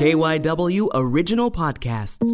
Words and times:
KYW 0.00 0.88
Original 0.94 1.50
Podcasts. 1.50 2.26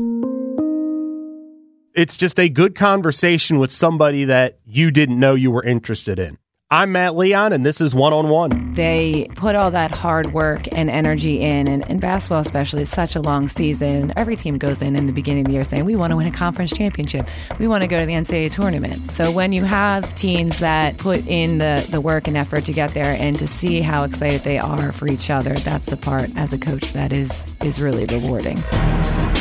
It's 1.95 2.17
just 2.17 2.39
a 2.39 2.49
good 2.49 2.77
conversation 2.77 3.59
with 3.59 3.73
somebody 3.73 4.27
that 4.27 4.61
you 4.65 4.93
didn't 4.93 5.19
know 5.19 5.35
you 5.35 5.51
were 5.51 5.65
interested 5.65 6.21
in. 6.21 6.39
I'm 6.69 6.91
Matt 6.91 7.15
Leon, 7.15 7.53
and 7.53 7.65
this 7.65 7.81
is 7.81 7.95
One 7.95 8.13
on 8.13 8.29
One. 8.29 8.73
They 8.73 9.29
put 9.37 9.55
all 9.55 9.71
that 9.71 9.93
hard 9.93 10.33
work 10.33 10.67
and 10.73 10.91
energy 10.91 11.41
in, 11.41 11.69
and, 11.69 11.89
and 11.89 12.01
basketball, 12.01 12.41
especially, 12.41 12.83
is 12.83 12.91
such 12.91 13.15
a 13.15 13.21
long 13.21 13.47
season. 13.47 14.13
Every 14.17 14.35
team 14.35 14.59
goes 14.59 14.83
in 14.83 14.97
in 14.97 15.07
the 15.07 15.13
beginning 15.13 15.43
of 15.43 15.47
the 15.47 15.53
year 15.53 15.63
saying, 15.63 15.85
We 15.85 15.95
want 15.95 16.11
to 16.11 16.17
win 16.17 16.27
a 16.27 16.33
conference 16.33 16.73
championship. 16.73 17.29
We 17.61 17.69
want 17.69 17.83
to 17.83 17.87
go 17.87 18.01
to 18.01 18.05
the 18.05 18.15
NCAA 18.15 18.53
tournament. 18.53 19.13
So 19.13 19.31
when 19.31 19.53
you 19.53 19.63
have 19.63 20.13
teams 20.17 20.59
that 20.59 20.99
put 20.99 21.25
in 21.29 21.59
the, 21.59 21.87
the 21.89 22.01
work 22.01 22.27
and 22.27 22.37
effort 22.37 22.65
to 22.65 22.73
get 22.73 22.93
there 22.95 23.17
and 23.17 23.39
to 23.39 23.47
see 23.47 23.81
how 23.81 24.03
excited 24.03 24.41
they 24.41 24.59
are 24.59 24.91
for 24.91 25.07
each 25.07 25.31
other, 25.31 25.55
that's 25.61 25.87
the 25.87 25.97
part 25.97 26.37
as 26.37 26.53
a 26.53 26.59
coach 26.59 26.93
that 26.95 27.13
is, 27.13 27.53
is 27.63 27.81
really 27.81 28.07
rewarding. 28.07 28.59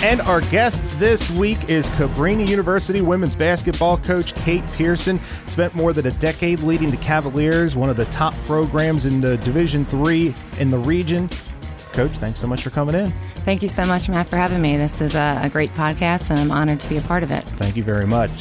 And 0.04 0.22
our 0.22 0.42
guest 0.42 0.84
this 1.00 1.32
week 1.32 1.68
is 1.68 1.90
Cabrini 1.92 2.48
University 2.48 3.02
women's 3.02 3.36
basketball 3.36 3.98
coach 3.98 4.36
Kate 4.36 4.64
Pearson. 4.74 5.20
Spent 5.48 5.74
more 5.74 5.94
than 5.94 6.06
a 6.06 6.12
decade 6.12 6.60
leading 6.60 6.92
the 6.92 6.98
Cavaliers, 7.16 7.78
one 7.78 7.90
of 7.90 7.96
the 7.96 8.04
top 8.08 8.34
programs 8.46 9.06
in 9.06 9.22
the 9.22 9.38
Division 9.38 9.86
Three 9.86 10.36
in 10.60 10.68
the 10.68 10.78
region. 10.78 11.30
Coach, 11.94 12.12
thanks 12.12 12.42
so 12.42 12.48
much 12.48 12.62
for 12.62 12.72
coming 12.72 12.94
in. 12.94 13.10
Thank 13.46 13.62
you 13.62 13.70
so 13.70 13.86
much, 13.86 14.10
Matt, 14.10 14.28
for 14.28 14.36
having 14.36 14.62
me. 14.62 14.76
This 14.76 15.00
is 15.00 15.16
a, 15.16 15.40
a 15.42 15.50
great 15.50 15.74
podcast, 15.76 16.30
and 16.30 16.38
I'm 16.38 16.52
honored 16.52 16.82
to 16.82 16.90
be 16.90 16.98
a 16.98 17.02
part 17.02 17.24
of 17.24 17.32
it. 17.32 17.46
Thank 17.52 17.78
you 17.78 17.84
very 17.84 18.06
much. 18.06 18.32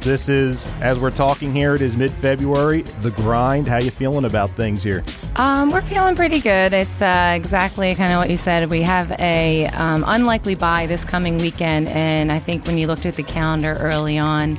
This 0.00 0.28
is, 0.28 0.66
as 0.82 1.00
we're 1.00 1.10
talking 1.10 1.54
here, 1.54 1.74
it 1.74 1.80
is 1.80 1.96
mid-February. 1.96 2.82
The 3.00 3.12
grind. 3.12 3.66
How 3.66 3.78
you 3.78 3.90
feeling 3.90 4.26
about 4.26 4.50
things 4.50 4.82
here? 4.82 5.02
Um, 5.36 5.70
we're 5.70 5.80
feeling 5.80 6.14
pretty 6.14 6.40
good. 6.40 6.74
It's 6.74 7.00
uh, 7.00 7.32
exactly 7.34 7.94
kind 7.94 8.12
of 8.12 8.18
what 8.18 8.28
you 8.28 8.36
said. 8.36 8.68
We 8.68 8.82
have 8.82 9.10
a 9.12 9.68
um, 9.68 10.04
unlikely 10.06 10.54
bye 10.54 10.84
this 10.84 11.02
coming 11.02 11.38
weekend, 11.38 11.88
and 11.88 12.30
I 12.30 12.40
think 12.40 12.66
when 12.66 12.76
you 12.76 12.88
looked 12.88 13.06
at 13.06 13.14
the 13.14 13.22
calendar 13.22 13.72
early 13.80 14.18
on, 14.18 14.58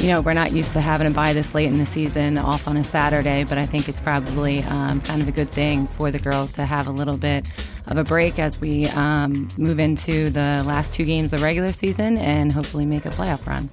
you 0.00 0.06
know, 0.06 0.22
we're 0.22 0.32
not 0.32 0.52
used 0.52 0.72
to 0.72 0.80
having 0.80 1.06
a 1.06 1.10
bye 1.10 1.34
this 1.34 1.54
late 1.54 1.66
in 1.66 1.76
the 1.76 1.84
season 1.84 2.38
off 2.38 2.66
on 2.66 2.78
a 2.78 2.82
Saturday, 2.82 3.44
but 3.44 3.58
I 3.58 3.66
think 3.66 3.86
it's 3.86 4.00
probably 4.00 4.62
um, 4.62 5.02
kind 5.02 5.20
of 5.20 5.28
a 5.28 5.32
good 5.32 5.50
thing 5.50 5.86
for 5.88 6.10
the 6.10 6.18
girls 6.18 6.52
to 6.52 6.64
have 6.64 6.86
a 6.86 6.90
little 6.90 7.18
bit 7.18 7.46
of 7.86 7.98
a 7.98 8.04
break 8.04 8.38
as 8.38 8.58
we 8.62 8.86
um, 8.88 9.46
move 9.58 9.78
into 9.78 10.30
the 10.30 10.64
last 10.66 10.94
two 10.94 11.04
games 11.04 11.34
of 11.34 11.42
regular 11.42 11.70
season 11.70 12.16
and 12.16 12.50
hopefully 12.50 12.86
make 12.86 13.04
a 13.04 13.10
playoff 13.10 13.46
run. 13.46 13.68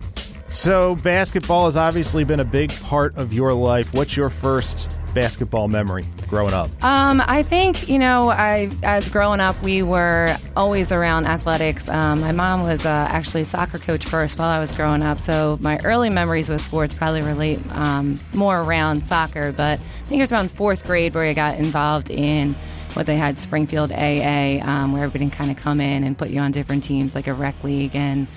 So, 0.49 0.95
basketball 0.95 1.65
has 1.65 1.77
obviously 1.77 2.25
been 2.25 2.41
a 2.41 2.45
big 2.45 2.71
part 2.81 3.15
of 3.15 3.31
your 3.31 3.53
life. 3.53 3.93
What's 3.93 4.17
your 4.17 4.29
first 4.29 4.91
basketball 5.13 5.67
memory 5.67 6.05
growing 6.27 6.53
up? 6.53 6.69
Um, 6.83 7.21
I 7.25 7.43
think 7.43 7.89
you 7.89 7.99
know, 7.99 8.29
I 8.29 8.69
as 8.83 9.09
growing 9.09 9.39
up, 9.39 9.61
we 9.61 9.83
were 9.83 10.35
always 10.55 10.91
around 10.91 11.25
athletics. 11.25 11.89
Um, 11.89 12.21
my 12.21 12.31
mom 12.31 12.63
was 12.63 12.85
uh, 12.85 13.07
actually 13.09 13.43
soccer 13.43 13.77
coach 13.77 14.05
first 14.05 14.37
while 14.37 14.49
I 14.49 14.59
was 14.59 14.71
growing 14.71 15.01
up, 15.01 15.19
so 15.19 15.57
my 15.61 15.79
early 15.83 16.09
memories 16.09 16.49
with 16.49 16.61
sports 16.61 16.93
probably 16.93 17.21
relate 17.21 17.59
um, 17.71 18.19
more 18.33 18.61
around 18.61 19.03
soccer. 19.03 19.51
But 19.51 19.79
I 19.79 20.03
think 20.07 20.19
it 20.19 20.23
was 20.23 20.31
around 20.31 20.51
fourth 20.51 20.85
grade 20.85 21.13
where 21.13 21.25
I 21.25 21.33
got 21.33 21.57
involved 21.57 22.09
in 22.09 22.55
what 22.93 23.05
they 23.05 23.17
had 23.17 23.37
Springfield 23.37 23.91
AA, 23.91 24.59
um, 24.63 24.91
where 24.91 25.03
everybody 25.03 25.29
can 25.29 25.37
kind 25.37 25.51
of 25.51 25.57
come 25.57 25.79
in 25.79 26.03
and 26.03 26.17
put 26.17 26.29
you 26.29 26.39
on 26.39 26.51
different 26.51 26.83
teams, 26.83 27.15
like 27.15 27.27
a 27.27 27.33
rec 27.33 27.63
league 27.63 27.95
and. 27.95 28.27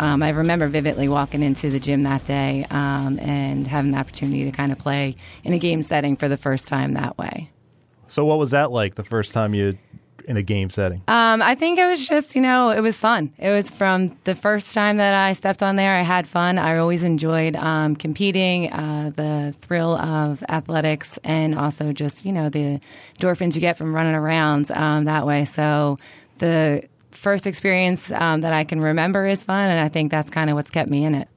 Um, 0.00 0.22
I 0.22 0.30
remember 0.30 0.66
vividly 0.66 1.08
walking 1.08 1.42
into 1.42 1.68
the 1.68 1.78
gym 1.78 2.04
that 2.04 2.24
day 2.24 2.66
um, 2.70 3.18
and 3.18 3.66
having 3.66 3.92
the 3.92 3.98
opportunity 3.98 4.44
to 4.44 4.50
kind 4.50 4.72
of 4.72 4.78
play 4.78 5.14
in 5.44 5.52
a 5.52 5.58
game 5.58 5.82
setting 5.82 6.16
for 6.16 6.26
the 6.26 6.38
first 6.38 6.68
time 6.68 6.94
that 6.94 7.18
way. 7.18 7.50
So, 8.08 8.24
what 8.24 8.38
was 8.38 8.52
that 8.52 8.72
like 8.72 8.94
the 8.94 9.04
first 9.04 9.34
time 9.34 9.52
you 9.54 9.76
in 10.24 10.38
a 10.38 10.42
game 10.42 10.70
setting? 10.70 11.02
Um, 11.06 11.42
I 11.42 11.54
think 11.54 11.78
it 11.78 11.86
was 11.86 12.08
just, 12.08 12.34
you 12.34 12.40
know, 12.40 12.70
it 12.70 12.80
was 12.80 12.96
fun. 12.96 13.34
It 13.36 13.50
was 13.50 13.70
from 13.70 14.16
the 14.24 14.34
first 14.34 14.72
time 14.72 14.96
that 14.96 15.12
I 15.12 15.34
stepped 15.34 15.62
on 15.62 15.76
there, 15.76 15.94
I 15.94 16.02
had 16.02 16.26
fun. 16.26 16.56
I 16.56 16.78
always 16.78 17.04
enjoyed 17.04 17.54
um, 17.56 17.94
competing, 17.94 18.72
uh, 18.72 19.12
the 19.14 19.54
thrill 19.60 19.96
of 19.96 20.42
athletics, 20.48 21.18
and 21.24 21.54
also 21.54 21.92
just, 21.92 22.24
you 22.24 22.32
know, 22.32 22.48
the 22.48 22.80
endorphins 23.18 23.54
you 23.54 23.60
get 23.60 23.76
from 23.76 23.94
running 23.94 24.14
around 24.14 24.70
um, 24.70 25.04
that 25.04 25.26
way. 25.26 25.44
So, 25.44 25.98
the 26.38 26.88
first 27.20 27.46
experience 27.46 28.10
um, 28.12 28.40
that 28.40 28.52
I 28.52 28.64
can 28.64 28.80
remember 28.80 29.26
is 29.26 29.44
fun, 29.44 29.68
and 29.68 29.78
I 29.78 29.88
think 29.88 30.10
that's 30.10 30.30
kind 30.30 30.50
of 30.50 30.56
what's 30.56 30.70
kept 30.70 30.90
me 30.90 31.04
in 31.04 31.14
it. 31.14 31.28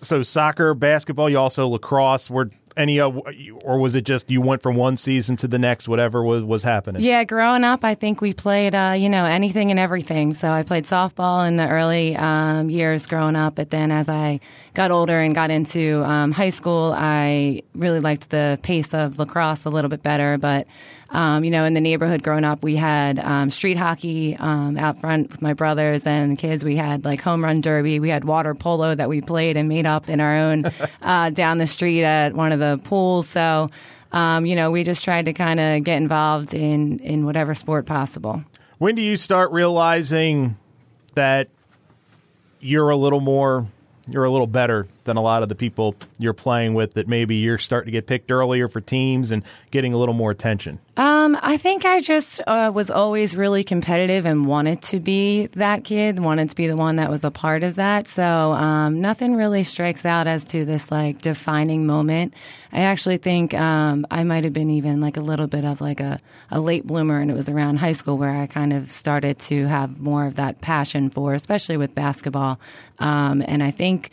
So 0.00 0.22
soccer, 0.22 0.74
basketball, 0.74 1.30
you 1.30 1.38
also 1.38 1.68
lacrosse. 1.68 2.28
Were 2.28 2.50
any 2.76 3.00
uh, 3.00 3.08
or 3.64 3.78
was 3.78 3.94
it 3.94 4.04
just 4.04 4.30
you 4.30 4.40
went 4.40 4.62
from 4.62 4.76
one 4.76 4.96
season 4.96 5.36
to 5.36 5.48
the 5.48 5.58
next, 5.58 5.88
whatever 5.88 6.22
was 6.22 6.42
was 6.42 6.62
happening? 6.62 7.02
Yeah, 7.02 7.24
growing 7.24 7.64
up, 7.64 7.84
I 7.84 7.94
think 7.94 8.20
we 8.20 8.34
played 8.34 8.74
uh, 8.74 8.94
you 8.96 9.08
know 9.08 9.24
anything 9.24 9.70
and 9.70 9.80
everything. 9.80 10.32
So 10.34 10.50
I 10.50 10.62
played 10.62 10.84
softball 10.84 11.46
in 11.46 11.56
the 11.56 11.68
early 11.68 12.16
um, 12.16 12.68
years 12.68 13.06
growing 13.06 13.36
up, 13.36 13.54
but 13.54 13.70
then 13.70 13.90
as 13.90 14.08
I 14.08 14.40
got 14.74 14.90
older 14.90 15.18
and 15.18 15.34
got 15.34 15.50
into 15.50 16.02
um, 16.04 16.32
high 16.32 16.50
school, 16.50 16.94
I 16.94 17.62
really 17.74 18.00
liked 18.00 18.30
the 18.30 18.58
pace 18.62 18.92
of 18.92 19.18
lacrosse 19.18 19.64
a 19.64 19.70
little 19.70 19.88
bit 19.88 20.02
better, 20.02 20.36
but 20.36 20.66
um, 21.10 21.44
you 21.44 21.50
know, 21.50 21.64
in 21.64 21.74
the 21.74 21.80
neighborhood 21.80 22.22
growing 22.22 22.44
up, 22.44 22.62
we 22.62 22.76
had 22.76 23.18
um, 23.18 23.50
street 23.50 23.76
hockey 23.76 24.36
um, 24.36 24.76
out 24.76 25.00
front 25.00 25.30
with 25.30 25.40
my 25.42 25.54
brothers 25.54 26.06
and 26.06 26.36
kids. 26.36 26.64
We 26.64 26.76
had 26.76 27.04
like 27.04 27.20
home 27.20 27.44
run 27.44 27.60
derby. 27.60 28.00
We 28.00 28.08
had 28.08 28.24
water 28.24 28.54
polo 28.54 28.94
that 28.94 29.08
we 29.08 29.20
played 29.20 29.56
and 29.56 29.68
made 29.68 29.86
up 29.86 30.08
in 30.08 30.20
our 30.20 30.36
own 30.36 30.64
uh, 31.02 31.30
down 31.30 31.58
the 31.58 31.66
street 31.66 32.04
at 32.04 32.34
one 32.34 32.52
of 32.52 32.58
the 32.58 32.80
pools. 32.84 33.28
So, 33.28 33.68
um, 34.12 34.46
you 34.46 34.56
know, 34.56 34.70
we 34.70 34.82
just 34.84 35.04
tried 35.04 35.26
to 35.26 35.32
kind 35.32 35.60
of 35.60 35.84
get 35.84 35.96
involved 35.96 36.54
in 36.54 36.98
in 37.00 37.24
whatever 37.24 37.54
sport 37.54 37.86
possible. 37.86 38.42
When 38.78 38.94
do 38.94 39.02
you 39.02 39.16
start 39.16 39.52
realizing 39.52 40.56
that 41.14 41.48
you're 42.60 42.90
a 42.90 42.96
little 42.96 43.20
more 43.20 43.66
you're 44.08 44.24
a 44.24 44.30
little 44.30 44.46
better 44.46 44.86
than 45.06 45.16
a 45.16 45.22
lot 45.22 45.42
of 45.42 45.48
the 45.48 45.54
people 45.54 45.96
you're 46.18 46.32
playing 46.32 46.74
with 46.74 46.94
that 46.94 47.08
maybe 47.08 47.36
you're 47.36 47.58
starting 47.58 47.86
to 47.86 47.92
get 47.92 48.06
picked 48.06 48.30
earlier 48.30 48.68
for 48.68 48.80
teams 48.80 49.30
and 49.30 49.42
getting 49.70 49.92
a 49.92 49.96
little 49.98 50.14
more 50.14 50.30
attention? 50.30 50.78
Um, 50.96 51.38
I 51.42 51.56
think 51.56 51.84
I 51.84 52.00
just 52.00 52.40
uh, 52.46 52.70
was 52.72 52.90
always 52.90 53.36
really 53.36 53.64
competitive 53.64 54.26
and 54.26 54.46
wanted 54.46 54.82
to 54.82 55.00
be 55.00 55.46
that 55.48 55.84
kid, 55.84 56.18
wanted 56.18 56.50
to 56.50 56.56
be 56.56 56.66
the 56.66 56.76
one 56.76 56.96
that 56.96 57.10
was 57.10 57.24
a 57.24 57.30
part 57.30 57.62
of 57.62 57.74
that. 57.76 58.08
So 58.08 58.52
um, 58.52 59.00
nothing 59.00 59.34
really 59.34 59.64
strikes 59.64 60.04
out 60.04 60.26
as 60.26 60.44
to 60.46 60.64
this 60.64 60.90
like 60.90 61.22
defining 61.22 61.86
moment. 61.86 62.34
I 62.72 62.80
actually 62.80 63.16
think 63.16 63.54
um, 63.54 64.06
I 64.10 64.24
might 64.24 64.44
have 64.44 64.52
been 64.52 64.70
even 64.70 65.00
like 65.00 65.16
a 65.16 65.20
little 65.20 65.46
bit 65.46 65.64
of 65.64 65.80
like 65.80 66.00
a, 66.00 66.18
a 66.50 66.60
late 66.60 66.86
bloomer, 66.86 67.20
and 67.20 67.30
it 67.30 67.34
was 67.34 67.48
around 67.48 67.78
high 67.78 67.92
school 67.92 68.18
where 68.18 68.34
I 68.34 68.46
kind 68.46 68.72
of 68.72 68.90
started 68.90 69.38
to 69.40 69.66
have 69.66 70.00
more 70.00 70.26
of 70.26 70.34
that 70.36 70.60
passion 70.60 71.10
for, 71.10 71.34
especially 71.34 71.76
with 71.76 71.94
basketball. 71.94 72.60
Um, 72.98 73.42
and 73.46 73.62
I 73.62 73.70
think 73.70 74.10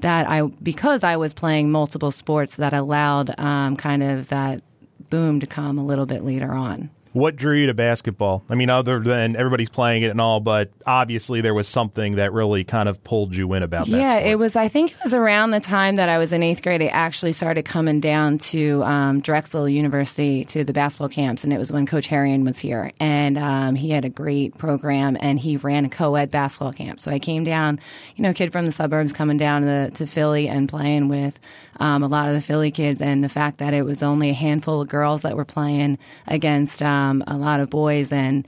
that 0.00 0.28
I 0.28 0.42
because 0.42 1.04
I 1.04 1.16
was 1.16 1.32
playing 1.32 1.70
multiple 1.70 2.10
sports 2.10 2.56
that 2.56 2.72
allowed 2.72 3.38
um, 3.38 3.76
kind 3.76 4.02
of 4.02 4.28
that 4.28 4.62
boom 5.10 5.40
to 5.40 5.46
come 5.46 5.78
a 5.78 5.84
little 5.84 6.06
bit 6.06 6.24
later 6.24 6.52
on. 6.52 6.90
What 7.12 7.34
drew 7.34 7.56
you 7.56 7.66
to 7.66 7.74
basketball? 7.74 8.44
I 8.48 8.54
mean, 8.54 8.70
other 8.70 9.00
than 9.00 9.34
everybody's 9.34 9.68
playing 9.68 10.04
it 10.04 10.10
and 10.10 10.20
all, 10.20 10.38
but 10.38 10.70
obviously 10.86 11.40
there 11.40 11.54
was 11.54 11.66
something 11.66 12.16
that 12.16 12.32
really 12.32 12.62
kind 12.62 12.88
of 12.88 13.02
pulled 13.02 13.34
you 13.34 13.52
in 13.54 13.64
about 13.64 13.86
that. 13.86 13.98
Yeah, 13.98 14.10
sport. 14.10 14.26
it 14.26 14.38
was. 14.38 14.56
I 14.56 14.68
think 14.68 14.92
it 14.92 14.98
was 15.02 15.14
around 15.14 15.50
the 15.50 15.60
time 15.60 15.96
that 15.96 16.08
I 16.08 16.18
was 16.18 16.32
in 16.32 16.42
eighth 16.42 16.62
grade. 16.62 16.82
I 16.82 16.86
actually 16.86 17.32
started 17.32 17.64
coming 17.64 17.98
down 17.98 18.38
to 18.38 18.84
um, 18.84 19.20
Drexel 19.20 19.68
University 19.68 20.44
to 20.46 20.62
the 20.62 20.72
basketball 20.72 21.08
camps, 21.08 21.42
and 21.42 21.52
it 21.52 21.58
was 21.58 21.72
when 21.72 21.84
Coach 21.84 22.06
Herrion 22.06 22.44
was 22.44 22.58
here, 22.58 22.92
and 23.00 23.36
um, 23.36 23.74
he 23.74 23.90
had 23.90 24.04
a 24.04 24.10
great 24.10 24.56
program, 24.56 25.16
and 25.20 25.40
he 25.40 25.56
ran 25.56 25.84
a 25.84 25.88
co-ed 25.88 26.30
basketball 26.30 26.72
camp. 26.72 27.00
So 27.00 27.10
I 27.10 27.18
came 27.18 27.42
down, 27.42 27.80
you 28.14 28.22
know, 28.22 28.32
kid 28.32 28.52
from 28.52 28.66
the 28.66 28.72
suburbs 28.72 29.12
coming 29.12 29.36
down 29.36 29.62
to, 29.62 29.90
to 29.90 30.06
Philly 30.06 30.48
and 30.48 30.68
playing 30.68 31.08
with 31.08 31.40
um, 31.80 32.02
a 32.02 32.06
lot 32.08 32.28
of 32.28 32.34
the 32.34 32.40
Philly 32.40 32.70
kids, 32.70 33.00
and 33.00 33.24
the 33.24 33.28
fact 33.28 33.58
that 33.58 33.74
it 33.74 33.84
was 33.84 34.02
only 34.02 34.30
a 34.30 34.34
handful 34.34 34.82
of 34.82 34.88
girls 34.88 35.22
that 35.22 35.36
were 35.36 35.44
playing 35.44 35.98
against 36.28 36.82
um, 36.82 37.24
a 37.26 37.36
lot 37.36 37.58
of 37.60 37.68
boys, 37.70 38.12
and 38.12 38.46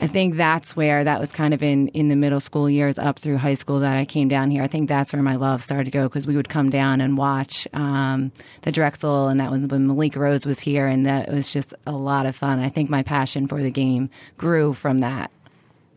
I 0.00 0.06
think 0.06 0.36
that's 0.36 0.76
where 0.76 1.02
that 1.02 1.18
was 1.18 1.32
kind 1.32 1.52
of 1.52 1.60
in 1.60 1.88
in 1.88 2.08
the 2.08 2.14
middle 2.14 2.38
school 2.38 2.70
years 2.70 2.98
up 3.00 3.18
through 3.18 3.36
high 3.38 3.54
school 3.54 3.80
that 3.80 3.96
I 3.96 4.04
came 4.04 4.28
down 4.28 4.50
here. 4.52 4.62
I 4.62 4.68
think 4.68 4.88
that's 4.88 5.12
where 5.12 5.22
my 5.22 5.34
love 5.34 5.60
started 5.60 5.86
to 5.86 5.90
go 5.90 6.04
because 6.04 6.24
we 6.24 6.36
would 6.36 6.48
come 6.48 6.70
down 6.70 7.00
and 7.00 7.18
watch 7.18 7.66
um, 7.74 8.30
the 8.62 8.70
Drexel, 8.70 9.26
and 9.26 9.40
that 9.40 9.50
was 9.50 9.62
when 9.66 9.88
Malik 9.88 10.14
Rose 10.14 10.46
was 10.46 10.60
here, 10.60 10.86
and 10.86 11.04
that 11.06 11.32
was 11.32 11.52
just 11.52 11.74
a 11.84 11.92
lot 11.92 12.26
of 12.26 12.36
fun. 12.36 12.60
I 12.60 12.68
think 12.68 12.88
my 12.90 13.02
passion 13.02 13.48
for 13.48 13.60
the 13.60 13.72
game 13.72 14.08
grew 14.36 14.72
from 14.72 14.98
that. 14.98 15.32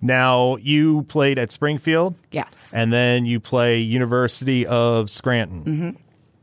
Now 0.03 0.55
you 0.55 1.03
played 1.03 1.37
at 1.37 1.51
Springfield, 1.51 2.15
Yes. 2.31 2.73
and 2.73 2.91
then 2.91 3.27
you 3.27 3.39
play 3.39 3.77
University 3.77 4.65
of 4.65 5.11
Scranton. 5.11 5.63
Mm-hmm. 5.63 6.00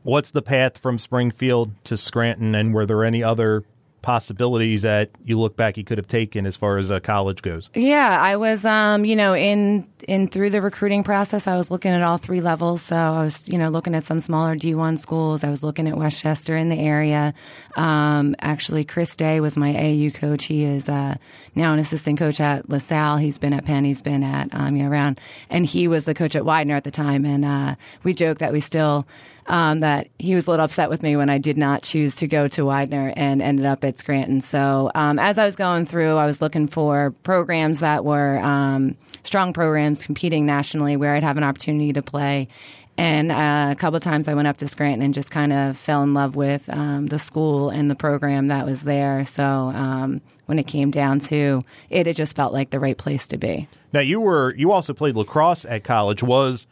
What's 0.08 0.30
the 0.30 0.40
path 0.40 0.78
from 0.78 0.98
Springfield 0.98 1.72
to 1.84 1.98
Scranton, 1.98 2.54
and 2.54 2.72
were 2.72 2.86
there 2.86 3.04
any 3.04 3.22
other 3.22 3.64
possibilities 4.00 4.80
that 4.80 5.10
you 5.22 5.38
look 5.38 5.54
back 5.54 5.76
you 5.76 5.84
could 5.84 5.98
have 5.98 6.06
taken 6.06 6.46
as 6.46 6.56
far 6.56 6.78
as 6.78 6.90
uh, 6.90 6.98
college 6.98 7.42
goes? 7.42 7.68
Yeah, 7.74 8.18
I 8.18 8.36
was, 8.36 8.64
um, 8.64 9.04
you 9.04 9.14
know, 9.14 9.34
in 9.34 9.86
in 10.06 10.26
through 10.28 10.48
the 10.48 10.62
recruiting 10.62 11.02
process, 11.02 11.46
I 11.46 11.58
was 11.58 11.70
looking 11.70 11.92
at 11.92 12.02
all 12.02 12.16
three 12.16 12.40
levels. 12.40 12.80
So 12.80 12.96
I 12.96 13.22
was, 13.22 13.50
you 13.50 13.58
know, 13.58 13.68
looking 13.68 13.94
at 13.94 14.02
some 14.02 14.18
smaller 14.18 14.56
D1 14.56 14.98
schools. 14.98 15.44
I 15.44 15.50
was 15.50 15.62
looking 15.62 15.86
at 15.86 15.98
West 15.98 16.22
Chester 16.22 16.56
in 16.56 16.70
the 16.70 16.78
area. 16.78 17.34
Um, 17.76 18.34
actually, 18.40 18.84
Chris 18.84 19.14
Day 19.14 19.40
was 19.40 19.58
my 19.58 19.76
AU 19.76 20.08
coach. 20.14 20.46
He 20.46 20.64
is 20.64 20.88
uh, 20.88 21.16
now 21.54 21.74
an 21.74 21.78
assistant 21.78 22.18
coach 22.18 22.40
at 22.40 22.70
LaSalle. 22.70 23.18
He's 23.18 23.38
been 23.38 23.52
at 23.52 23.66
Penn. 23.66 23.84
He's 23.84 24.00
been 24.00 24.22
at 24.22 24.48
um, 24.54 24.74
you 24.74 24.84
know, 24.84 24.88
around, 24.88 25.20
and 25.50 25.66
he 25.66 25.86
was 25.86 26.06
the 26.06 26.14
coach 26.14 26.34
at 26.34 26.46
Widener 26.46 26.76
at 26.76 26.84
the 26.84 26.90
time. 26.90 27.26
And 27.26 27.44
uh, 27.44 27.74
we 28.04 28.14
joke 28.14 28.38
that 28.38 28.54
we 28.54 28.60
still 28.60 29.06
um, 29.48 29.80
that 29.80 30.08
he 30.18 30.34
was 30.34 30.46
a 30.46 30.50
little 30.50 30.64
upset 30.64 30.90
with 30.90 31.02
me 31.02 31.16
when 31.16 31.30
I 31.30 31.38
did 31.38 31.56
not 31.56 31.82
choose 31.82 32.16
to 32.16 32.28
go 32.28 32.48
to 32.48 32.66
Widener 32.66 33.12
and 33.16 33.42
ended 33.42 33.66
up 33.66 33.82
at 33.84 33.98
Scranton. 33.98 34.40
So 34.40 34.90
um, 34.94 35.18
as 35.18 35.38
I 35.38 35.44
was 35.44 35.56
going 35.56 35.86
through, 35.86 36.16
I 36.16 36.26
was 36.26 36.40
looking 36.40 36.66
for 36.66 37.12
programs 37.22 37.80
that 37.80 38.04
were 38.04 38.38
um, 38.40 38.96
strong 39.24 39.52
programs 39.52 40.04
competing 40.04 40.46
nationally 40.46 40.96
where 40.96 41.14
I'd 41.14 41.24
have 41.24 41.36
an 41.36 41.44
opportunity 41.44 41.92
to 41.94 42.02
play. 42.02 42.48
And 42.98 43.30
uh, 43.30 43.68
a 43.70 43.76
couple 43.76 43.98
times 44.00 44.26
I 44.26 44.34
went 44.34 44.48
up 44.48 44.56
to 44.56 44.68
Scranton 44.68 45.02
and 45.02 45.14
just 45.14 45.30
kind 45.30 45.52
of 45.52 45.76
fell 45.76 46.02
in 46.02 46.14
love 46.14 46.34
with 46.34 46.68
um, 46.72 47.06
the 47.06 47.18
school 47.18 47.70
and 47.70 47.88
the 47.88 47.94
program 47.94 48.48
that 48.48 48.66
was 48.66 48.82
there. 48.82 49.24
So 49.24 49.44
um, 49.44 50.20
when 50.46 50.58
it 50.58 50.66
came 50.66 50.90
down 50.90 51.20
to 51.20 51.62
it, 51.90 52.08
it 52.08 52.16
just 52.16 52.34
felt 52.34 52.52
like 52.52 52.70
the 52.70 52.80
right 52.80 52.98
place 52.98 53.28
to 53.28 53.38
be. 53.38 53.68
Now 53.92 54.00
you 54.00 54.20
were 54.20 54.52
you 54.56 54.72
also 54.72 54.92
played 54.94 55.14
lacrosse 55.14 55.64
at 55.64 55.84
college. 55.84 56.24
Was 56.24 56.66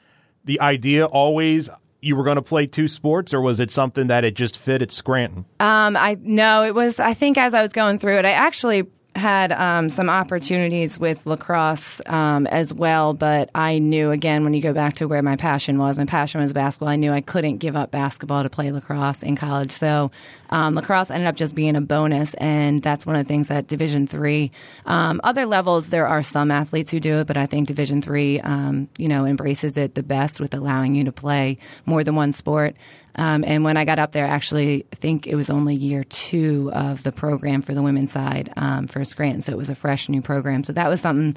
the 0.44 0.60
idea 0.60 1.06
always 1.06 1.70
you 2.06 2.16
were 2.16 2.24
going 2.24 2.36
to 2.36 2.42
play 2.42 2.66
two 2.66 2.88
sports, 2.88 3.34
or 3.34 3.40
was 3.40 3.58
it 3.58 3.70
something 3.70 4.06
that 4.06 4.24
it 4.24 4.34
just 4.34 4.56
fit 4.56 4.80
at 4.80 4.92
Scranton? 4.92 5.44
Um, 5.60 5.96
I 5.96 6.16
no, 6.20 6.62
it 6.62 6.74
was. 6.74 7.00
I 7.00 7.14
think 7.14 7.36
as 7.36 7.52
I 7.52 7.62
was 7.62 7.72
going 7.72 7.98
through 7.98 8.18
it, 8.18 8.24
I 8.24 8.30
actually 8.30 8.84
had 9.16 9.50
um, 9.52 9.88
some 9.88 10.08
opportunities 10.08 10.98
with 10.98 11.26
lacrosse 11.26 12.00
um, 12.06 12.46
as 12.46 12.72
well, 12.72 13.14
but 13.14 13.50
I 13.54 13.78
knew 13.78 14.10
again 14.10 14.44
when 14.44 14.54
you 14.54 14.62
go 14.62 14.72
back 14.72 14.96
to 14.96 15.08
where 15.08 15.22
my 15.22 15.36
passion 15.36 15.78
was, 15.78 15.98
my 15.98 16.04
passion 16.04 16.40
was 16.40 16.52
basketball. 16.52 16.90
I 16.90 16.96
knew 16.96 17.12
I 17.12 17.22
couldn't 17.22 17.56
give 17.58 17.76
up 17.76 17.90
basketball 17.90 18.42
to 18.42 18.50
play 18.50 18.70
lacrosse 18.70 19.22
in 19.22 19.34
college, 19.34 19.72
so 19.72 20.10
um, 20.50 20.74
lacrosse 20.74 21.10
ended 21.10 21.26
up 21.26 21.36
just 21.36 21.54
being 21.54 21.76
a 21.76 21.80
bonus, 21.80 22.34
and 22.34 22.82
that's 22.82 23.06
one 23.06 23.16
of 23.16 23.24
the 23.24 23.28
things 23.28 23.48
that 23.48 23.66
Division 23.66 24.06
three. 24.06 24.50
Um, 24.84 25.20
other 25.24 25.46
levels, 25.46 25.88
there 25.88 26.06
are 26.06 26.22
some 26.22 26.50
athletes 26.50 26.90
who 26.90 27.00
do 27.00 27.20
it, 27.20 27.26
but 27.26 27.36
I 27.36 27.46
think 27.46 27.66
Division 27.66 28.02
three, 28.02 28.40
um, 28.40 28.88
you 28.98 29.08
know, 29.08 29.24
embraces 29.24 29.76
it 29.76 29.94
the 29.94 30.02
best 30.02 30.40
with 30.40 30.54
allowing 30.54 30.94
you 30.94 31.04
to 31.04 31.12
play 31.12 31.56
more 31.86 32.04
than 32.04 32.14
one 32.14 32.32
sport. 32.32 32.76
Um, 33.16 33.44
and 33.46 33.64
when 33.64 33.76
I 33.76 33.84
got 33.84 33.98
up 33.98 34.12
there, 34.12 34.26
actually, 34.26 34.86
I 34.92 34.96
think 34.96 35.26
it 35.26 35.34
was 35.34 35.50
only 35.50 35.74
year 35.74 36.04
two 36.04 36.70
of 36.72 37.02
the 37.02 37.12
program 37.12 37.62
for 37.62 37.74
the 37.74 37.82
women's 37.82 38.12
side 38.12 38.52
um, 38.56 38.86
for 38.86 39.04
Scranton. 39.04 39.40
So 39.40 39.52
it 39.52 39.58
was 39.58 39.70
a 39.70 39.74
fresh 39.74 40.08
new 40.08 40.22
program. 40.22 40.64
So 40.64 40.72
that 40.74 40.88
was 40.88 41.00
something, 41.00 41.36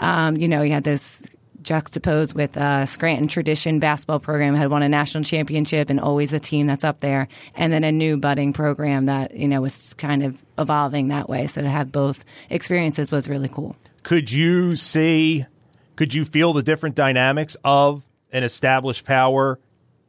um, 0.00 0.36
you 0.36 0.46
know, 0.46 0.62
you 0.62 0.72
had 0.72 0.84
this 0.84 1.22
juxtaposed 1.64 2.34
with 2.34 2.56
uh, 2.56 2.86
Scranton 2.86 3.26
tradition 3.26 3.80
basketball 3.80 4.20
program 4.20 4.54
had 4.54 4.70
won 4.70 4.82
a 4.82 4.88
national 4.88 5.24
championship 5.24 5.90
and 5.90 5.98
always 5.98 6.32
a 6.32 6.38
team 6.38 6.66
that's 6.66 6.84
up 6.84 7.00
there, 7.00 7.26
and 7.56 7.72
then 7.72 7.82
a 7.82 7.90
new 7.90 8.16
budding 8.16 8.52
program 8.52 9.06
that 9.06 9.34
you 9.34 9.48
know 9.48 9.60
was 9.60 9.94
kind 9.94 10.22
of 10.22 10.44
evolving 10.58 11.08
that 11.08 11.28
way. 11.28 11.46
So 11.46 11.62
to 11.62 11.70
have 11.70 11.90
both 11.90 12.24
experiences 12.50 13.10
was 13.10 13.28
really 13.28 13.48
cool. 13.48 13.74
Could 14.02 14.30
you 14.30 14.76
see? 14.76 15.46
Could 15.96 16.12
you 16.12 16.24
feel 16.24 16.52
the 16.52 16.62
different 16.62 16.94
dynamics 16.94 17.56
of 17.64 18.02
an 18.30 18.42
established 18.42 19.04
power 19.04 19.58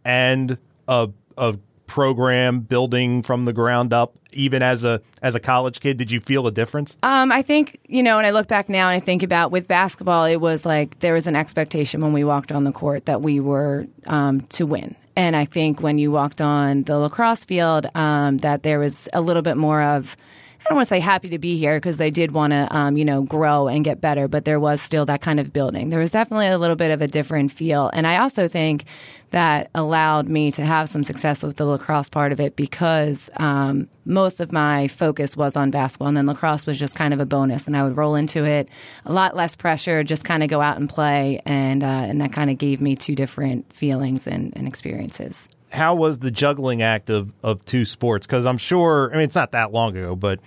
and 0.03 0.57
a 0.87 1.09
a 1.37 1.57
program 1.87 2.61
building 2.61 3.21
from 3.21 3.45
the 3.45 3.53
ground 3.53 3.93
up 3.93 4.17
even 4.31 4.61
as 4.61 4.83
a 4.83 5.01
as 5.21 5.35
a 5.35 5.39
college 5.39 5.79
kid? 5.79 5.97
Did 5.97 6.11
you 6.11 6.19
feel 6.19 6.47
a 6.47 6.51
difference? 6.51 6.95
Um, 7.03 7.31
i 7.31 7.41
think 7.41 7.79
you 7.87 8.03
know 8.03 8.17
and 8.17 8.27
i 8.27 8.31
look 8.31 8.47
back 8.47 8.69
now 8.69 8.89
and 8.89 8.95
i 8.95 8.99
think 8.99 9.23
about 9.23 9.51
with 9.51 9.67
basketball 9.67 10.25
it 10.25 10.37
was 10.37 10.65
like 10.65 10.99
there 10.99 11.13
was 11.13 11.27
an 11.27 11.35
expectation 11.35 12.01
when 12.01 12.13
we 12.13 12.23
walked 12.23 12.51
on 12.51 12.63
the 12.63 12.71
court 12.71 13.05
that 13.05 13.21
we 13.21 13.39
were 13.39 13.87
um, 14.07 14.41
to 14.41 14.65
win. 14.65 14.95
And 15.15 15.35
i 15.35 15.45
think 15.45 15.81
when 15.81 15.97
you 15.97 16.11
walked 16.11 16.41
on 16.41 16.83
the 16.83 16.97
lacrosse 16.97 17.45
field 17.45 17.87
um, 17.95 18.37
that 18.39 18.63
there 18.63 18.79
was 18.79 19.07
a 19.13 19.21
little 19.21 19.41
bit 19.41 19.57
more 19.57 19.81
of 19.81 20.17
I 20.65 20.69
don't 20.69 20.77
want 20.77 20.87
to 20.87 20.95
say 20.95 20.99
happy 20.99 21.29
to 21.29 21.37
be 21.37 21.57
here 21.57 21.77
because 21.77 21.97
they 21.97 22.09
did 22.09 22.31
want 22.31 22.49
to, 22.49 22.67
um, 22.75 22.97
you 22.97 23.05
know, 23.05 23.21
grow 23.21 23.67
and 23.67 23.85
get 23.85 24.01
better, 24.01 24.27
but 24.27 24.45
there 24.45 24.59
was 24.59 24.81
still 24.81 25.05
that 25.05 25.21
kind 25.21 25.39
of 25.39 25.53
building. 25.53 25.91
There 25.91 25.99
was 25.99 26.09
definitely 26.09 26.47
a 26.47 26.57
little 26.57 26.75
bit 26.75 26.89
of 26.89 27.03
a 27.03 27.07
different 27.07 27.51
feel. 27.51 27.91
And 27.93 28.07
I 28.07 28.17
also 28.17 28.47
think 28.47 28.85
that 29.29 29.69
allowed 29.75 30.27
me 30.27 30.51
to 30.53 30.65
have 30.65 30.89
some 30.89 31.03
success 31.03 31.43
with 31.43 31.57
the 31.57 31.65
lacrosse 31.65 32.09
part 32.09 32.31
of 32.31 32.39
it 32.39 32.55
because 32.55 33.29
um, 33.37 33.87
most 34.05 34.39
of 34.39 34.51
my 34.51 34.87
focus 34.87 35.37
was 35.37 35.55
on 35.55 35.69
basketball, 35.69 36.07
and 36.07 36.17
then 36.17 36.25
lacrosse 36.25 36.65
was 36.65 36.79
just 36.79 36.95
kind 36.95 37.13
of 37.13 37.19
a 37.19 37.27
bonus. 37.27 37.67
And 37.67 37.77
I 37.77 37.83
would 37.83 37.95
roll 37.95 38.15
into 38.15 38.43
it 38.43 38.67
a 39.05 39.13
lot 39.13 39.35
less 39.35 39.55
pressure, 39.55 40.03
just 40.03 40.23
kind 40.23 40.41
of 40.41 40.49
go 40.49 40.61
out 40.61 40.77
and 40.77 40.89
play, 40.89 41.43
and 41.45 41.83
uh, 41.83 41.87
and 41.87 42.19
that 42.21 42.33
kind 42.33 42.49
of 42.49 42.57
gave 42.57 42.81
me 42.81 42.95
two 42.95 43.13
different 43.13 43.71
feelings 43.71 44.25
and, 44.25 44.51
and 44.55 44.67
experiences 44.67 45.47
how 45.69 45.93
was 45.93 46.19
the 46.19 46.31
juggling 46.31 46.81
act 46.81 47.09
of, 47.09 47.33
of 47.43 47.65
two 47.65 47.83
sports? 47.83 48.25
Because 48.25 48.45
I'm 48.45 48.57
sure, 48.57 49.09
I 49.11 49.15
mean, 49.15 49.25
it's 49.25 49.35
not 49.35 49.51
that 49.51 49.73
long 49.73 49.97
ago, 49.97 50.15
but 50.15 50.39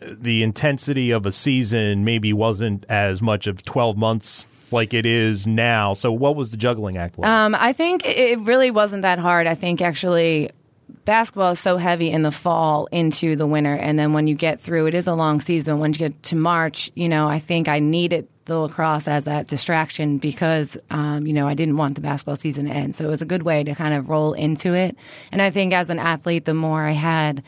the 0.00 0.42
intensity 0.42 1.10
of 1.10 1.26
a 1.26 1.32
season 1.32 2.04
maybe 2.04 2.32
wasn't 2.32 2.84
as 2.88 3.20
much 3.20 3.46
of 3.46 3.62
12 3.64 3.96
months 3.96 4.46
like 4.72 4.94
it 4.94 5.06
is 5.06 5.46
now. 5.46 5.94
So, 5.94 6.12
what 6.12 6.36
was 6.36 6.50
the 6.50 6.56
juggling 6.56 6.96
act 6.96 7.18
like? 7.18 7.28
Um, 7.28 7.54
I 7.54 7.72
think 7.72 8.04
it 8.04 8.38
really 8.40 8.70
wasn't 8.70 9.02
that 9.02 9.18
hard. 9.18 9.46
I 9.46 9.54
think 9.54 9.80
actually 9.80 10.50
basketball 11.04 11.52
is 11.52 11.60
so 11.60 11.76
heavy 11.76 12.10
in 12.10 12.22
the 12.22 12.32
fall 12.32 12.86
into 12.86 13.36
the 13.36 13.46
winter, 13.46 13.74
and 13.74 13.98
then 13.98 14.12
when 14.12 14.26
you 14.26 14.34
get 14.34 14.60
through, 14.60 14.86
it 14.86 14.94
is 14.94 15.06
a 15.06 15.14
long 15.14 15.40
season. 15.40 15.78
When 15.78 15.92
you 15.92 15.98
get 15.98 16.22
to 16.24 16.36
March, 16.36 16.90
you 16.94 17.08
know, 17.08 17.28
I 17.28 17.38
think 17.38 17.68
I 17.68 17.78
needed 17.78 18.28
the 18.46 18.56
lacrosse 18.58 19.08
as 19.08 19.24
that 19.24 19.48
distraction 19.48 20.18
because 20.18 20.76
um, 20.90 21.26
you 21.26 21.32
know 21.32 21.48
I 21.48 21.54
didn't 21.54 21.76
want 21.76 21.94
the 21.94 22.00
basketball 22.00 22.36
season 22.36 22.66
to 22.66 22.72
end. 22.72 22.94
So 22.94 23.04
it 23.04 23.08
was 23.08 23.22
a 23.22 23.26
good 23.26 23.42
way 23.42 23.64
to 23.64 23.74
kind 23.74 23.94
of 23.94 24.08
roll 24.08 24.32
into 24.32 24.74
it. 24.74 24.96
And 25.32 25.42
I 25.42 25.50
think 25.50 25.72
as 25.72 25.90
an 25.90 25.98
athlete, 25.98 26.44
the 26.44 26.54
more 26.54 26.84
I 26.84 26.92
had 26.92 27.42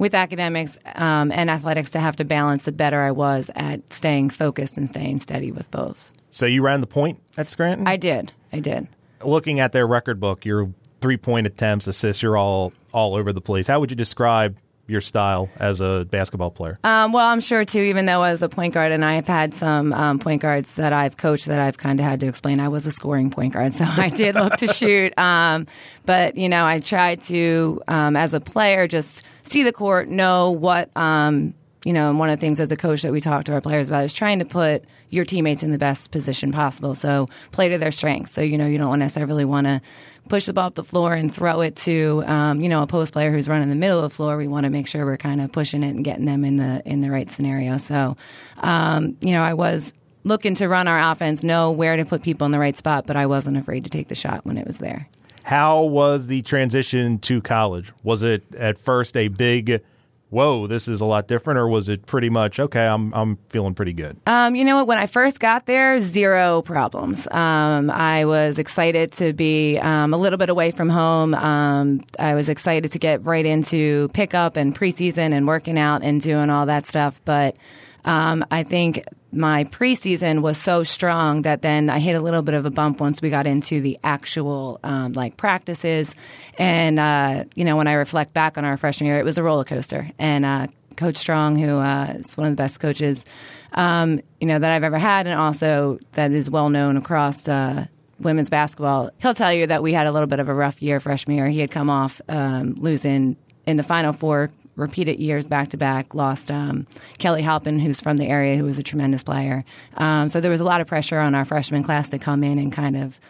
with 0.00 0.14
academics 0.14 0.78
um, 0.96 1.30
and 1.30 1.50
athletics 1.50 1.90
to 1.90 2.00
have 2.00 2.16
to 2.16 2.24
balance, 2.24 2.62
the 2.62 2.72
better 2.72 3.02
I 3.02 3.10
was 3.10 3.50
at 3.54 3.92
staying 3.92 4.30
focused 4.30 4.78
and 4.78 4.88
staying 4.88 5.20
steady 5.20 5.52
with 5.52 5.70
both. 5.70 6.10
So 6.30 6.46
you 6.46 6.62
ran 6.62 6.80
the 6.80 6.86
point 6.86 7.20
at 7.36 7.50
Scranton? 7.50 7.86
I 7.86 7.98
did. 7.98 8.32
I 8.50 8.60
did. 8.60 8.88
Looking 9.22 9.60
at 9.60 9.72
their 9.72 9.86
record 9.86 10.18
book, 10.18 10.46
your 10.46 10.72
three 11.02 11.18
point 11.18 11.46
attempts, 11.46 11.86
assists, 11.86 12.22
you're 12.22 12.38
all 12.38 12.72
all 12.92 13.14
over 13.14 13.32
the 13.32 13.42
place. 13.42 13.66
How 13.66 13.78
would 13.78 13.90
you 13.90 13.96
describe 13.96 14.56
your 14.90 15.00
style 15.00 15.48
as 15.56 15.80
a 15.80 16.06
basketball 16.10 16.50
player? 16.50 16.78
Um, 16.84 17.12
well, 17.12 17.26
I'm 17.26 17.40
sure 17.40 17.64
too. 17.64 17.80
Even 17.80 18.06
though 18.06 18.22
I 18.22 18.32
was 18.32 18.42
a 18.42 18.48
point 18.48 18.74
guard, 18.74 18.92
and 18.92 19.04
I've 19.04 19.26
had 19.26 19.54
some 19.54 19.92
um, 19.92 20.18
point 20.18 20.42
guards 20.42 20.74
that 20.74 20.92
I've 20.92 21.16
coached 21.16 21.46
that 21.46 21.60
I've 21.60 21.78
kind 21.78 22.00
of 22.00 22.04
had 22.04 22.20
to 22.20 22.26
explain. 22.26 22.60
I 22.60 22.68
was 22.68 22.86
a 22.86 22.92
scoring 22.92 23.30
point 23.30 23.54
guard, 23.54 23.72
so 23.80 23.84
I 23.84 24.08
did 24.08 24.34
look 24.34 24.56
to 24.56 24.66
shoot. 24.66 25.16
Um, 25.18 25.66
but 26.04 26.36
you 26.36 26.48
know, 26.48 26.66
I 26.66 26.80
tried 26.80 27.20
to, 27.22 27.80
um, 27.88 28.16
as 28.16 28.34
a 28.34 28.40
player, 28.40 28.86
just 28.88 29.24
see 29.42 29.62
the 29.62 29.72
court, 29.72 30.08
know 30.08 30.50
what 30.50 30.94
um, 30.96 31.54
you 31.84 31.92
know, 31.92 32.10
and 32.10 32.18
one 32.18 32.28
of 32.28 32.38
the 32.38 32.40
things 32.40 32.60
as 32.60 32.70
a 32.70 32.76
coach 32.76 33.02
that 33.02 33.12
we 33.12 33.20
talk 33.20 33.44
to 33.44 33.52
our 33.52 33.60
players 33.60 33.88
about 33.88 34.04
is 34.04 34.12
trying 34.12 34.38
to 34.38 34.44
put 34.44 34.84
your 35.10 35.24
teammates 35.24 35.62
in 35.62 35.70
the 35.70 35.78
best 35.78 36.10
position 36.10 36.52
possible. 36.52 36.94
So 36.94 37.28
play 37.52 37.68
to 37.68 37.78
their 37.78 37.92
strengths. 37.92 38.32
So 38.32 38.40
you 38.40 38.56
know, 38.56 38.66
you 38.66 38.78
don't 38.78 38.98
necessarily 38.98 39.44
want 39.44 39.66
to 39.66 39.80
push 40.28 40.46
the 40.46 40.52
ball 40.52 40.66
up 40.66 40.74
the 40.74 40.84
floor 40.84 41.12
and 41.12 41.34
throw 41.34 41.60
it 41.60 41.76
to 41.76 42.22
um, 42.26 42.60
you 42.60 42.68
know 42.68 42.82
a 42.82 42.86
post 42.86 43.12
player 43.12 43.30
who's 43.30 43.48
running 43.48 43.64
in 43.64 43.68
the 43.70 43.74
middle 43.74 43.98
of 43.98 44.10
the 44.10 44.14
floor. 44.14 44.36
We 44.36 44.48
want 44.48 44.64
to 44.64 44.70
make 44.70 44.86
sure 44.86 45.04
we're 45.04 45.16
kind 45.16 45.40
of 45.40 45.52
pushing 45.52 45.82
it 45.82 45.90
and 45.90 46.04
getting 46.04 46.24
them 46.24 46.44
in 46.44 46.56
the 46.56 46.82
in 46.86 47.00
the 47.00 47.10
right 47.10 47.30
scenario. 47.30 47.76
So 47.76 48.16
um, 48.58 49.16
you 49.20 49.32
know, 49.32 49.42
I 49.42 49.54
was 49.54 49.94
looking 50.24 50.54
to 50.56 50.68
run 50.68 50.88
our 50.88 51.12
offense, 51.12 51.42
know 51.42 51.70
where 51.70 51.96
to 51.96 52.04
put 52.04 52.22
people 52.22 52.44
in 52.44 52.52
the 52.52 52.58
right 52.58 52.76
spot, 52.76 53.06
but 53.06 53.16
I 53.16 53.26
wasn't 53.26 53.56
afraid 53.56 53.84
to 53.84 53.90
take 53.90 54.08
the 54.08 54.14
shot 54.14 54.44
when 54.44 54.58
it 54.58 54.66
was 54.66 54.78
there. 54.78 55.08
How 55.42 55.82
was 55.82 56.26
the 56.26 56.42
transition 56.42 57.18
to 57.20 57.40
college? 57.40 57.92
Was 58.02 58.22
it 58.22 58.54
at 58.54 58.78
first 58.78 59.16
a 59.16 59.28
big 59.28 59.82
whoa, 60.30 60.66
this 60.66 60.88
is 60.88 61.00
a 61.00 61.04
lot 61.04 61.28
different, 61.28 61.58
or 61.58 61.68
was 61.68 61.88
it 61.88 62.06
pretty 62.06 62.30
much 62.30 62.58
okay? 62.58 62.86
I'm 62.86 63.12
I'm 63.12 63.38
feeling 63.50 63.74
pretty 63.74 63.92
good. 63.92 64.16
Um, 64.26 64.54
you 64.54 64.64
know 64.64 64.76
what? 64.76 64.86
When 64.86 64.98
I 64.98 65.06
first 65.06 65.40
got 65.40 65.66
there, 65.66 65.98
zero 65.98 66.62
problems. 66.62 67.28
Um, 67.30 67.90
I 67.90 68.24
was 68.24 68.58
excited 68.58 69.12
to 69.12 69.32
be 69.32 69.78
um, 69.78 70.14
a 70.14 70.16
little 70.16 70.38
bit 70.38 70.48
away 70.48 70.70
from 70.70 70.88
home. 70.88 71.34
Um, 71.34 72.02
I 72.18 72.34
was 72.34 72.48
excited 72.48 72.92
to 72.92 72.98
get 72.98 73.24
right 73.24 73.44
into 73.44 74.08
pickup 74.14 74.56
and 74.56 74.76
preseason 74.76 75.32
and 75.32 75.46
working 75.46 75.78
out 75.78 76.02
and 76.02 76.20
doing 76.20 76.50
all 76.50 76.66
that 76.66 76.86
stuff, 76.86 77.20
but. 77.24 77.56
Um, 78.04 78.44
I 78.50 78.62
think 78.62 79.04
my 79.32 79.64
preseason 79.64 80.42
was 80.42 80.58
so 80.58 80.82
strong 80.82 81.42
that 81.42 81.62
then 81.62 81.88
I 81.88 81.98
hit 81.98 82.14
a 82.14 82.20
little 82.20 82.42
bit 82.42 82.54
of 82.54 82.66
a 82.66 82.70
bump 82.70 83.00
once 83.00 83.22
we 83.22 83.30
got 83.30 83.46
into 83.46 83.80
the 83.80 83.98
actual 84.02 84.80
um, 84.82 85.12
like 85.12 85.36
practices. 85.36 86.14
And 86.58 86.98
uh, 86.98 87.44
you 87.54 87.64
know, 87.64 87.76
when 87.76 87.86
I 87.86 87.92
reflect 87.92 88.34
back 88.34 88.58
on 88.58 88.64
our 88.64 88.76
freshman 88.76 89.06
year, 89.06 89.18
it 89.18 89.24
was 89.24 89.38
a 89.38 89.42
roller 89.42 89.64
coaster. 89.64 90.10
And 90.18 90.44
uh, 90.44 90.66
Coach 90.96 91.16
Strong, 91.16 91.56
who 91.56 91.78
uh, 91.78 92.14
is 92.18 92.36
one 92.36 92.46
of 92.46 92.52
the 92.52 92.60
best 92.60 92.80
coaches, 92.80 93.24
um, 93.72 94.20
you 94.40 94.46
know, 94.46 94.58
that 94.58 94.70
I've 94.70 94.84
ever 94.84 94.98
had, 94.98 95.26
and 95.26 95.38
also 95.38 95.98
that 96.12 96.32
is 96.32 96.50
well 96.50 96.68
known 96.68 96.96
across. 96.96 97.48
Uh, 97.48 97.86
women's 98.18 98.50
basketball, 98.50 99.08
he'll 99.22 99.32
tell 99.32 99.50
you 99.50 99.66
that 99.66 99.82
we 99.82 99.94
had 99.94 100.06
a 100.06 100.12
little 100.12 100.26
bit 100.26 100.40
of 100.40 100.48
a 100.50 100.52
rough 100.52 100.82
year 100.82 101.00
freshman 101.00 101.38
year. 101.38 101.48
He 101.48 101.60
had 101.60 101.70
come 101.70 101.88
off 101.88 102.20
um, 102.28 102.74
losing 102.74 103.34
in 103.66 103.78
the 103.78 103.82
Final 103.82 104.12
Four 104.12 104.50
repeated 104.80 105.20
years 105.20 105.46
back 105.46 105.68
to 105.68 105.76
back. 105.76 106.14
Lost 106.14 106.50
um, 106.50 106.86
Kelly 107.18 107.42
Halpin, 107.42 107.78
who's 107.78 108.00
from 108.00 108.16
the 108.16 108.26
area, 108.26 108.56
who 108.56 108.64
was 108.64 108.78
a 108.78 108.82
tremendous 108.82 109.22
player. 109.22 109.64
Um, 109.96 110.28
so 110.28 110.40
there 110.40 110.50
was 110.50 110.60
a 110.60 110.64
lot 110.64 110.80
of 110.80 110.86
pressure 110.86 111.20
on 111.20 111.34
our 111.34 111.44
freshman 111.44 111.82
class 111.82 112.10
to 112.10 112.18
come 112.18 112.42
in 112.42 112.58
and 112.58 112.72
kind 112.72 112.96
of 112.96 113.20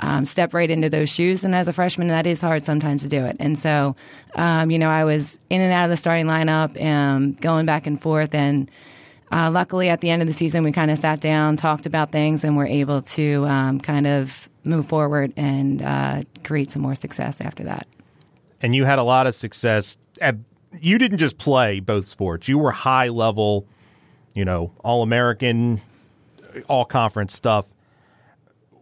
um, 0.00 0.24
step 0.24 0.54
right 0.54 0.70
into 0.70 0.88
those 0.88 1.08
shoes. 1.08 1.44
And 1.44 1.54
as 1.54 1.68
a 1.68 1.72
freshman, 1.72 2.08
that 2.08 2.26
is 2.26 2.40
hard 2.40 2.64
sometimes 2.64 3.02
to 3.02 3.08
do 3.08 3.24
it. 3.24 3.36
And 3.40 3.58
so, 3.58 3.96
um, 4.34 4.70
you 4.70 4.78
know, 4.78 4.90
I 4.90 5.04
was 5.04 5.40
in 5.50 5.60
and 5.60 5.72
out 5.72 5.84
of 5.84 5.90
the 5.90 5.96
starting 5.96 6.26
lineup 6.26 6.80
and 6.80 7.40
going 7.40 7.66
back 7.66 7.86
and 7.86 8.00
forth. 8.00 8.34
And 8.34 8.70
uh, 9.30 9.50
luckily, 9.50 9.88
at 9.88 10.00
the 10.00 10.10
end 10.10 10.22
of 10.22 10.28
the 10.28 10.34
season, 10.34 10.62
we 10.62 10.72
kind 10.72 10.90
of 10.90 10.98
sat 10.98 11.20
down, 11.20 11.56
talked 11.56 11.86
about 11.86 12.12
things, 12.12 12.44
and 12.44 12.56
were 12.56 12.66
able 12.66 13.02
to 13.02 13.44
um, 13.46 13.80
kind 13.80 14.06
of 14.06 14.48
move 14.64 14.86
forward 14.86 15.32
and 15.36 15.82
uh, 15.82 16.22
create 16.44 16.70
some 16.70 16.82
more 16.82 16.94
success 16.94 17.40
after 17.40 17.64
that. 17.64 17.86
And 18.62 18.74
you 18.74 18.84
had 18.84 18.98
a 18.98 19.02
lot 19.02 19.26
of 19.26 19.34
success. 19.34 19.96
At, 20.20 20.36
you 20.80 20.98
didn't 20.98 21.18
just 21.18 21.38
play 21.38 21.80
both 21.80 22.06
sports, 22.06 22.48
you 22.48 22.58
were 22.58 22.70
high 22.70 23.08
level, 23.08 23.66
you 24.34 24.44
know, 24.44 24.72
all 24.84 25.02
American, 25.02 25.80
all 26.68 26.84
conference 26.84 27.34
stuff 27.34 27.66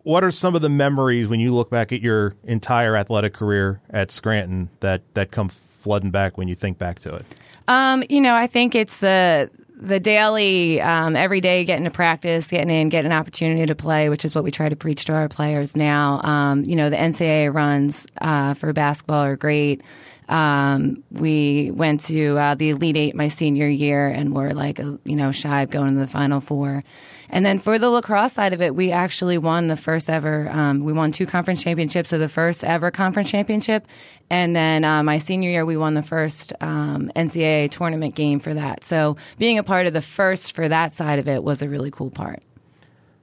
what 0.07 0.23
are 0.23 0.31
some 0.31 0.55
of 0.55 0.62
the 0.62 0.69
memories 0.69 1.26
when 1.26 1.40
you 1.40 1.52
look 1.52 1.69
back 1.69 1.90
at 1.90 2.00
your 2.00 2.37
entire 2.45 2.97
athletic 2.97 3.35
career 3.35 3.81
at 3.90 4.12
Scranton 4.12 4.71
that 4.78 5.02
that 5.14 5.33
come 5.33 5.49
flooding 5.49 6.12
back 6.12 6.38
when 6.38 6.47
you 6.47 6.55
think 6.55 6.78
back 6.78 7.00
to 7.00 7.09
it? 7.09 7.25
Um, 7.66 8.05
you 8.09 8.21
know, 8.21 8.37
I 8.37 8.47
think 8.47 8.76
it's 8.76 8.99
the 8.99 9.50
the 9.76 9.99
daily, 9.99 10.81
um, 10.81 11.16
every 11.16 11.40
day 11.40 11.64
getting 11.64 11.85
to 11.85 11.90
practice, 11.90 12.47
getting 12.47 12.71
in, 12.71 12.88
getting 12.88 13.11
an 13.11 13.19
opportunity 13.19 13.66
to 13.66 13.75
play, 13.75 14.09
which 14.09 14.25
is 14.25 14.33
what 14.33 14.45
we 14.45 14.52
try 14.52 14.69
to 14.69 14.76
preach 14.76 15.07
to 15.07 15.12
our 15.12 15.28
players 15.28 15.75
now. 15.75 16.21
Um, 16.23 16.62
you 16.64 16.76
know, 16.76 16.88
the 16.88 16.97
NCAA 16.97 17.52
runs 17.52 18.07
uh, 18.21 18.55
for 18.55 18.73
basketball 18.73 19.25
are 19.25 19.37
great. 19.37 19.83
Um, 20.28 21.04
we 21.11 21.71
went 21.71 22.02
to 22.06 22.37
uh, 22.37 22.54
the 22.54 22.71
Elite 22.71 22.97
Eight 22.97 23.14
my 23.14 23.28
senior 23.28 23.68
year 23.68 24.09
and 24.09 24.35
were 24.35 24.52
like, 24.52 24.78
you 24.78 25.16
know, 25.16 25.30
shy 25.30 25.62
of 25.62 25.71
going 25.71 25.95
to 25.95 26.00
the 26.00 26.06
Final 26.06 26.40
Four. 26.40 26.83
And 27.28 27.45
then 27.45 27.59
for 27.59 27.78
the 27.78 27.90
lacrosse 27.90 28.33
side 28.33 28.52
of 28.52 28.62
it, 28.62 28.75
we 28.75 28.92
actually 28.92 29.38
won 29.38 29.66
the 29.66 29.76
first 29.76 30.09
ever. 30.09 30.49
Um, 30.50 30.85
we 30.85 30.92
won 30.92 31.12
two 31.12 31.26
conference 31.26 31.62
championships, 31.62 32.11
so 32.11 32.18
the 32.18 32.28
first 32.28 32.62
ever 32.62 32.90
conference 32.90 33.30
championship. 33.30 33.87
And 34.30 34.54
then 34.54 34.85
uh, 34.85 35.02
my 35.02 35.18
senior 35.18 35.50
year, 35.50 35.66
we 35.66 35.76
won 35.76 35.95
the 35.95 36.02
first 36.02 36.52
um, 36.61 37.11
NCAA 37.16 37.71
tournament 37.71 38.14
game 38.14 38.38
for 38.38 38.54
that. 38.54 38.85
So 38.85 39.16
being 39.38 39.59
a 39.59 39.64
part 39.64 39.87
of 39.87 39.92
the 39.92 40.02
first 40.02 40.54
for 40.54 40.68
that 40.68 40.92
side 40.92 41.18
of 41.18 41.28
it 41.28 41.42
was 41.42 41.62
a 41.62 41.68
really 41.68 41.90
cool 41.90 42.11
part. 42.11 42.45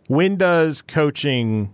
When 0.07 0.35
does 0.35 0.81
coaching 0.81 1.73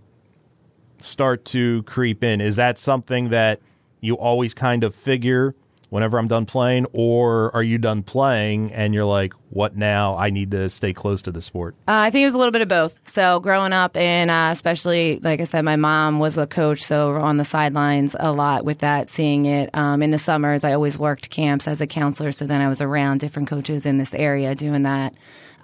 start 0.98 1.44
to 1.46 1.82
creep 1.84 2.22
in? 2.22 2.40
Is 2.40 2.56
that 2.56 2.78
something 2.78 3.30
that 3.30 3.60
you 4.00 4.14
always 4.14 4.54
kind 4.54 4.84
of 4.84 4.94
figure 4.94 5.54
whenever 5.90 6.18
I'm 6.18 6.28
done 6.28 6.46
playing, 6.46 6.86
or 6.92 7.54
are 7.54 7.62
you 7.62 7.76
done 7.76 8.02
playing 8.02 8.72
and 8.72 8.94
you're 8.94 9.04
like, 9.04 9.32
what 9.50 9.76
now? 9.76 10.16
I 10.16 10.30
need 10.30 10.52
to 10.52 10.70
stay 10.70 10.92
close 10.92 11.20
to 11.22 11.32
the 11.32 11.42
sport. 11.42 11.74
Uh, 11.88 12.06
I 12.06 12.10
think 12.10 12.22
it 12.22 12.26
was 12.26 12.34
a 12.34 12.38
little 12.38 12.52
bit 12.52 12.62
of 12.62 12.68
both. 12.68 12.94
So 13.06 13.40
growing 13.40 13.72
up, 13.72 13.96
and 13.96 14.30
uh, 14.30 14.50
especially 14.52 15.18
like 15.18 15.40
I 15.40 15.44
said, 15.44 15.62
my 15.62 15.76
mom 15.76 16.20
was 16.20 16.38
a 16.38 16.46
coach, 16.46 16.82
so 16.82 17.14
on 17.14 17.36
the 17.36 17.44
sidelines 17.44 18.14
a 18.18 18.32
lot 18.32 18.64
with 18.64 18.78
that, 18.78 19.08
seeing 19.08 19.46
it 19.46 19.68
um, 19.74 20.02
in 20.02 20.10
the 20.10 20.18
summers. 20.18 20.62
I 20.64 20.72
always 20.72 20.96
worked 20.96 21.28
camps 21.30 21.66
as 21.66 21.80
a 21.80 21.86
counselor, 21.86 22.32
so 22.32 22.46
then 22.46 22.60
I 22.60 22.68
was 22.68 22.80
around 22.80 23.18
different 23.18 23.48
coaches 23.48 23.84
in 23.84 23.98
this 23.98 24.14
area 24.14 24.54
doing 24.54 24.84
that. 24.84 25.14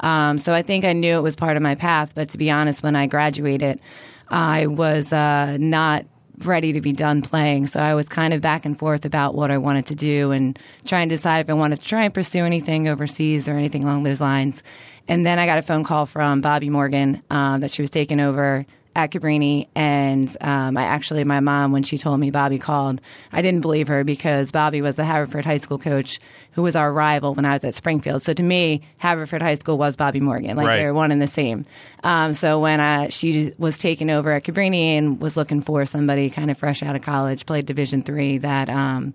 Um, 0.01 0.39
so 0.39 0.53
I 0.53 0.63
think 0.63 0.85
I 0.85 0.93
knew 0.93 1.17
it 1.17 1.23
was 1.23 1.37
part 1.37 1.57
of 1.57 1.63
my 1.63 1.77
path. 1.77 2.15
But 2.15 2.29
to 2.31 2.39
be 2.39 2.51
honest, 2.51 2.83
when 2.83 2.97
I 2.97 3.07
graduated, 3.07 3.81
I 4.29 4.67
was 4.67 5.13
uh, 5.13 5.57
not 5.59 6.05
ready 6.45 6.73
to 6.73 6.81
be 6.81 6.93
done 6.93 7.23
playing. 7.23 7.67
So 7.67 7.81
I 7.81 7.95
was 7.95 8.09
kind 8.09 8.35
of 8.35 8.41
back 8.41 8.65
and 8.65 8.79
forth 8.79 9.05
about 9.05 9.35
what 9.35 9.51
I 9.51 9.59
wanted 9.59 9.87
to 9.87 9.95
do 9.95 10.33
and 10.33 10.59
trying 10.85 11.09
to 11.09 11.15
decide 11.15 11.41
if 11.41 11.51
I 11.51 11.55
wanted 11.55 11.81
to 11.81 11.87
try 11.87 12.05
and 12.05 12.13
pursue 12.13 12.45
anything 12.45 12.89
overseas 12.89 13.49
or 13.49 13.55
anything 13.55 13.85
along 13.85 14.03
those 14.03 14.21
lines. 14.21 14.63
And 15.09 15.25
then 15.25 15.39
I 15.39 15.47
got 15.47 15.59
a 15.59 15.63
phone 15.63 15.85
call 15.85 16.07
from 16.07 16.41
Bobby 16.41 16.69
Morgan 16.69 17.23
um, 17.31 17.61
that 17.61 17.71
she 17.71 17.83
was 17.83 17.91
taking 17.91 18.21
over 18.21 18.67
at 18.97 19.11
Cabrini, 19.11 19.69
and 19.75 20.35
um, 20.41 20.79
I 20.79 20.85
actually, 20.85 21.23
my 21.23 21.41
mom, 21.41 21.71
when 21.71 21.83
she 21.83 21.99
told 21.99 22.19
me 22.19 22.31
Bobby 22.31 22.59
called, 22.59 23.03
I 23.31 23.43
didn't 23.43 23.61
believe 23.61 23.89
her 23.89 24.05
because 24.05 24.51
Bobby 24.51 24.81
was 24.81 24.97
the 24.97 25.05
Haverford 25.05 25.45
High 25.45 25.59
School 25.59 25.79
coach 25.79 26.19
who 26.53 26.63
was 26.63 26.75
our 26.75 26.91
rival 26.91 27.35
when 27.35 27.45
I 27.45 27.53
was 27.53 27.63
at 27.63 27.75
Springfield. 27.75 28.23
So 28.23 28.33
to 28.33 28.43
me, 28.43 28.81
Haverford 28.97 29.43
High 29.43 29.57
School 29.57 29.77
was 29.77 29.97
Bobby 29.97 30.19
Morgan, 30.21 30.57
like 30.57 30.67
right. 30.67 30.79
they 30.79 30.85
were 30.87 30.95
one 30.95 31.13
and 31.13 31.21
the 31.21 31.27
same. 31.27 31.67
Um, 32.05 32.33
so 32.33 32.59
when 32.59 32.81
uh, 32.81 33.11
she 33.11 33.53
was 33.59 33.79
taking 33.79 34.09
over 34.09 34.33
at 34.33 34.45
Cabrini 34.45 34.97
and 34.97 35.21
was 35.21 35.37
looking 35.37 35.61
for 35.61 35.85
somebody 35.85 36.31
kind 36.31 36.51
of 36.51 36.57
fresh 36.57 36.83
out 36.83 36.97
of 36.97 37.03
college, 37.03 37.45
played 37.45 37.67
Division 37.67 38.01
three, 38.01 38.39
that 38.39 38.71
um, 38.71 39.13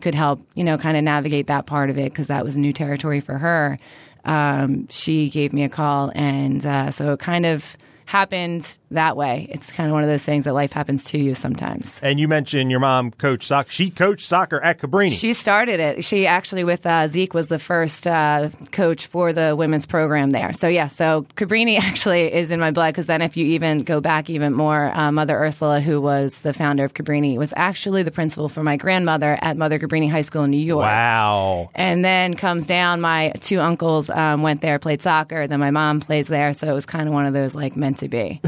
could 0.00 0.14
help, 0.14 0.46
you 0.54 0.62
know, 0.62 0.78
kind 0.78 0.96
of 0.96 1.02
navigate 1.02 1.48
that 1.48 1.66
part 1.66 1.90
of 1.90 1.98
it 1.98 2.12
because 2.12 2.28
that 2.28 2.44
was 2.44 2.56
new 2.56 2.72
territory 2.72 3.18
for 3.18 3.36
her. 3.36 3.78
Um, 4.24 4.86
she 4.90 5.28
gave 5.28 5.52
me 5.52 5.64
a 5.64 5.68
call, 5.68 6.12
and 6.14 6.64
uh, 6.64 6.92
so 6.92 7.14
it 7.14 7.18
kind 7.18 7.44
of 7.44 7.76
happened 8.06 8.78
that 8.90 9.16
way. 9.16 9.46
It's 9.50 9.72
kind 9.72 9.88
of 9.88 9.94
one 9.94 10.02
of 10.02 10.08
those 10.08 10.24
things 10.24 10.44
that 10.44 10.54
life 10.54 10.72
happens 10.72 11.04
to 11.06 11.18
you 11.18 11.34
sometimes. 11.34 12.00
And 12.02 12.18
you 12.18 12.28
mentioned 12.28 12.70
your 12.70 12.80
mom 12.80 13.10
coached 13.10 13.48
soccer. 13.48 13.70
She 13.70 13.90
coached 13.90 14.26
soccer 14.26 14.60
at 14.60 14.80
Cabrini. 14.80 15.10
She 15.10 15.34
started 15.34 15.80
it. 15.80 16.04
She 16.04 16.26
actually, 16.26 16.64
with 16.64 16.86
uh, 16.86 17.08
Dzik, 17.08 17.34
was 17.34 17.48
the 17.48 17.58
first 17.58 18.06
uh, 18.06 18.50
coach 18.72 19.06
for 19.06 19.32
the 19.32 19.54
women's 19.56 19.86
program 19.86 20.30
there. 20.30 20.52
So 20.52 20.68
yeah, 20.68 20.86
so 20.86 21.26
Cabrini 21.36 21.78
actually 21.80 22.32
is 22.32 22.50
in 22.50 22.60
my 22.60 22.70
blood 22.70 22.92
because 22.92 23.06
then 23.06 23.22
if 23.22 23.36
you 23.36 23.46
even 23.46 23.80
go 23.80 24.00
back 24.00 24.30
even 24.30 24.52
more, 24.52 24.94
uh, 24.94 25.10
Mother 25.12 25.36
Ursula, 25.38 25.80
who 25.80 26.00
was 26.00 26.42
the 26.42 26.52
founder 26.52 26.84
of 26.84 26.94
Cabrini, 26.94 27.36
was 27.36 27.52
actually 27.56 28.02
the 28.02 28.10
principal 28.10 28.48
for 28.48 28.62
my 28.62 28.76
grandmother 28.76 29.38
at 29.42 29.56
Mother 29.56 29.78
Cabrini 29.78 30.10
High 30.10 30.22
School 30.22 30.44
in 30.44 30.50
New 30.50 30.58
York. 30.58 30.82
Wow. 30.82 31.70
And 31.74 32.04
then 32.04 32.34
comes 32.34 32.66
down, 32.66 33.00
my 33.00 33.32
two 33.40 33.60
uncles 33.60 34.10
um, 34.10 34.42
went 34.42 34.60
there, 34.60 34.78
played 34.78 35.02
soccer. 35.02 35.46
Then 35.46 35.60
my 35.60 35.70
mom 35.70 36.00
plays 36.00 36.28
there, 36.28 36.52
so 36.52 36.68
it 36.68 36.72
was 36.72 36.86
kind 36.86 37.08
of 37.08 37.14
one 37.14 37.26
of 37.26 37.32
those 37.32 37.54
like 37.54 37.76
meant 37.94 37.98
to 37.98 38.08
be. 38.08 38.40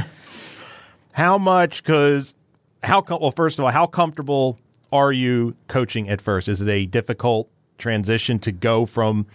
how 1.13 1.39
much? 1.39 1.83
Because 1.83 2.35
how? 2.83 3.05
Well, 3.09 3.31
first 3.31 3.59
of 3.59 3.65
all, 3.65 3.71
how 3.71 3.87
comfortable 3.87 4.59
are 4.93 5.13
you 5.13 5.57
coaching 5.69 6.09
at 6.09 6.21
first? 6.21 6.49
Is 6.49 6.61
it 6.61 6.69
a 6.69 6.87
difficult 6.87 7.49
transition 7.79 8.39
to 8.41 8.53
go 8.53 8.87
from 8.87 9.27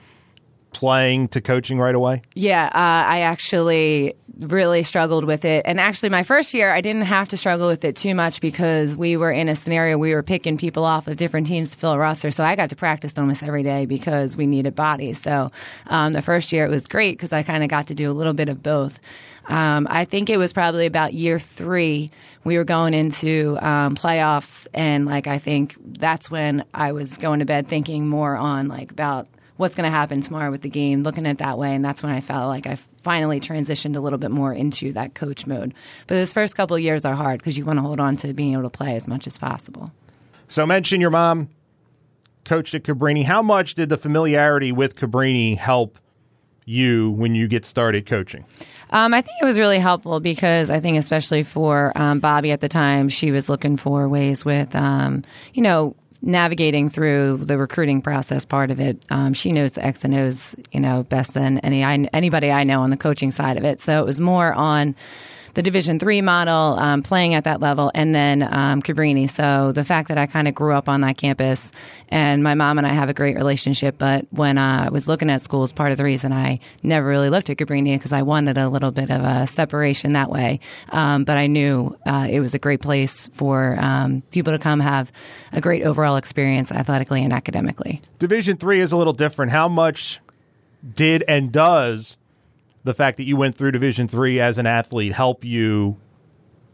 playing 0.72 1.28
to 1.30 1.42
coaching 1.42 1.80
right 1.80 1.96
away? 1.96 2.22
Yeah, 2.34 2.66
uh, 2.68 3.10
I 3.10 3.22
actually 3.22 4.16
really 4.42 4.84
struggled 4.84 5.24
with 5.24 5.46
it. 5.46 5.64
And 5.66 5.80
actually, 5.80 6.10
my 6.10 6.24
first 6.24 6.54
year, 6.54 6.74
I 6.74 6.82
didn't 6.82 7.04
have 7.04 7.30
to 7.30 7.38
struggle 7.38 7.68
with 7.68 7.86
it 7.86 7.96
too 7.96 8.16
much 8.16 8.42
because 8.42 8.96
we 8.96 9.16
were 9.16 9.32
in 9.32 9.48
a 9.48 9.56
scenario 9.56 9.98
we 9.98 10.14
were 10.14 10.24
picking 10.24 10.58
people 10.58 10.84
off 10.84 11.08
of 11.08 11.18
different 11.18 11.48
teams 11.48 11.72
to 11.72 11.78
fill 11.78 11.94
a 11.94 11.98
roster. 11.98 12.32
So 12.32 12.44
I 12.44 12.56
got 12.56 12.70
to 12.72 12.76
practice 12.76 13.18
almost 13.18 13.44
every 13.44 13.64
day 13.64 13.86
because 13.86 14.36
we 14.36 14.48
needed 14.48 14.76
bodies. 14.76 15.22
So 15.22 15.50
um, 15.88 16.14
the 16.14 16.22
first 16.22 16.52
year, 16.52 16.66
it 16.66 16.70
was 16.70 16.88
great 16.88 17.18
because 17.18 17.32
I 17.32 17.44
kind 17.44 17.64
of 17.64 17.70
got 17.70 17.88
to 17.88 17.96
do 17.96 18.10
a 18.10 18.14
little 18.14 18.34
bit 18.34 18.50
of 18.50 18.64
both. 18.64 19.00
Um, 19.48 19.88
I 19.90 20.06
think 20.06 20.30
it 20.30 20.38
was 20.38 20.54
probably 20.54 20.86
about 20.86 21.14
year 21.14 21.40
three. 21.40 22.10
We 22.44 22.58
were 22.58 22.64
going 22.64 22.94
into 22.94 23.58
um, 23.62 23.96
playoffs, 23.96 24.68
and 24.74 25.06
like 25.06 25.28
I 25.28 25.38
think 25.38 25.76
that's 26.00 26.30
when 26.30 26.66
I 26.74 26.92
was 26.92 27.18
going 27.18 27.40
to 27.40 27.46
bed 27.46 27.68
thinking 27.68 28.08
more 28.08 28.36
on 28.36 28.68
like 28.68 28.92
about 28.92 29.28
what's 29.58 29.76
going 29.76 29.86
to 29.90 29.96
happen 29.96 30.22
tomorrow 30.22 30.52
with 30.52 30.62
the 30.62 30.70
game, 30.70 31.04
looking 31.04 31.26
at 31.26 31.34
it 31.34 31.38
that 31.40 31.58
way, 31.58 31.76
and 31.76 31.84
that's 31.84 32.02
when 32.02 32.12
I 32.12 32.22
felt 32.22 32.48
like 32.48 32.66
I 32.66 32.78
finally 33.04 33.40
transitioned 33.40 33.96
a 33.96 34.00
little 34.00 34.20
bit 34.20 34.32
more 34.32 34.54
into 34.54 34.94
that 34.94 35.14
coach 35.14 35.48
mode. 35.48 35.74
But 36.08 36.16
those 36.16 36.34
first 36.34 36.56
couple 36.56 36.76
of 36.76 36.82
years 36.82 37.06
are 37.06 37.16
hard 37.16 37.40
because 37.40 37.58
you 37.58 37.66
want 37.66 37.78
to 37.78 37.84
hold 37.84 38.00
on 38.00 38.18
to 38.18 38.34
being 38.34 38.54
able 38.54 38.64
to 38.64 38.70
play 38.70 38.96
as 38.96 39.08
much 39.08 39.28
as 39.28 39.38
possible. 39.38 39.92
So, 40.48 40.66
mention 40.66 41.00
your 41.02 41.10
mom 41.10 41.50
coached 42.46 42.74
at 42.76 42.84
Cabrini. 42.84 43.24
How 43.24 43.42
much 43.42 43.76
did 43.76 43.90
the 43.90 43.98
familiarity 43.98 44.72
with 44.72 44.96
Cabrini 44.96 45.58
help 45.58 45.98
you 46.66 47.12
when 47.12 47.36
you 47.36 47.48
get 47.48 47.66
started 47.66 48.06
coaching? 48.06 48.46
Um, 48.92 49.14
I 49.14 49.22
think 49.22 49.38
it 49.42 49.46
was 49.46 49.58
really 49.58 49.80
helpful 49.80 50.20
because 50.20 50.70
I 50.70 50.80
think, 50.80 50.98
especially 50.98 51.44
for 51.44 51.94
um, 51.96 52.20
Bobby 52.20 52.52
at 52.52 52.60
the 52.60 52.68
time, 52.68 53.10
she 53.10 53.32
was 53.32 53.48
looking 53.50 53.78
for 53.78 54.08
ways 54.10 54.44
with, 54.44 54.76
um, 54.76 55.24
you 55.54 55.62
know, 55.62 55.96
navigating 56.22 56.90
through 56.90 57.38
the 57.38 57.58
recruiting 57.58 58.02
process 58.02 58.46
part 58.46 58.72
of 58.72 58.80
it. 58.80 59.04
Um, 59.10 59.34
she 59.34 59.52
knows 59.52 59.74
the 59.74 59.86
X 59.86 60.04
and 60.04 60.14
O's, 60.14 60.56
you 60.72 60.80
know, 60.80 61.04
best 61.04 61.34
than 61.34 61.60
any 61.60 61.84
anybody 62.14 62.52
I 62.52 62.64
know 62.64 62.82
on 62.82 62.90
the 62.90 62.98
coaching 62.98 63.32
side 63.32 63.58
of 63.58 63.64
it. 63.64 63.80
So 63.80 64.00
it 64.00 64.06
was 64.06 64.20
more 64.20 64.54
on 64.54 64.96
the 65.54 65.62
Division 65.62 66.00
three 66.00 66.22
model, 66.22 66.78
um, 66.80 67.04
playing 67.04 67.34
at 67.34 67.44
that 67.44 67.60
level, 67.60 67.92
and 67.94 68.14
then 68.14 68.44
um, 68.44 68.82
Cabrini. 68.82 69.30
So 69.30 69.72
the 69.72 69.84
fact 69.84 70.08
that 70.08 70.18
I 70.18 70.26
kind 70.26 70.48
of 70.48 70.56
grew 70.56 70.74
up 70.74 70.88
on 70.88 71.02
that 71.02 71.18
campus, 71.18 71.72
and 72.10 72.44
my 72.44 72.56
mom 72.56 72.78
and 72.78 72.88
I 72.88 72.94
have 72.94 73.10
a 73.10 73.14
great 73.14 73.36
relationship. 73.36 73.98
But 73.98 74.26
when 74.32 74.58
I 74.58 74.90
was 74.90 75.08
looking 75.08 75.30
at 75.30 75.42
schools, 75.42 75.72
part 75.72 75.92
of 75.92 75.98
the 75.98 76.04
reason 76.04 76.34
I 76.34 76.60
never 76.84 77.08
really 77.08 77.30
looked 77.30 77.50
at 77.50 77.58
Cabrini 77.58 77.96
because 77.96 78.14
I 78.14 78.22
wanted 78.22 78.58
a 78.58 78.70
little 78.70 78.92
bit 78.92 79.10
of 79.10 79.22
a 79.22 79.48
separation 79.48 80.14
that 80.14 80.30
way. 80.30 80.60
Um, 80.90 81.24
but 81.24 81.38
I 81.38 81.48
knew 81.48 81.98
uh, 82.06 82.28
it 82.30 82.40
was 82.40 82.54
a 82.54 82.60
great 82.60 82.82
place 82.82 83.28
for 83.34 83.78
um, 83.80 84.22
people 84.32 84.54
to 84.54 84.60
come 84.60 84.80
have 84.80 85.12
a 85.52 85.62
great 85.62 85.84
overall 85.84 86.16
experience 86.16 86.72
athletically 86.72 87.24
and 87.24 87.34
academically. 87.34 88.02
Division 88.20 88.58
three 88.58 88.80
is 88.80 88.92
a 88.92 88.98
little 88.98 89.14
different. 89.14 89.52
How 89.52 89.68
much 89.68 90.20
did 90.96 91.24
and 91.28 91.52
does 91.52 92.18
the 92.84 92.94
fact 92.94 93.18
that 93.18 93.24
you 93.24 93.38
went 93.38 93.56
through 93.56 93.72
Division 93.72 94.08
three 94.08 94.40
as 94.40 94.58
an 94.58 94.66
athlete 94.66 95.14
help 95.14 95.44
you 95.44 95.98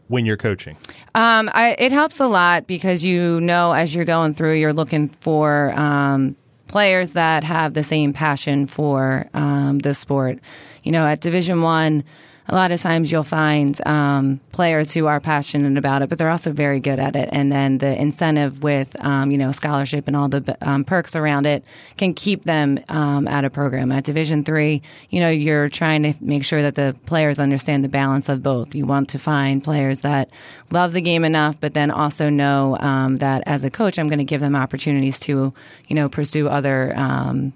when 0.08 0.26
you're 0.26 0.36
coaching? 0.36 0.76
Um, 1.14 1.50
I, 1.52 1.76
it 1.78 1.92
helps 1.92 2.20
a 2.20 2.26
lot 2.26 2.66
because 2.66 3.04
you 3.04 3.40
know 3.40 3.72
as 3.72 3.94
you're 3.94 4.04
going 4.04 4.32
through, 4.32 4.54
you're 4.54 4.72
looking 4.72 5.08
for 5.08 5.72
um, 5.72 6.36
players 6.66 7.12
that 7.12 7.44
have 7.44 7.74
the 7.74 7.82
same 7.82 8.12
passion 8.12 8.66
for 8.66 9.28
um, 9.34 9.78
the 9.78 9.94
sport. 9.94 10.38
You 10.82 10.92
know, 10.92 11.06
at 11.06 11.20
Division 11.20 11.62
One 11.62 12.04
a 12.48 12.54
lot 12.54 12.72
of 12.72 12.80
times 12.80 13.12
you'll 13.12 13.22
find 13.22 13.78
um, 13.86 14.40
players 14.52 14.94
who 14.94 15.06
are 15.06 15.20
passionate 15.20 15.76
about 15.76 16.00
it, 16.00 16.08
but 16.08 16.16
they're 16.16 16.30
also 16.30 16.52
very 16.52 16.80
good 16.80 16.98
at 16.98 17.14
it. 17.14 17.28
And 17.30 17.52
then 17.52 17.78
the 17.78 18.00
incentive 18.00 18.62
with, 18.62 18.96
um, 19.04 19.30
you 19.30 19.36
know, 19.36 19.52
scholarship 19.52 20.08
and 20.08 20.16
all 20.16 20.28
the 20.28 20.56
um, 20.62 20.84
perks 20.84 21.14
around 21.14 21.44
it 21.44 21.62
can 21.98 22.14
keep 22.14 22.44
them 22.44 22.80
um, 22.88 23.28
at 23.28 23.44
a 23.44 23.50
program. 23.50 23.92
At 23.92 24.04
Division 24.04 24.44
three, 24.44 24.80
you 25.10 25.20
know, 25.20 25.28
you're 25.28 25.68
trying 25.68 26.02
to 26.04 26.14
make 26.20 26.42
sure 26.42 26.62
that 26.62 26.74
the 26.74 26.96
players 27.04 27.38
understand 27.38 27.84
the 27.84 27.88
balance 27.88 28.30
of 28.30 28.42
both. 28.42 28.74
You 28.74 28.86
want 28.86 29.10
to 29.10 29.18
find 29.18 29.62
players 29.62 30.00
that 30.00 30.30
love 30.70 30.92
the 30.92 31.02
game 31.02 31.24
enough, 31.24 31.60
but 31.60 31.74
then 31.74 31.90
also 31.90 32.30
know 32.30 32.78
um, 32.80 33.18
that 33.18 33.42
as 33.46 33.62
a 33.62 33.70
coach, 33.70 33.98
I'm 33.98 34.08
going 34.08 34.18
to 34.18 34.24
give 34.24 34.40
them 34.40 34.56
opportunities 34.56 35.20
to, 35.20 35.52
you 35.88 35.94
know, 35.94 36.08
pursue 36.08 36.48
other 36.48 36.94
um, 36.96 37.52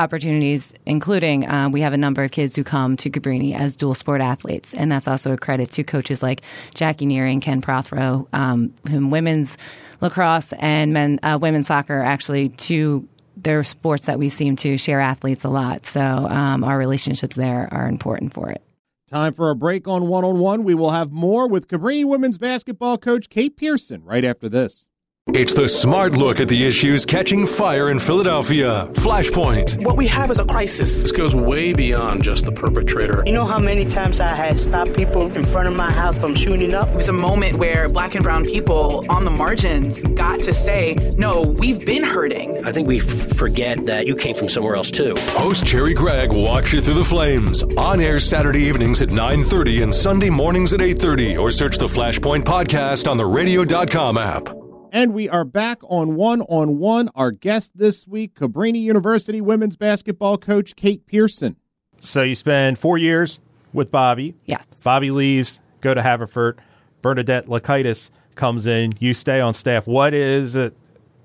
opportunities, 0.00 0.72
including 0.86 1.46
uh, 1.46 1.68
we 1.68 1.80
have 1.82 1.92
a 1.92 1.98
number 1.98 2.24
of 2.24 2.30
kids 2.30 2.56
who 2.56 2.64
come 2.64 2.96
to 2.96 3.10
Cabrini 3.10 3.54
as 3.54 3.76
dual 3.76 3.94
sport 3.94 4.20
athletes, 4.20 4.74
and 4.74 4.90
that's 4.90 5.06
also 5.06 5.32
a 5.32 5.36
credit 5.36 5.70
to 5.72 5.84
coaches 5.84 6.22
like 6.22 6.42
Jackie 6.74 7.06
Neary, 7.06 7.32
and 7.32 7.42
Ken 7.42 7.60
Prothro, 7.60 8.26
um, 8.32 8.74
whom 8.88 9.10
women's 9.10 9.58
lacrosse 10.00 10.52
and 10.54 10.92
men 10.92 11.20
uh, 11.22 11.38
women's 11.40 11.66
soccer 11.66 11.98
are 11.98 12.04
actually 12.04 12.48
two. 12.48 13.06
They're 13.36 13.64
sports 13.64 14.04
that 14.06 14.18
we 14.18 14.28
seem 14.28 14.56
to 14.56 14.76
share 14.76 15.00
athletes 15.00 15.44
a 15.44 15.48
lot, 15.48 15.86
so 15.86 16.00
um, 16.00 16.64
our 16.64 16.76
relationships 16.76 17.36
there 17.36 17.68
are 17.70 17.88
important 17.88 18.34
for 18.34 18.50
it. 18.50 18.62
Time 19.08 19.32
for 19.32 19.50
a 19.50 19.56
break 19.56 19.88
on 19.88 20.08
one 20.08 20.24
on 20.24 20.38
one. 20.38 20.62
We 20.62 20.74
will 20.74 20.90
have 20.90 21.10
more 21.10 21.48
with 21.48 21.68
Cabrini 21.68 22.04
women's 22.04 22.38
basketball 22.38 22.96
coach 22.98 23.28
Kate 23.28 23.56
Pearson 23.56 24.04
right 24.04 24.24
after 24.24 24.48
this. 24.48 24.86
It's 25.28 25.54
the 25.54 25.68
smart 25.68 26.12
look 26.14 26.40
at 26.40 26.48
the 26.48 26.66
issues 26.66 27.04
catching 27.04 27.46
fire 27.46 27.90
in 27.90 28.00
Philadelphia. 28.00 28.88
Flashpoint. 28.94 29.84
What 29.84 29.96
we 29.96 30.08
have 30.08 30.28
is 30.30 30.40
a 30.40 30.44
crisis. 30.44 31.02
This 31.02 31.12
goes 31.12 31.36
way 31.36 31.72
beyond 31.72 32.24
just 32.24 32.46
the 32.46 32.50
perpetrator. 32.52 33.22
You 33.24 33.32
know 33.32 33.44
how 33.44 33.58
many 33.60 33.84
times 33.84 34.18
I 34.18 34.34
had 34.34 34.58
stopped 34.58 34.92
people 34.94 35.30
in 35.36 35.44
front 35.44 35.68
of 35.68 35.76
my 35.76 35.92
house 35.92 36.18
from 36.20 36.34
shooting 36.34 36.74
up? 36.74 36.88
It 36.88 36.96
was 36.96 37.10
a 37.10 37.12
moment 37.12 37.58
where 37.58 37.88
black 37.88 38.16
and 38.16 38.24
brown 38.24 38.44
people 38.44 39.04
on 39.08 39.24
the 39.24 39.30
margins 39.30 40.02
got 40.02 40.40
to 40.42 40.52
say, 40.52 40.94
no, 41.16 41.42
we've 41.42 41.84
been 41.86 42.02
hurting. 42.02 42.64
I 42.64 42.72
think 42.72 42.88
we 42.88 42.98
f- 43.00 43.36
forget 43.36 43.86
that 43.86 44.08
you 44.08 44.16
came 44.16 44.34
from 44.34 44.48
somewhere 44.48 44.74
else 44.74 44.90
too. 44.90 45.14
Host 45.34 45.64
Cherri 45.64 45.94
Gregg 45.94 46.32
walks 46.32 46.72
you 46.72 46.80
through 46.80 46.94
the 46.94 47.04
flames. 47.04 47.62
On 47.76 48.00
air 48.00 48.18
Saturday 48.18 48.64
evenings 48.64 49.00
at 49.00 49.10
9.30 49.10 49.84
and 49.84 49.94
Sunday 49.94 50.30
mornings 50.30 50.72
at 50.72 50.80
8.30 50.80 51.38
or 51.40 51.52
search 51.52 51.78
the 51.78 51.86
Flashpoint 51.86 52.42
podcast 52.42 53.08
on 53.08 53.16
the 53.16 53.26
radio.com 53.26 54.18
app. 54.18 54.59
And 54.92 55.14
we 55.14 55.28
are 55.28 55.44
back 55.44 55.78
on 55.84 56.16
one 56.16 56.42
on 56.42 56.78
one. 56.78 57.10
Our 57.14 57.30
guest 57.30 57.72
this 57.76 58.08
week, 58.08 58.34
Cabrini 58.34 58.80
University 58.82 59.40
women's 59.40 59.76
basketball 59.76 60.36
coach 60.36 60.74
Kate 60.74 61.06
Pearson. 61.06 61.56
So 62.00 62.22
you 62.22 62.34
spend 62.34 62.78
four 62.78 62.98
years 62.98 63.38
with 63.72 63.90
Bobby. 63.90 64.34
Yes. 64.46 64.64
Bobby 64.82 65.10
leaves, 65.10 65.60
go 65.80 65.94
to 65.94 66.02
Haverford. 66.02 66.60
Bernadette 67.02 67.46
Lakaitis 67.46 68.10
comes 68.34 68.66
in. 68.66 68.92
You 68.98 69.14
stay 69.14 69.40
on 69.40 69.54
staff. 69.54 69.86
What 69.86 70.12
is 70.12 70.56
it? 70.56 70.74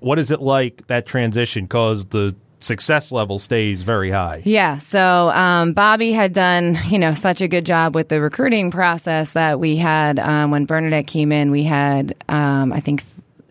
What 0.00 0.18
is 0.18 0.30
it 0.30 0.40
like 0.40 0.86
that 0.86 1.06
transition? 1.06 1.64
Because 1.64 2.04
the 2.06 2.36
success 2.60 3.12
level 3.12 3.38
stays 3.38 3.82
very 3.82 4.10
high. 4.10 4.42
Yeah. 4.44 4.78
So 4.78 5.30
um, 5.30 5.72
Bobby 5.72 6.12
had 6.12 6.32
done, 6.32 6.78
you 6.88 6.98
know, 6.98 7.14
such 7.14 7.40
a 7.40 7.48
good 7.48 7.66
job 7.66 7.94
with 7.94 8.08
the 8.08 8.20
recruiting 8.20 8.70
process 8.70 9.32
that 9.32 9.58
we 9.58 9.76
had 9.76 10.18
um, 10.18 10.50
when 10.50 10.66
Bernadette 10.66 11.06
came 11.06 11.32
in. 11.32 11.50
We 11.50 11.64
had, 11.64 12.14
um, 12.28 12.72
I 12.72 12.80
think, 12.80 13.02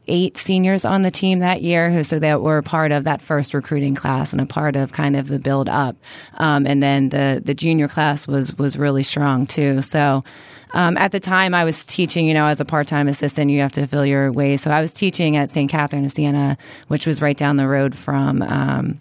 eight 0.08 0.38
seniors 0.38 0.86
on 0.86 1.02
the 1.02 1.12
team 1.12 1.40
that 1.40 1.62
year 1.62 1.92
who 1.92 2.04
so 2.04 2.20
that 2.20 2.42
were 2.42 2.62
part 2.62 2.92
of 2.92 3.04
that 3.04 3.22
first 3.22 3.54
recruiting 3.54 3.96
class 3.96 4.32
and 4.32 4.42
a 4.42 4.46
part 4.46 4.76
of 4.76 4.94
kind 4.94 5.16
of 5.16 5.28
the 5.28 5.40
build 5.40 5.70
up. 5.70 5.96
Um, 6.36 6.66
and 6.66 6.82
then 6.82 7.10
the 7.10 7.42
the 7.44 7.54
junior 7.54 7.88
class 7.88 8.28
was 8.28 8.58
was 8.58 8.78
really 8.78 9.04
strong 9.04 9.46
too. 9.46 9.82
So. 9.82 10.24
Um, 10.74 10.98
at 10.98 11.14
the 11.14 11.22
time, 11.22 11.54
I 11.54 11.64
was 11.64 11.86
teaching, 11.86 12.28
you 12.28 12.34
know, 12.34 12.48
as 12.48 12.60
a 12.60 12.66
part 12.66 12.88
time 12.88 13.08
assistant, 13.08 13.50
you 13.50 13.62
have 13.62 13.72
to 13.74 13.88
fill 13.88 14.06
your 14.06 14.30
way. 14.34 14.58
So 14.58 14.72
I 14.72 14.82
was 14.82 14.94
teaching 14.94 15.38
at 15.38 15.50
St. 15.50 15.72
Catherine 15.72 16.04
of 16.04 16.12
Siena, 16.12 16.58
which 16.90 17.08
was 17.08 17.22
right 17.22 17.38
down 17.38 17.56
the 17.56 17.66
road 17.66 17.96
from 17.96 18.42
um, 18.42 19.00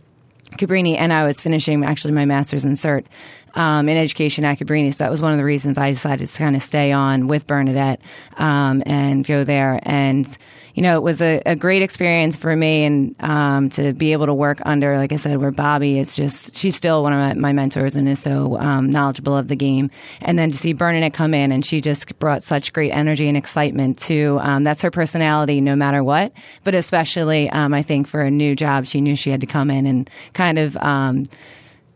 Cabrini, 0.52 0.96
and 0.96 1.12
I 1.12 1.25
was 1.25 1.40
finishing 1.40 1.84
actually 1.84 2.12
my 2.12 2.26
master's 2.26 2.64
in 2.64 2.75
CERT 2.75 3.06
um, 3.54 3.88
in 3.88 3.96
education 3.96 4.44
at 4.44 4.58
Cabrini. 4.58 4.92
So 4.92 5.04
that 5.04 5.11
was 5.11 5.23
one 5.23 5.32
of 5.32 5.38
the 5.38 5.44
reasons 5.44 5.78
I 5.78 5.90
decided 5.90 6.28
to 6.28 6.38
kind 6.38 6.56
of 6.56 6.62
stay 6.62 6.92
on 6.92 7.26
with 7.26 7.46
Bernadette 7.46 8.00
um, 8.37 8.82
and 8.87 9.26
go 9.26 9.44
there. 9.44 9.80
And 9.82 10.26
you 10.75 10.82
know, 10.82 10.97
it 10.97 11.02
was 11.02 11.23
a, 11.23 11.40
a 11.47 11.54
great 11.54 11.82
experience 11.82 12.36
for 12.36 12.54
me 12.54 12.84
and 12.84 13.14
um, 13.21 13.71
to 13.71 13.93
be 13.93 14.12
able 14.12 14.26
to 14.26 14.34
work 14.34 14.60
under, 14.67 14.97
like 14.97 15.12
I 15.12 15.17
said, 15.17 15.36
where 15.36 15.52
Bobby 15.52 16.00
is 16.00 16.17
just, 16.17 16.56
she's 16.56 16.75
still 16.75 17.04
one 17.04 17.12
of 17.12 17.19
my, 17.21 17.34
my 17.34 17.52
mentors 17.52 17.95
and 17.95 18.08
is 18.08 18.19
so 18.19 18.58
um, 18.58 18.90
knowledgeable 18.90 19.36
of 19.36 19.47
the 19.47 19.54
game. 19.54 19.88
And 20.21 20.36
then 20.36 20.50
to 20.50 20.58
see 20.58 20.73
Bernadette 20.73 21.14
come 21.14 21.32
in 21.32 21.52
and 21.52 21.64
she 21.64 21.80
just 21.80 22.19
brought 22.19 22.43
such 22.43 22.73
great 22.73 22.90
energy 22.90 23.28
and 23.28 23.36
excitement 23.36 23.99
to, 24.00 24.38
um, 24.43 24.64
that's 24.64 24.82
her 24.82 24.90
personality 24.90 25.60
no 25.60 25.76
matter 25.76 26.02
what. 26.02 26.32
But 26.64 26.75
especially, 26.75 27.49
um, 27.50 27.73
I 27.73 27.82
think 27.82 28.08
for 28.08 28.23
a 28.23 28.30
new 28.30 28.56
job, 28.56 28.86
she 28.86 29.00
knew 29.00 29.14
she 29.14 29.30
had 29.30 29.40
to 29.43 29.47
come 29.47 29.71
in 29.71 29.86
and 29.86 30.10
kind 30.32 30.58
of, 30.58 30.76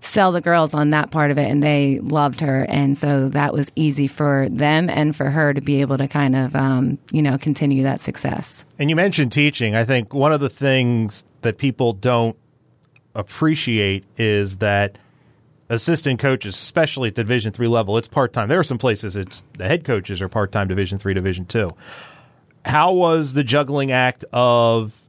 sell 0.00 0.30
the 0.32 0.40
girls 0.40 0.74
on 0.74 0.90
that 0.90 1.10
part 1.10 1.30
of 1.30 1.38
it 1.38 1.50
and 1.50 1.62
they 1.62 1.98
loved 2.00 2.40
her. 2.40 2.64
And 2.68 2.96
so 2.96 3.28
that 3.30 3.52
was 3.52 3.70
easy 3.74 4.06
for 4.06 4.48
them 4.48 4.88
and 4.88 5.14
for 5.14 5.30
her 5.30 5.52
to 5.52 5.60
be 5.60 5.80
able 5.80 5.98
to 5.98 6.06
kind 6.06 6.36
of 6.36 6.54
um, 6.54 6.98
you 7.12 7.22
know 7.22 7.38
continue 7.38 7.82
that 7.82 8.00
success. 8.00 8.64
And 8.78 8.90
you 8.90 8.96
mentioned 8.96 9.32
teaching. 9.32 9.74
I 9.74 9.84
think 9.84 10.14
one 10.14 10.32
of 10.32 10.40
the 10.40 10.50
things 10.50 11.24
that 11.42 11.58
people 11.58 11.92
don't 11.92 12.36
appreciate 13.14 14.04
is 14.16 14.58
that 14.58 14.98
assistant 15.68 16.18
coaches 16.18 16.54
especially 16.54 17.08
at 17.08 17.14
the 17.14 17.22
division 17.22 17.52
three 17.52 17.68
level 17.68 17.98
it's 17.98 18.08
part-time. 18.08 18.48
There 18.48 18.58
are 18.58 18.64
some 18.64 18.78
places 18.78 19.16
it's 19.16 19.42
the 19.56 19.66
head 19.66 19.84
coaches 19.84 20.22
are 20.22 20.28
part-time 20.28 20.68
division 20.68 20.98
three 20.98 21.14
division 21.14 21.44
two. 21.44 21.74
How 22.64 22.92
was 22.92 23.32
the 23.32 23.44
juggling 23.44 23.90
act 23.90 24.24
of 24.32 25.00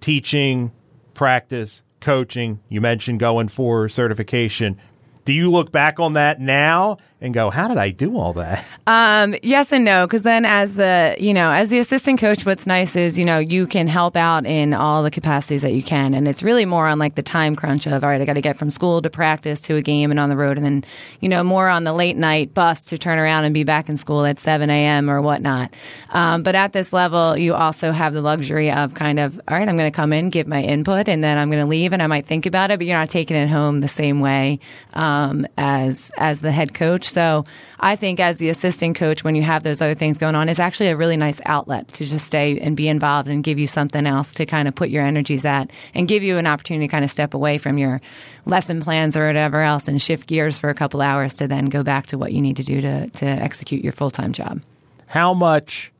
teaching 0.00 0.72
practice 1.12 1.82
coaching. 2.00 2.60
You 2.68 2.80
mentioned 2.80 3.20
going 3.20 3.48
for 3.48 3.88
certification. 3.88 4.78
Do 5.24 5.32
you 5.32 5.50
look 5.50 5.70
back 5.70 6.00
on 6.00 6.14
that 6.14 6.40
now 6.40 6.98
and 7.22 7.34
go, 7.34 7.50
how 7.50 7.68
did 7.68 7.76
I 7.76 7.90
do 7.90 8.16
all 8.16 8.32
that? 8.34 8.64
Um, 8.86 9.34
yes 9.42 9.72
and 9.72 9.84
no, 9.84 10.06
because 10.06 10.22
then 10.22 10.44
as 10.44 10.74
the 10.74 11.14
you 11.18 11.34
know 11.34 11.50
as 11.50 11.68
the 11.68 11.78
assistant 11.78 12.18
coach, 12.18 12.46
what's 12.46 12.66
nice 12.66 12.96
is 12.96 13.18
you 13.18 13.24
know 13.24 13.38
you 13.38 13.66
can 13.66 13.86
help 13.86 14.16
out 14.16 14.46
in 14.46 14.72
all 14.72 15.02
the 15.02 15.10
capacities 15.10 15.62
that 15.62 15.72
you 15.72 15.82
can, 15.82 16.14
and 16.14 16.26
it's 16.26 16.42
really 16.42 16.64
more 16.64 16.86
on 16.86 16.98
like 16.98 17.14
the 17.14 17.22
time 17.22 17.54
crunch 17.54 17.86
of 17.86 18.02
all 18.02 18.10
right, 18.10 18.20
I 18.20 18.24
got 18.24 18.34
to 18.34 18.40
get 18.40 18.56
from 18.56 18.70
school 18.70 19.02
to 19.02 19.10
practice 19.10 19.60
to 19.62 19.76
a 19.76 19.82
game 19.82 20.10
and 20.10 20.18
on 20.18 20.28
the 20.28 20.36
road, 20.36 20.56
and 20.56 20.64
then 20.64 20.84
you 21.20 21.28
know 21.28 21.44
more 21.44 21.68
on 21.68 21.84
the 21.84 21.92
late 21.92 22.16
night 22.16 22.54
bus 22.54 22.84
to 22.86 22.98
turn 22.98 23.18
around 23.18 23.44
and 23.44 23.54
be 23.54 23.64
back 23.64 23.88
in 23.88 23.96
school 23.96 24.24
at 24.24 24.38
seven 24.38 24.70
a.m. 24.70 25.10
or 25.10 25.20
whatnot. 25.20 25.72
Um, 26.10 26.42
but 26.42 26.54
at 26.54 26.72
this 26.72 26.92
level, 26.92 27.36
you 27.36 27.54
also 27.54 27.92
have 27.92 28.14
the 28.14 28.22
luxury 28.22 28.72
of 28.72 28.94
kind 28.94 29.18
of 29.18 29.40
all 29.46 29.56
right, 29.56 29.68
I'm 29.68 29.76
going 29.76 29.90
to 29.90 29.94
come 29.94 30.12
in, 30.12 30.30
give 30.30 30.46
my 30.46 30.62
input, 30.62 31.06
and 31.06 31.22
then 31.22 31.38
I'm 31.38 31.50
going 31.50 31.62
to 31.62 31.68
leave, 31.68 31.92
and 31.92 32.02
I 32.02 32.06
might 32.06 32.26
think 32.26 32.46
about 32.46 32.70
it, 32.70 32.78
but 32.78 32.86
you're 32.86 32.98
not 32.98 33.10
taking 33.10 33.36
it 33.36 33.48
home 33.48 33.80
the 33.82 33.88
same 33.88 34.20
way 34.20 34.58
um, 34.94 35.46
as 35.58 36.10
as 36.16 36.40
the 36.40 36.50
head 36.50 36.74
coach. 36.74 37.09
So 37.10 37.44
I 37.78 37.96
think 37.96 38.20
as 38.20 38.38
the 38.38 38.48
assistant 38.48 38.96
coach, 38.96 39.24
when 39.24 39.34
you 39.34 39.42
have 39.42 39.62
those 39.62 39.80
other 39.80 39.94
things 39.94 40.18
going 40.18 40.34
on, 40.34 40.48
it's 40.48 40.60
actually 40.60 40.88
a 40.88 40.96
really 40.96 41.16
nice 41.16 41.40
outlet 41.44 41.88
to 41.94 42.04
just 42.04 42.26
stay 42.26 42.58
and 42.58 42.76
be 42.76 42.88
involved 42.88 43.28
and 43.28 43.42
give 43.42 43.58
you 43.58 43.66
something 43.66 44.06
else 44.06 44.32
to 44.34 44.46
kind 44.46 44.68
of 44.68 44.74
put 44.74 44.90
your 44.90 45.04
energies 45.04 45.44
at 45.44 45.70
and 45.94 46.08
give 46.08 46.22
you 46.22 46.38
an 46.38 46.46
opportunity 46.46 46.86
to 46.86 46.90
kind 46.90 47.04
of 47.04 47.10
step 47.10 47.34
away 47.34 47.58
from 47.58 47.78
your 47.78 48.00
lesson 48.46 48.80
plans 48.80 49.16
or 49.16 49.26
whatever 49.26 49.60
else 49.60 49.88
and 49.88 50.00
shift 50.00 50.26
gears 50.26 50.58
for 50.58 50.70
a 50.70 50.74
couple 50.74 51.02
hours 51.02 51.34
to 51.34 51.46
then 51.46 51.66
go 51.66 51.82
back 51.82 52.06
to 52.06 52.18
what 52.18 52.32
you 52.32 52.40
need 52.40 52.56
to 52.56 52.64
do 52.64 52.80
to, 52.80 53.08
to 53.10 53.26
execute 53.26 53.82
your 53.82 53.92
full 53.92 54.10
time 54.10 54.32
job. 54.32 54.62
How 55.08 55.34
much 55.34 55.92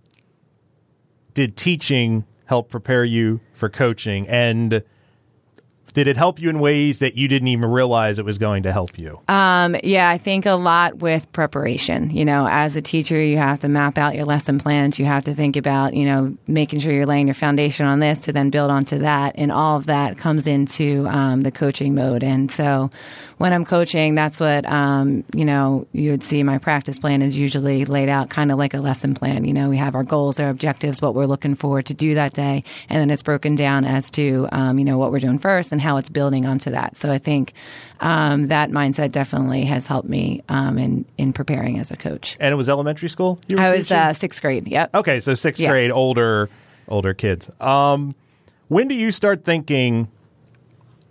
did 1.34 1.56
teaching 1.56 2.24
help 2.46 2.70
prepare 2.70 3.04
you 3.04 3.40
for 3.52 3.68
coaching? 3.68 4.28
And 4.28 4.82
did 5.92 6.06
it 6.06 6.16
help 6.16 6.40
you 6.40 6.48
in 6.48 6.58
ways 6.60 6.98
that 7.00 7.16
you 7.16 7.28
didn't 7.28 7.48
even 7.48 7.70
realize 7.70 8.18
it 8.18 8.24
was 8.24 8.38
going 8.38 8.62
to 8.64 8.72
help 8.72 8.98
you? 8.98 9.20
Um, 9.28 9.76
yeah, 9.82 10.08
I 10.08 10.18
think 10.18 10.46
a 10.46 10.52
lot 10.52 10.98
with 10.98 11.30
preparation. 11.32 12.10
You 12.10 12.24
know, 12.24 12.46
as 12.48 12.76
a 12.76 12.82
teacher, 12.82 13.20
you 13.22 13.36
have 13.38 13.60
to 13.60 13.68
map 13.68 13.98
out 13.98 14.14
your 14.14 14.24
lesson 14.24 14.58
plans. 14.58 14.98
You 14.98 15.04
have 15.06 15.24
to 15.24 15.34
think 15.34 15.56
about, 15.56 15.94
you 15.94 16.04
know, 16.04 16.36
making 16.46 16.80
sure 16.80 16.92
you're 16.92 17.06
laying 17.06 17.26
your 17.26 17.34
foundation 17.34 17.86
on 17.86 18.00
this 18.00 18.20
to 18.20 18.32
then 18.32 18.50
build 18.50 18.70
onto 18.70 18.98
that. 18.98 19.34
And 19.36 19.50
all 19.50 19.76
of 19.76 19.86
that 19.86 20.18
comes 20.18 20.46
into 20.46 21.06
um, 21.08 21.42
the 21.42 21.50
coaching 21.50 21.94
mode. 21.94 22.22
And 22.22 22.50
so 22.50 22.90
when 23.38 23.52
I'm 23.52 23.64
coaching, 23.64 24.14
that's 24.14 24.38
what, 24.38 24.66
um, 24.66 25.24
you 25.34 25.44
know, 25.44 25.86
you 25.92 26.10
would 26.10 26.22
see 26.22 26.42
my 26.42 26.58
practice 26.58 26.98
plan 26.98 27.22
is 27.22 27.36
usually 27.36 27.84
laid 27.84 28.08
out 28.08 28.28
kind 28.28 28.52
of 28.52 28.58
like 28.58 28.74
a 28.74 28.80
lesson 28.80 29.14
plan. 29.14 29.44
You 29.44 29.52
know, 29.52 29.70
we 29.70 29.78
have 29.78 29.94
our 29.94 30.04
goals, 30.04 30.38
our 30.38 30.50
objectives, 30.50 31.00
what 31.00 31.14
we're 31.14 31.26
looking 31.26 31.54
for 31.54 31.80
to 31.82 31.94
do 31.94 32.14
that 32.14 32.34
day. 32.34 32.62
And 32.88 33.00
then 33.00 33.10
it's 33.10 33.22
broken 33.22 33.54
down 33.54 33.84
as 33.84 34.10
to, 34.12 34.48
um, 34.52 34.78
you 34.78 34.84
know, 34.84 34.98
what 34.98 35.10
we're 35.10 35.20
doing 35.20 35.38
first 35.38 35.72
and 35.72 35.79
and 35.80 35.88
how 35.88 35.96
it's 35.96 36.10
building 36.10 36.46
onto 36.46 36.70
that. 36.70 36.94
So 36.94 37.10
I 37.10 37.18
think 37.18 37.54
um, 38.00 38.48
that 38.48 38.70
mindset 38.70 39.12
definitely 39.12 39.64
has 39.64 39.86
helped 39.86 40.08
me 40.08 40.42
um, 40.48 40.78
in 40.78 41.04
in 41.16 41.32
preparing 41.32 41.78
as 41.78 41.90
a 41.90 41.96
coach. 41.96 42.36
And 42.38 42.52
it 42.52 42.56
was 42.56 42.68
elementary 42.68 43.08
school. 43.08 43.38
I 43.56 43.72
was 43.72 43.90
uh, 43.90 44.12
sixth 44.12 44.42
grade. 44.42 44.68
Yep. 44.68 44.94
Okay, 44.94 45.20
so 45.20 45.34
sixth 45.34 45.60
yeah. 45.60 45.70
grade, 45.70 45.90
older 45.90 46.50
older 46.88 47.14
kids. 47.14 47.50
Um, 47.60 48.14
when 48.68 48.88
do 48.88 48.94
you 48.94 49.10
start 49.10 49.44
thinking? 49.44 50.08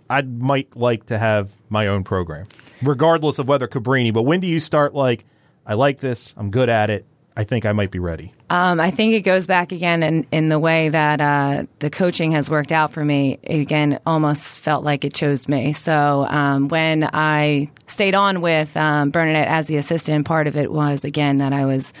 I 0.08 0.22
might 0.22 0.76
like 0.76 1.06
to 1.06 1.18
have 1.18 1.52
my 1.68 1.86
own 1.86 2.02
program, 2.02 2.46
regardless 2.82 3.38
of 3.38 3.46
whether 3.46 3.68
Cabrini. 3.68 4.12
But 4.12 4.22
when 4.22 4.40
do 4.40 4.48
you 4.48 4.58
start 4.58 4.92
like, 4.92 5.24
I 5.64 5.74
like 5.74 6.00
this, 6.00 6.34
I'm 6.36 6.50
good 6.50 6.68
at 6.68 6.90
it, 6.90 7.06
I 7.36 7.44
think 7.44 7.64
I 7.64 7.72
might 7.72 7.90
be 7.90 7.98
ready? 7.98 8.32
Um, 8.50 8.80
I 8.80 8.90
think 8.90 9.14
it 9.14 9.20
goes 9.20 9.46
back 9.46 9.72
again 9.72 10.02
in, 10.02 10.26
in 10.32 10.48
the 10.48 10.58
way 10.58 10.88
that 10.88 11.20
uh, 11.20 11.64
the 11.78 11.88
coaching 11.88 12.32
has 12.32 12.50
worked 12.50 12.72
out 12.72 12.92
for 12.92 13.04
me. 13.04 13.38
Again 13.44 14.00
almost 14.04 14.58
felt 14.58 14.84
like 14.84 15.04
it 15.04 15.14
chose 15.14 15.48
me. 15.48 15.72
So 15.72 16.26
um, 16.28 16.68
when 16.68 17.08
I 17.12 17.70
stayed 17.86 18.14
on 18.14 18.40
with 18.40 18.76
um, 18.76 19.10
Bernadette 19.10 19.48
as 19.48 19.68
the 19.68 19.76
assistant, 19.76 20.26
part 20.26 20.48
of 20.48 20.56
it 20.56 20.72
was 20.72 21.04
again 21.04 21.38
that 21.38 21.52
I 21.52 21.64
was. 21.64 21.92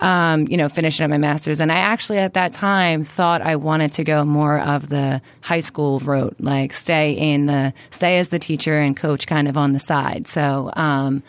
Um, 0.00 0.48
you 0.48 0.56
know, 0.56 0.68
finishing 0.68 1.04
up 1.04 1.10
my 1.10 1.18
master's. 1.18 1.60
And 1.60 1.70
I 1.70 1.76
actually, 1.76 2.18
at 2.18 2.34
that 2.34 2.52
time, 2.52 3.04
thought 3.04 3.40
I 3.40 3.54
wanted 3.54 3.92
to 3.92 4.02
go 4.02 4.24
more 4.24 4.58
of 4.58 4.88
the 4.88 5.22
high 5.42 5.60
school 5.60 6.00
route, 6.00 6.34
like 6.40 6.72
stay 6.72 7.12
in 7.12 7.46
the, 7.46 7.72
stay 7.92 8.18
as 8.18 8.30
the 8.30 8.40
teacher 8.40 8.76
and 8.78 8.96
coach 8.96 9.28
kind 9.28 9.46
of 9.46 9.56
on 9.56 9.74
the 9.74 9.78
side. 9.78 10.26
So, 10.26 10.72
um, 10.74 11.22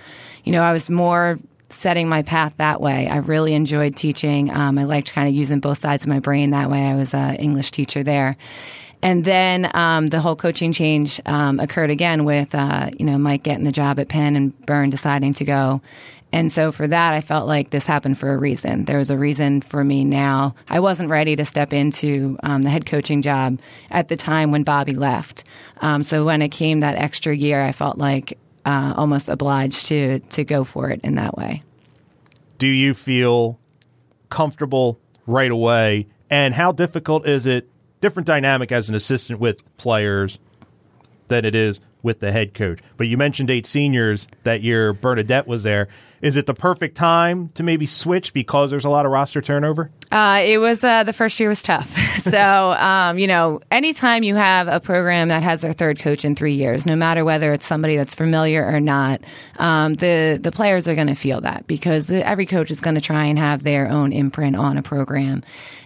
you 0.43 0.51
know, 0.51 0.63
I 0.63 0.73
was 0.73 0.89
more 0.89 1.37
setting 1.73 2.07
my 2.07 2.21
path 2.21 2.53
that 2.57 2.81
way. 2.81 3.07
I 3.07 3.17
really 3.17 3.53
enjoyed 3.53 3.95
teaching. 3.95 4.49
Um, 4.49 4.77
I 4.77 4.83
liked 4.83 5.12
kind 5.12 5.27
of 5.27 5.33
using 5.33 5.59
both 5.59 5.77
sides 5.77 6.03
of 6.03 6.09
my 6.09 6.19
brain 6.19 6.51
that 6.51 6.69
way. 6.69 6.86
I 6.86 6.95
was 6.95 7.13
an 7.13 7.36
English 7.36 7.71
teacher 7.71 8.03
there. 8.03 8.36
And 9.01 9.25
then 9.25 9.69
um, 9.75 10.07
the 10.07 10.21
whole 10.21 10.38
coaching 10.38 10.71
change 10.71 11.19
um, 11.25 11.59
occurred 11.59 11.89
again 11.91 12.23
with, 12.23 12.55
uh, 12.55 12.89
you 12.97 13.05
know, 13.05 13.17
Mike 13.17 13.43
getting 13.43 13.65
the 13.65 13.71
job 13.71 13.99
at 13.99 14.07
Penn 14.07 14.38
and 14.38 14.57
Byrne 14.65 14.89
deciding 14.89 15.33
to 15.36 15.43
go. 15.43 15.81
And 16.31 16.51
so 16.51 16.71
for 16.71 16.88
that, 16.88 17.13
I 17.13 17.21
felt 17.21 17.47
like 17.47 17.69
this 17.69 17.86
happened 17.86 18.17
for 18.17 18.33
a 18.33 18.38
reason. 18.38 18.86
There 18.86 18.97
was 18.97 19.12
a 19.12 19.17
reason 19.17 19.62
for 19.62 19.83
me 19.83 20.03
now. 20.03 20.55
I 20.67 20.79
wasn't 20.79 21.12
ready 21.12 21.36
to 21.36 21.45
step 21.45 21.73
into 21.73 22.38
um, 22.41 22.63
the 22.63 22.71
head 22.71 22.88
coaching 22.88 23.21
job 23.21 23.59
at 23.91 24.07
the 24.07 24.17
time 24.17 24.51
when 24.51 24.63
Bobby 24.63 24.93
left. 24.93 25.43
Um, 25.81 26.01
so 26.01 26.25
when 26.25 26.41
it 26.41 26.49
came 26.49 26.79
that 26.79 26.97
extra 26.97 27.36
year, 27.36 27.62
I 27.62 27.71
felt 27.71 27.99
like 27.99 28.39
uh, 28.65 28.93
almost 28.95 29.30
obliged 29.30 29.88
to 29.88 30.19
to 30.19 30.43
go 30.43 30.63
for 30.63 30.89
it 30.89 31.02
in 31.04 31.15
that 31.15 31.38
way. 31.38 31.63
Do 32.58 32.67
you 32.67 32.93
feel 32.93 33.60
comfortable 34.30 34.99
right 35.28 35.52
away? 35.52 36.08
And 36.30 36.54
how 36.54 36.71
difficult 36.71 37.28
is 37.28 37.45
it? 37.45 37.69
Different 38.02 38.28
dynamic 38.28 38.71
as 38.71 38.89
an 38.89 38.95
assistant 38.95 39.39
with 39.39 39.63
players 39.78 40.39
than 41.28 41.45
it 41.45 41.56
is 41.56 41.80
with 42.02 42.19
the 42.19 42.32
head 42.32 42.54
coach. 42.54 42.80
But 42.97 43.08
you 43.08 43.17
mentioned 43.17 43.49
eight 43.49 43.65
seniors 43.65 44.28
that 44.43 44.62
year. 44.62 44.93
Bernadette 44.93 45.47
was 45.47 45.63
there. 45.63 45.88
Is 46.21 46.36
it 46.36 46.45
the 46.45 46.54
perfect 46.54 46.95
time 46.95 47.49
to 47.56 47.63
maybe 47.63 47.86
switch 47.86 48.34
because 48.34 48.71
there's 48.71 48.86
a 48.86 48.89
lot 48.89 49.06
of 49.06 49.12
roster 49.12 49.41
turnover? 49.41 49.91
Uh, 50.13 50.43
it 50.45 50.60
was 50.60 50.84
uh, 50.84 51.02
the 51.04 51.12
first 51.12 51.39
year 51.39 51.49
was 51.49 51.63
tough. 51.63 51.97
so 52.19 52.73
um, 52.73 53.17
you 53.17 53.26
know, 53.26 53.60
anytime 53.71 54.21
you 54.21 54.36
have 54.36 54.67
a 54.67 54.80
program 54.80 55.30
that 55.30 55.41
has 55.41 55.62
their 55.62 55.73
third 55.73 55.97
coach 55.97 56.23
in 56.23 56.36
three 56.36 56.54
years, 56.54 56.86
no 56.86 56.95
matter 56.95 57.26
whether 57.26 57.52
it's 57.52 57.65
somebody 57.65 57.95
that's 57.95 58.13
familiar 58.13 58.63
or 58.63 58.80
not, 58.80 59.21
um, 59.58 59.95
the 59.95 60.39
the 60.39 60.52
players 60.52 60.88
are 60.88 60.93
going 60.93 61.08
to 61.08 61.15
feel 61.15 61.41
that 61.41 61.65
because 61.65 62.06
the, 62.06 62.26
every 62.28 62.45
coach 62.45 62.69
is 62.69 62.80
going 62.80 62.93
to 62.93 63.02
try 63.02 63.26
and 63.26 63.39
have 63.39 63.63
their 63.63 63.89
own 63.89 64.13
imprint 64.13 64.56
on 64.56 64.78
a 64.78 64.84
program. 64.84 65.43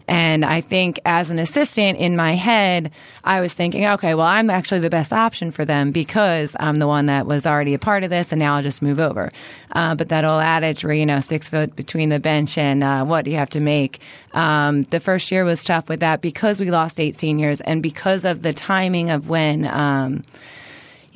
And 0.08 0.46
I 0.46 0.62
think 0.62 1.00
as 1.06 1.32
an 1.32 1.40
assistant 1.40 1.98
in 1.98 2.16
my 2.16 2.34
head, 2.36 2.92
I 3.26 3.42
was 3.42 3.54
thinking, 3.54 3.86
okay, 3.86 4.16
well, 4.16 4.26
I'm 4.26 4.50
actually 4.50 4.80
the 4.80 4.90
best 4.90 5.12
option 5.12 5.52
for 5.52 5.66
them 5.66 5.92
because 5.92 6.56
I'm 6.60 6.76
the 6.76 6.88
one 6.88 7.08
that 7.08 7.26
was 7.26 7.46
already 7.46 7.74
a 7.74 7.80
part 7.80 8.04
of 8.04 8.10
this, 8.10 8.32
and 8.32 8.40
now 8.40 8.56
I'll 8.56 8.64
just 8.64 8.82
move 8.82 9.02
over. 9.02 9.32
Uh, 9.74 9.96
but 9.96 10.08
that 10.10 10.24
old 10.24 10.42
adage 10.42 10.86
where, 10.86 10.94
you 10.94 11.06
know, 11.06 11.20
six 11.20 11.50
foot 11.50 11.76
between 11.76 12.08
the 12.08 12.20
bench 12.20 12.58
and 12.58 12.84
uh, 12.84 13.04
what 13.04 13.26
do 13.26 13.32
you 13.32 13.38
have 13.38 13.50
to 13.52 13.60
make? 13.60 14.00
Um, 14.34 14.84
the 14.84 15.00
first 15.00 15.32
year 15.32 15.44
was 15.44 15.64
tough 15.64 15.90
with 15.90 16.00
that 16.02 16.22
because 16.22 16.60
we 16.60 16.70
lost 16.70 17.00
eight 17.00 17.16
seniors 17.16 17.62
and 17.62 17.82
because 17.82 18.26
of 18.26 18.42
the 18.42 18.54
timing 18.54 19.10
of 19.10 19.30
when. 19.30 19.66
Um, 19.66 20.24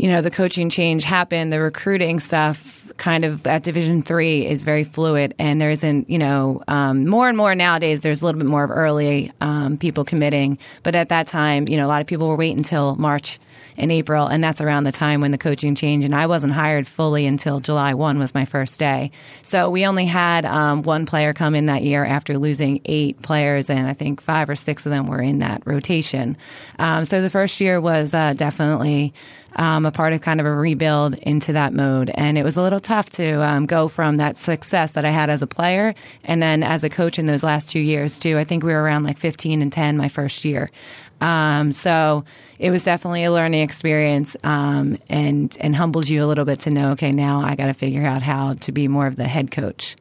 you 0.02 0.08
know 0.08 0.22
the 0.22 0.32
coaching 0.32 0.72
change 0.72 1.04
happened 1.04 1.54
the 1.54 1.60
recruiting 1.60 2.20
stuff 2.20 2.92
kind 2.98 3.24
of 3.24 3.46
at 3.46 3.62
division 3.62 4.02
three 4.02 4.48
is 4.48 4.64
very 4.64 4.84
fluid 4.84 5.36
and 5.38 5.62
there 5.62 5.70
isn't 5.70 6.10
you 6.10 6.18
know 6.18 6.64
um, 6.68 7.08
more 7.08 7.30
and 7.30 7.38
more 7.38 7.54
nowadays 7.54 8.02
there's 8.02 8.22
a 8.22 8.26
little 8.26 8.40
bit 8.40 8.48
more 8.48 8.64
of 8.64 8.72
early 8.72 9.32
um, 9.42 9.78
people 9.78 10.04
committing 10.04 10.58
but 10.82 10.96
at 10.96 11.10
that 11.10 11.28
time 11.28 11.68
you 11.68 11.78
know 11.78 11.86
a 11.86 11.90
lot 11.90 12.02
of 12.02 12.08
people 12.08 12.28
were 12.28 12.36
waiting 12.36 12.58
until 12.58 12.96
march 12.96 13.40
in 13.78 13.92
April, 13.92 14.28
and 14.28 14.44
that's 14.44 14.62
around 14.62 14.84
the 14.84 14.92
time 14.92 15.22
when 15.22 15.32
the 15.32 15.38
coaching 15.38 15.76
changed. 15.76 16.06
And 16.06 16.16
I 16.16 16.28
wasn't 16.28 16.54
hired 16.54 16.88
fully 16.88 17.26
until 17.26 17.60
July 17.60 17.94
1 17.94 18.20
was 18.20 18.34
my 18.34 18.46
first 18.46 18.80
day. 18.80 19.12
So 19.44 19.70
we 19.70 19.86
only 19.86 20.06
had 20.06 20.46
um, 20.46 20.84
one 20.84 21.06
player 21.06 21.34
come 21.34 21.56
in 21.56 21.68
that 21.68 21.84
year 21.84 22.06
after 22.06 22.38
losing 22.38 22.82
eight 22.86 23.22
players, 23.22 23.70
and 23.70 23.88
I 23.88 23.94
think 23.94 24.22
five 24.22 24.50
or 24.50 24.56
six 24.56 24.86
of 24.86 24.92
them 24.92 25.08
were 25.08 25.22
in 25.22 25.40
that 25.40 25.64
rotation. 25.66 26.38
Um, 26.80 27.06
so 27.06 27.22
the 27.22 27.30
first 27.30 27.60
year 27.62 27.80
was 27.80 28.14
uh, 28.14 28.34
definitely 28.34 29.14
um, 29.56 29.86
a 29.86 29.92
part 29.92 30.14
of 30.14 30.22
kind 30.22 30.40
of 30.40 30.46
a 30.46 30.54
rebuild 30.54 31.16
into 31.16 31.54
that 31.54 31.74
mode. 31.74 32.10
And 32.14 32.38
it 32.38 32.44
was 32.44 32.58
a 32.58 32.62
little 32.62 32.80
tough 32.80 33.10
to 33.12 33.44
um, 33.44 33.66
go 33.66 33.88
from 33.88 34.18
that 34.18 34.38
success 34.38 34.94
that 34.94 35.06
I 35.06 35.10
had 35.10 35.30
as 35.30 35.42
a 35.42 35.48
player 35.48 35.94
and 36.24 36.42
then 36.42 36.64
as 36.64 36.84
a 36.84 36.90
coach 36.90 37.20
in 37.20 37.26
those 37.26 37.44
last 37.44 37.70
two 37.70 37.80
years, 37.80 38.20
too. 38.20 38.38
I 38.38 38.44
think 38.44 38.64
we 38.64 38.74
were 38.74 38.82
around 38.82 39.04
like 39.04 39.18
15 39.18 39.62
and 39.62 39.72
10 39.72 39.98
my 39.98 40.10
first 40.10 40.46
year. 40.46 40.70
Um, 41.20 41.72
so 41.72 42.26
it 42.62 42.72
was 42.72 42.84
definitely 42.84 43.24
a 43.24 43.32
learning 43.32 43.62
experience 43.62 44.38
um, 44.44 44.98
and, 45.10 45.58
and 45.60 45.76
humbles 45.76 46.10
you 46.10 46.24
a 46.24 46.28
little 46.28 46.46
bit 46.46 46.60
to 46.62 46.70
know, 46.70 46.92
okay, 46.92 47.12
now 47.12 47.42
I 47.42 47.56
got 47.56 47.68
to 47.68 47.74
figure 47.74 48.06
out 48.06 48.22
how 48.22 48.54
to 48.54 48.72
be 48.72 48.88
more 48.88 49.08
of 49.08 49.16
the 49.16 49.26
head 49.26 49.52
coach. 49.52 49.96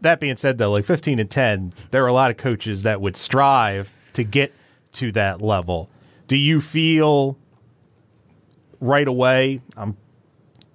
That 0.00 0.20
being 0.20 0.36
said, 0.36 0.58
though, 0.58 0.72
like 0.72 0.84
15 0.84 1.18
and 1.18 1.30
10, 1.30 1.72
there 1.90 2.04
are 2.04 2.08
a 2.08 2.12
lot 2.12 2.30
of 2.30 2.36
coaches 2.36 2.82
that 2.82 3.00
would 3.00 3.16
strive 3.16 3.92
to 4.14 4.24
get 4.24 4.52
to 4.92 5.12
that 5.12 5.40
level. 5.40 5.88
Do 6.26 6.36
you 6.36 6.60
feel 6.60 7.36
right 8.82 9.08
away. 9.08 9.62
I'm 9.76 9.96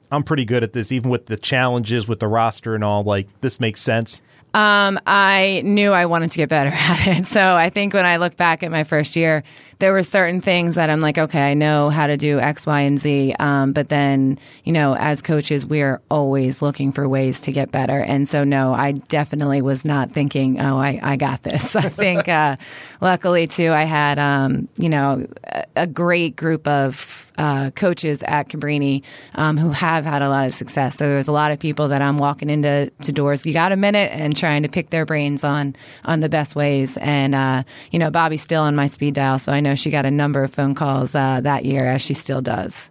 I'm 0.09 0.23
pretty 0.23 0.45
good 0.45 0.63
at 0.63 0.71
this, 0.71 0.91
even 0.91 1.11
with 1.11 1.25
the 1.25 1.35
challenges 1.35 2.07
with 2.07 2.21
the 2.21 2.27
roster 2.27 2.73
and 2.73 2.83
all. 2.83 3.03
Like 3.03 3.27
this 3.41 3.59
makes 3.59 3.81
sense. 3.81 4.21
Um, 4.53 4.99
I 5.05 5.61
knew 5.65 5.91
I 5.91 6.05
wanted 6.05 6.31
to 6.31 6.37
get 6.37 6.49
better 6.49 6.71
at 6.73 7.07
it. 7.07 7.25
So 7.25 7.55
I 7.55 7.69
think 7.69 7.93
when 7.93 8.05
I 8.05 8.17
look 8.17 8.37
back 8.37 8.63
at 8.63 8.71
my 8.71 8.83
first 8.83 9.15
year, 9.15 9.43
there 9.79 9.93
were 9.93 10.03
certain 10.03 10.41
things 10.41 10.75
that 10.75 10.89
I'm 10.89 10.99
like, 10.99 11.17
okay, 11.17 11.51
I 11.51 11.53
know 11.53 11.89
how 11.89 12.07
to 12.07 12.17
do 12.17 12.39
X, 12.39 12.65
Y, 12.65 12.81
and 12.81 12.99
Z. 12.99 13.35
Um, 13.39 13.73
but 13.73 13.89
then, 13.89 14.39
you 14.63 14.73
know, 14.73 14.95
as 14.95 15.21
coaches, 15.21 15.65
we 15.65 15.81
are 15.81 16.01
always 16.09 16.61
looking 16.61 16.91
for 16.91 17.07
ways 17.07 17.41
to 17.41 17.51
get 17.51 17.71
better. 17.71 17.99
And 17.99 18.27
so, 18.27 18.43
no, 18.43 18.73
I 18.73 18.93
definitely 18.93 19.61
was 19.61 19.85
not 19.85 20.11
thinking, 20.11 20.59
oh, 20.59 20.77
I, 20.77 20.99
I 21.03 21.15
got 21.15 21.43
this. 21.43 21.75
I 21.75 21.89
think, 21.89 22.27
uh, 22.27 22.55
luckily, 23.01 23.45
too, 23.45 23.71
I 23.71 23.83
had, 23.83 24.17
um, 24.17 24.67
you 24.77 24.89
know, 24.89 25.27
a, 25.43 25.65
a 25.75 25.87
great 25.87 26.35
group 26.35 26.67
of 26.67 27.26
uh, 27.37 27.71
coaches 27.71 28.23
at 28.23 28.49
Cabrini 28.49 29.03
um, 29.35 29.57
who 29.57 29.69
have 29.71 30.05
had 30.05 30.21
a 30.21 30.29
lot 30.29 30.45
of 30.45 30.53
success. 30.53 30.95
So 30.97 31.07
there's 31.07 31.27
a 31.27 31.31
lot 31.31 31.51
of 31.51 31.59
people 31.59 31.87
that 31.89 32.01
I'm 32.01 32.17
walking 32.17 32.49
into 32.49 32.91
to 33.03 33.11
doors. 33.11 33.45
You 33.45 33.53
got 33.53 33.71
a 33.71 33.75
minute 33.75 34.11
and 34.11 34.35
trying 34.35 34.63
to 34.63 34.69
pick 34.69 34.89
their 34.89 35.05
brains 35.05 35.43
on 35.43 35.75
on 36.05 36.19
the 36.19 36.29
best 36.29 36.55
ways. 36.55 36.97
And 36.97 37.35
uh, 37.35 37.63
you 37.91 37.99
know, 37.99 38.11
Bobby's 38.11 38.41
still 38.41 38.63
on 38.63 38.75
my 38.75 38.87
speed 38.87 39.13
dial, 39.13 39.39
so 39.39 39.51
I 39.51 39.59
know 39.59 39.75
she 39.75 39.89
got 39.89 40.05
a 40.05 40.11
number 40.11 40.43
of 40.43 40.53
phone 40.53 40.75
calls 40.75 41.15
uh, 41.15 41.41
that 41.41 41.65
year, 41.65 41.85
as 41.85 42.01
she 42.01 42.13
still 42.13 42.41
does. 42.41 42.89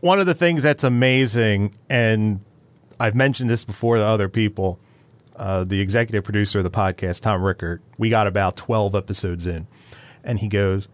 One 0.00 0.20
of 0.20 0.26
the 0.26 0.34
things 0.34 0.62
that's 0.62 0.84
amazing, 0.84 1.74
and 1.90 2.40
I've 3.00 3.14
mentioned 3.14 3.50
this 3.50 3.64
before 3.64 3.96
to 3.96 4.04
other 4.04 4.28
people. 4.28 4.78
Uh, 5.34 5.62
the 5.62 5.80
executive 5.80 6.24
producer 6.24 6.58
of 6.58 6.64
the 6.64 6.70
podcast, 6.70 7.20
Tom 7.20 7.42
Rickert, 7.42 7.80
we 7.96 8.10
got 8.10 8.26
about 8.26 8.56
12 8.56 8.96
episodes 8.96 9.46
in, 9.46 9.68
and 10.24 10.40
he 10.40 10.48
goes, 10.48 10.88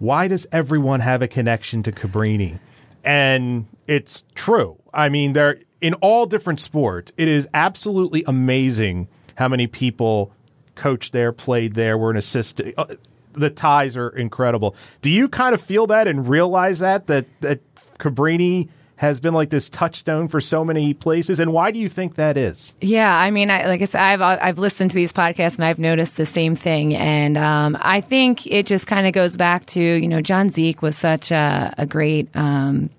why 0.00 0.26
does 0.26 0.46
everyone 0.50 1.00
have 1.00 1.22
a 1.22 1.28
connection 1.28 1.84
to 1.84 1.92
Cabrini? 1.92 2.58
And 3.04 3.66
it's 3.86 4.24
true. 4.34 4.76
I 4.92 5.08
mean, 5.08 5.34
they're 5.34 5.60
in 5.80 5.94
all 5.94 6.26
different 6.26 6.58
sports. 6.58 7.12
It 7.16 7.28
is 7.28 7.46
absolutely 7.54 8.24
amazing 8.26 9.08
how 9.36 9.46
many 9.46 9.66
people 9.66 10.32
coached 10.74 11.12
there, 11.12 11.32
played 11.32 11.74
there, 11.74 11.96
were 11.96 12.10
an 12.10 12.16
assistant. 12.16 12.74
Uh, 12.76 12.96
the 13.32 13.50
ties 13.50 13.96
are 13.96 14.08
incredible. 14.08 14.74
Do 15.02 15.10
you 15.10 15.28
kind 15.28 15.54
of 15.54 15.62
feel 15.62 15.86
that 15.86 16.08
and 16.08 16.28
realize 16.28 16.80
that 16.80 17.06
that 17.06 17.26
that 17.40 17.60
Cabrini 17.98 18.68
has 19.00 19.18
been 19.18 19.32
like 19.32 19.48
this 19.48 19.70
touchstone 19.70 20.28
for 20.28 20.42
so 20.42 20.62
many 20.62 20.92
places. 20.92 21.40
And 21.40 21.54
why 21.54 21.70
do 21.70 21.78
you 21.78 21.88
think 21.88 22.16
that 22.16 22.36
is? 22.36 22.74
Yeah, 22.82 23.10
I 23.10 23.30
mean, 23.30 23.50
I, 23.50 23.64
like 23.64 23.80
I 23.80 23.86
said, 23.86 24.02
I've 24.02 24.20
I've 24.20 24.58
listened 24.58 24.90
to 24.90 24.94
these 24.94 25.10
podcasts 25.10 25.54
and 25.54 25.64
I've 25.64 25.78
noticed 25.78 26.18
the 26.18 26.26
same 26.26 26.54
thing, 26.54 26.94
and 26.94 27.38
um, 27.38 27.78
I 27.80 28.02
think 28.02 28.46
it 28.46 28.66
just 28.66 28.86
kind 28.86 29.06
of 29.06 29.14
goes 29.14 29.38
back 29.38 29.64
to 29.66 29.80
you 29.80 30.06
know 30.06 30.20
John 30.20 30.50
Dzik 30.50 30.82
was 30.82 30.98
such 30.98 31.30
a, 31.30 31.74
a 31.78 31.86
great. 31.86 32.28
Um, 32.34 32.90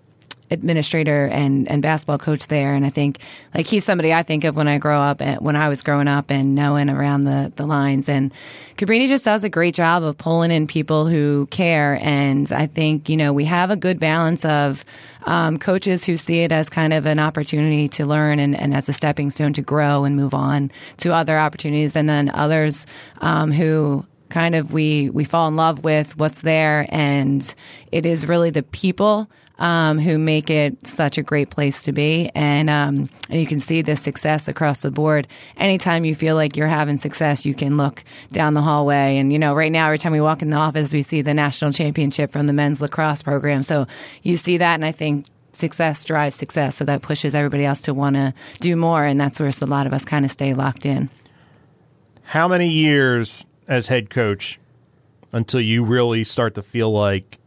administrator 0.51 1.25
and, 1.27 1.67
and 1.69 1.81
basketball 1.81 2.17
coach 2.17 2.47
there. 2.47 2.75
And 2.75 2.85
I 2.85 2.89
think 2.89 3.19
like 3.55 3.65
he's 3.65 3.85
somebody 3.85 4.13
I 4.13 4.21
think 4.21 4.43
of 4.43 4.55
when 4.55 4.67
I 4.67 4.77
grow 4.77 4.99
up 4.99 5.21
and 5.21 5.39
when 5.41 5.55
I 5.55 5.69
was 5.69 5.81
growing 5.81 6.07
up 6.07 6.29
and 6.29 6.53
knowing 6.53 6.89
around 6.89 7.21
the, 7.21 7.51
the 7.55 7.65
lines. 7.65 8.09
And 8.09 8.31
Cabrini 8.77 9.07
just 9.07 9.25
does 9.25 9.43
a 9.43 9.49
great 9.49 9.73
job 9.73 10.03
of 10.03 10.17
pulling 10.17 10.51
in 10.51 10.67
people 10.67 11.07
who 11.07 11.47
care. 11.51 11.99
And 12.01 12.51
I 12.51 12.67
think, 12.67 13.09
you 13.09 13.17
know, 13.17 13.33
we 13.33 13.45
have 13.45 13.71
a 13.71 13.75
good 13.75 13.99
balance 13.99 14.45
of 14.45 14.83
um, 15.23 15.57
coaches 15.57 16.05
who 16.05 16.17
see 16.17 16.39
it 16.39 16.51
as 16.51 16.69
kind 16.69 16.93
of 16.93 17.05
an 17.05 17.19
opportunity 17.19 17.87
to 17.89 18.05
learn 18.05 18.39
and, 18.39 18.55
and, 18.59 18.73
as 18.73 18.89
a 18.89 18.93
stepping 18.93 19.29
stone 19.29 19.53
to 19.53 19.61
grow 19.61 20.03
and 20.03 20.15
move 20.15 20.33
on 20.33 20.71
to 20.97 21.13
other 21.13 21.37
opportunities. 21.37 21.95
And 21.95 22.09
then 22.09 22.29
others 22.29 22.87
um, 23.19 23.51
who 23.51 24.05
kind 24.29 24.55
of 24.55 24.73
we 24.73 25.09
we 25.11 25.23
fall 25.23 25.47
in 25.47 25.55
love 25.55 25.83
with 25.83 26.17
what's 26.17 26.41
there 26.41 26.87
and 26.89 27.53
it 27.91 28.05
is 28.05 28.25
really 28.25 28.49
the 28.49 28.63
people 28.63 29.29
um, 29.61 29.99
who 29.99 30.17
make 30.17 30.49
it 30.49 30.75
such 30.85 31.19
a 31.19 31.23
great 31.23 31.51
place 31.51 31.83
to 31.83 31.91
be. 31.91 32.31
And, 32.33 32.67
um, 32.67 33.09
and 33.29 33.39
you 33.39 33.45
can 33.45 33.59
see 33.59 33.83
the 33.83 33.95
success 33.95 34.47
across 34.47 34.81
the 34.81 34.89
board. 34.89 35.27
Anytime 35.55 36.03
you 36.03 36.15
feel 36.15 36.35
like 36.35 36.57
you're 36.57 36.67
having 36.67 36.97
success, 36.97 37.45
you 37.45 37.53
can 37.53 37.77
look 37.77 38.03
down 38.31 38.55
the 38.55 38.61
hallway. 38.61 39.17
And, 39.17 39.31
you 39.31 39.37
know, 39.37 39.53
right 39.53 39.71
now, 39.71 39.85
every 39.85 39.99
time 39.99 40.13
we 40.13 40.19
walk 40.19 40.41
in 40.41 40.49
the 40.49 40.57
office, 40.57 40.91
we 40.91 41.03
see 41.03 41.21
the 41.21 41.35
national 41.35 41.71
championship 41.71 42.31
from 42.31 42.47
the 42.47 42.53
men's 42.53 42.81
lacrosse 42.81 43.21
program. 43.21 43.61
So 43.61 43.85
you 44.23 44.35
see 44.35 44.57
that, 44.57 44.73
and 44.73 44.83
I 44.83 44.91
think 44.91 45.27
success 45.51 46.03
drives 46.03 46.35
success. 46.35 46.75
So 46.75 46.83
that 46.85 47.03
pushes 47.03 47.35
everybody 47.35 47.63
else 47.63 47.83
to 47.83 47.93
want 47.93 48.15
to 48.15 48.33
do 48.61 48.75
more. 48.75 49.05
And 49.05 49.21
that's 49.21 49.39
where 49.39 49.49
a 49.49 49.65
lot 49.65 49.85
of 49.85 49.93
us 49.93 50.03
kind 50.03 50.25
of 50.25 50.31
stay 50.31 50.55
locked 50.55 50.87
in. 50.87 51.07
How 52.23 52.47
many 52.47 52.67
years 52.67 53.45
as 53.67 53.87
head 53.87 54.09
coach 54.09 54.59
until 55.31 55.61
you 55.61 55.83
really 55.83 56.23
start 56.23 56.55
to 56.55 56.63
feel 56.63 56.91
like 56.91 57.37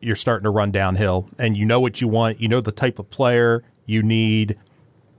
you're 0.00 0.16
starting 0.16 0.44
to 0.44 0.50
run 0.50 0.70
downhill 0.70 1.28
and 1.38 1.56
you 1.56 1.64
know 1.64 1.80
what 1.80 2.00
you 2.00 2.08
want, 2.08 2.40
you 2.40 2.48
know 2.48 2.60
the 2.60 2.72
type 2.72 2.98
of 2.98 3.08
player 3.10 3.62
you 3.86 4.02
need, 4.02 4.58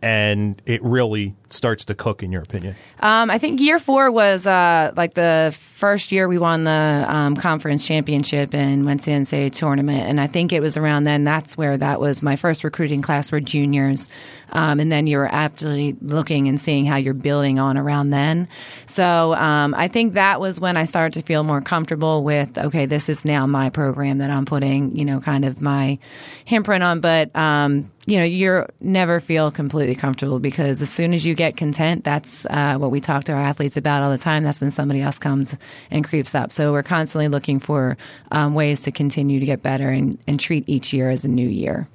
and 0.01 0.61
it 0.65 0.83
really 0.83 1.35
starts 1.49 1.85
to 1.85 1.95
cook, 1.95 2.23
in 2.23 2.31
your 2.31 2.41
opinion? 2.41 2.75
Um, 2.99 3.29
I 3.29 3.37
think 3.37 3.59
year 3.59 3.79
four 3.79 4.11
was 4.11 4.45
uh, 4.45 4.91
like 4.95 5.13
the 5.13 5.55
first 5.77 6.11
year 6.11 6.27
we 6.27 6.39
won 6.39 6.63
the 6.63 7.05
um, 7.07 7.35
conference 7.35 7.85
championship 7.85 8.55
and 8.55 8.83
went 8.83 9.01
to 9.01 9.05
the 9.05 9.11
NCAA 9.11 9.51
tournament. 9.51 10.09
And 10.09 10.19
I 10.19 10.25
think 10.25 10.51
it 10.51 10.59
was 10.59 10.75
around 10.75 11.03
then 11.03 11.23
that's 11.23 11.55
where 11.55 11.77
that 11.77 11.99
was 11.99 12.23
my 12.23 12.35
first 12.35 12.63
recruiting 12.63 13.03
class 13.03 13.31
were 13.31 13.39
juniors. 13.39 14.09
Um, 14.51 14.79
and 14.79 14.91
then 14.91 15.05
you 15.05 15.17
were 15.17 15.31
actually 15.31 15.95
looking 16.01 16.47
and 16.47 16.59
seeing 16.59 16.85
how 16.85 16.95
you're 16.95 17.13
building 17.13 17.59
on 17.59 17.77
around 17.77 18.09
then. 18.09 18.47
So 18.87 19.35
um, 19.35 19.75
I 19.75 19.87
think 19.87 20.13
that 20.13 20.39
was 20.39 20.59
when 20.59 20.77
I 20.77 20.85
started 20.85 21.19
to 21.19 21.25
feel 21.25 21.43
more 21.43 21.61
comfortable 21.61 22.23
with, 22.23 22.57
okay, 22.57 22.87
this 22.87 23.07
is 23.07 23.23
now 23.23 23.45
my 23.45 23.69
program 23.69 24.17
that 24.17 24.31
I'm 24.31 24.45
putting, 24.45 24.95
you 24.95 25.05
know, 25.05 25.19
kind 25.19 25.45
of 25.45 25.61
my 25.61 25.99
handprint 26.47 26.83
on. 26.83 27.01
But, 27.01 27.35
um, 27.35 27.91
you 28.07 28.17
know, 28.17 28.23
you're 28.23 28.69
never 28.79 29.19
feel 29.19 29.51
completely 29.51 29.93
comfortable 29.93 30.39
because 30.39 30.81
as 30.81 30.89
soon 30.89 31.13
as 31.13 31.25
you 31.25 31.35
get 31.37 31.55
content, 31.55 32.03
that's 32.03 32.45
uh, 32.47 32.77
what 32.77 32.91
we 32.91 32.99
talk 32.99 33.23
to 33.25 33.33
our 33.33 33.41
athletes 33.41 33.77
about 33.77 34.03
all 34.03 34.11
the 34.11 34.17
time. 34.17 34.43
That's 34.43 34.59
when 34.59 34.71
somebody 34.71 35.01
else 35.01 35.17
comes 35.17 35.55
and 35.89 36.03
creeps 36.03 36.35
up. 36.35 36.51
So 36.51 36.73
we're 36.73 36.83
constantly 36.83 37.29
looking 37.29 37.59
for 37.59 37.95
um, 38.31 38.53
ways 38.53 38.81
to 38.81 38.91
continue 38.91 39.39
to 39.39 39.45
get 39.45 39.63
better 39.63 39.89
and, 39.89 40.17
and 40.27 40.39
treat 40.39 40.65
each 40.67 40.91
year 40.91 41.09
as 41.09 41.23
a 41.23 41.29
new 41.29 41.47
year 41.47 41.87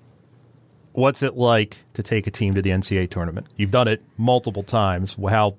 what's 0.92 1.22
it 1.22 1.36
like 1.36 1.78
to 1.94 2.02
take 2.02 2.26
a 2.26 2.30
team 2.30 2.54
to 2.54 2.62
the 2.62 2.70
NCAA 2.70 3.10
tournament? 3.10 3.46
You've 3.56 3.70
done 3.70 3.88
it 3.88 4.02
multiple 4.16 4.62
times. 4.62 5.16
How 5.28 5.56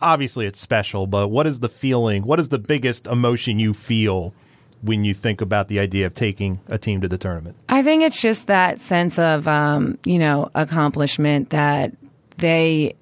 obviously 0.00 0.46
it's 0.46 0.60
special, 0.60 1.06
but 1.06 1.28
what 1.28 1.46
is 1.46 1.60
the 1.60 1.68
feeling? 1.68 2.24
What 2.24 2.40
is 2.40 2.48
the 2.48 2.58
biggest 2.58 3.06
emotion 3.06 3.58
you 3.58 3.72
feel 3.72 4.34
when 4.82 5.04
you 5.04 5.14
think 5.14 5.40
about 5.40 5.68
the 5.68 5.80
idea 5.80 6.06
of 6.06 6.14
taking 6.14 6.60
a 6.68 6.78
team 6.78 7.00
to 7.00 7.08
the 7.08 7.18
tournament? 7.18 7.56
I 7.68 7.82
think 7.82 8.02
it's 8.02 8.20
just 8.20 8.46
that 8.46 8.78
sense 8.78 9.18
of 9.18 9.48
um, 9.48 9.98
you 10.04 10.18
know 10.18 10.50
accomplishment 10.54 11.50
that 11.50 11.92
they 12.38 12.94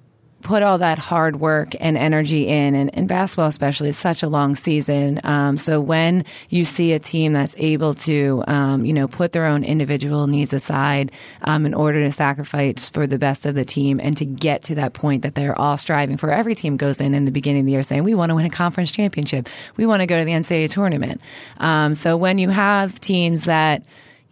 put 0.45 0.63
all 0.63 0.79
that 0.79 0.99
hard 0.99 1.41
work 1.41 1.75
and 1.81 1.97
energy 1.97 2.47
in, 2.47 2.75
and, 2.75 2.91
in 2.91 3.07
basketball 3.07 3.49
especially, 3.49 3.89
is 3.89 3.97
such 3.97 4.23
a 4.23 4.29
long 4.29 4.55
season. 4.55 5.19
Um, 5.25 5.57
so 5.57 5.81
when 5.81 6.25
you 6.51 6.67
see 6.67 6.93
a 6.93 6.99
team 6.99 7.33
that's 7.33 7.57
able 7.59 7.95
to, 7.95 8.45
um, 8.47 8.85
you 8.85 8.93
know, 8.93 9.09
put 9.09 9.33
their 9.33 9.47
own 9.47 9.65
individual 9.65 10.27
needs 10.27 10.53
aside 10.53 11.11
um, 11.43 11.65
in 11.65 11.73
order 11.73 12.05
to 12.05 12.13
sacrifice 12.13 12.91
for 12.91 13.07
the 13.07 13.19
best 13.19 13.47
of 13.47 13.55
the 13.55 13.65
team 13.65 13.99
and 13.99 14.17
to 14.19 14.27
get 14.27 14.63
to 14.65 14.75
that 14.75 14.93
point 14.93 15.23
that 15.23 15.35
they're 15.35 15.59
all 15.59 15.79
striving 15.79 16.19
for, 16.19 16.31
every 16.31 16.55
team 16.55 16.77
goes 16.77 17.01
in 17.01 17.15
in 17.15 17.25
the 17.25 17.33
beginning 17.33 17.61
of 17.61 17.67
the 17.67 17.73
year 17.73 17.83
saying, 17.83 18.05
we 18.05 18.15
want 18.15 18.29
to 18.29 18.35
win 18.35 18.45
a 18.47 18.51
conference 18.51 18.93
championship. 18.93 19.49
We 19.77 19.87
want 19.87 20.03
to 20.03 20.07
go 20.07 20.19
to 20.19 20.25
the 20.27 20.33
NCAA 20.33 20.71
tournament. 20.71 21.23
Um, 21.57 21.95
so 21.95 22.19
when 22.19 22.37
you 22.37 22.51
have 22.51 23.01
teams 23.01 23.47
that, 23.47 23.83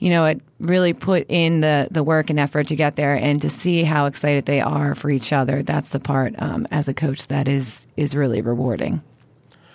you 0.02 0.10
know, 0.10 0.24
it 0.24 0.40
really 0.58 0.92
put 0.92 1.26
in 1.28 1.60
the, 1.60 1.86
the 1.92 2.02
work 2.02 2.28
and 2.28 2.40
effort 2.40 2.66
to 2.66 2.74
get 2.74 2.96
there 2.96 3.14
and 3.14 3.40
to 3.40 3.48
see 3.48 3.84
how 3.84 4.06
excited 4.06 4.46
they 4.46 4.60
are 4.60 4.96
for 4.96 5.10
each 5.10 5.32
other. 5.32 5.62
That's 5.62 5.90
the 5.90 6.00
part 6.00 6.34
um, 6.42 6.66
as 6.72 6.88
a 6.88 6.94
coach 6.94 7.28
that 7.28 7.46
is 7.46 7.86
is 7.96 8.16
really 8.16 8.40
rewarding. 8.42 9.00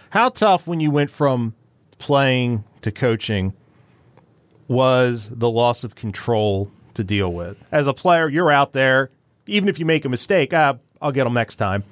How 0.10 0.28
tough 0.28 0.68
when 0.68 0.82
you 0.82 0.92
went 0.92 1.12
from 1.12 1.56
playing 1.98 2.66
to 2.82 2.92
coaching 2.92 3.54
was 4.68 5.30
the 5.32 5.50
loss 5.50 5.86
of 5.86 5.96
control 5.96 6.70
to 6.96 7.06
deal 7.06 7.32
with? 7.32 7.56
As 7.72 7.88
a 7.88 7.94
player, 7.94 8.28
you're 8.28 8.52
out 8.52 8.74
there. 8.74 9.12
Even 9.46 9.70
if 9.70 9.80
you 9.80 9.86
make 9.86 10.04
a 10.04 10.10
mistake, 10.10 10.54
ah, 10.54 10.76
I'll 11.02 11.14
get 11.14 11.24
them 11.24 11.36
next 11.36 11.56
time. 11.56 11.86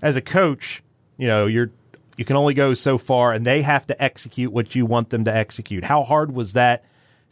As 0.00 0.14
a 0.14 0.22
coach, 0.22 0.80
you 1.16 1.26
know 1.26 1.46
you're 1.46 1.72
you 2.16 2.24
can 2.24 2.36
only 2.36 2.54
go 2.54 2.72
so 2.74 2.98
far, 2.98 3.32
and 3.32 3.44
they 3.44 3.62
have 3.62 3.88
to 3.88 4.00
execute 4.00 4.52
what 4.52 4.76
you 4.76 4.86
want 4.86 5.10
them 5.10 5.24
to 5.24 5.34
execute. 5.34 5.82
How 5.82 6.04
hard 6.04 6.32
was 6.32 6.52
that 6.52 6.84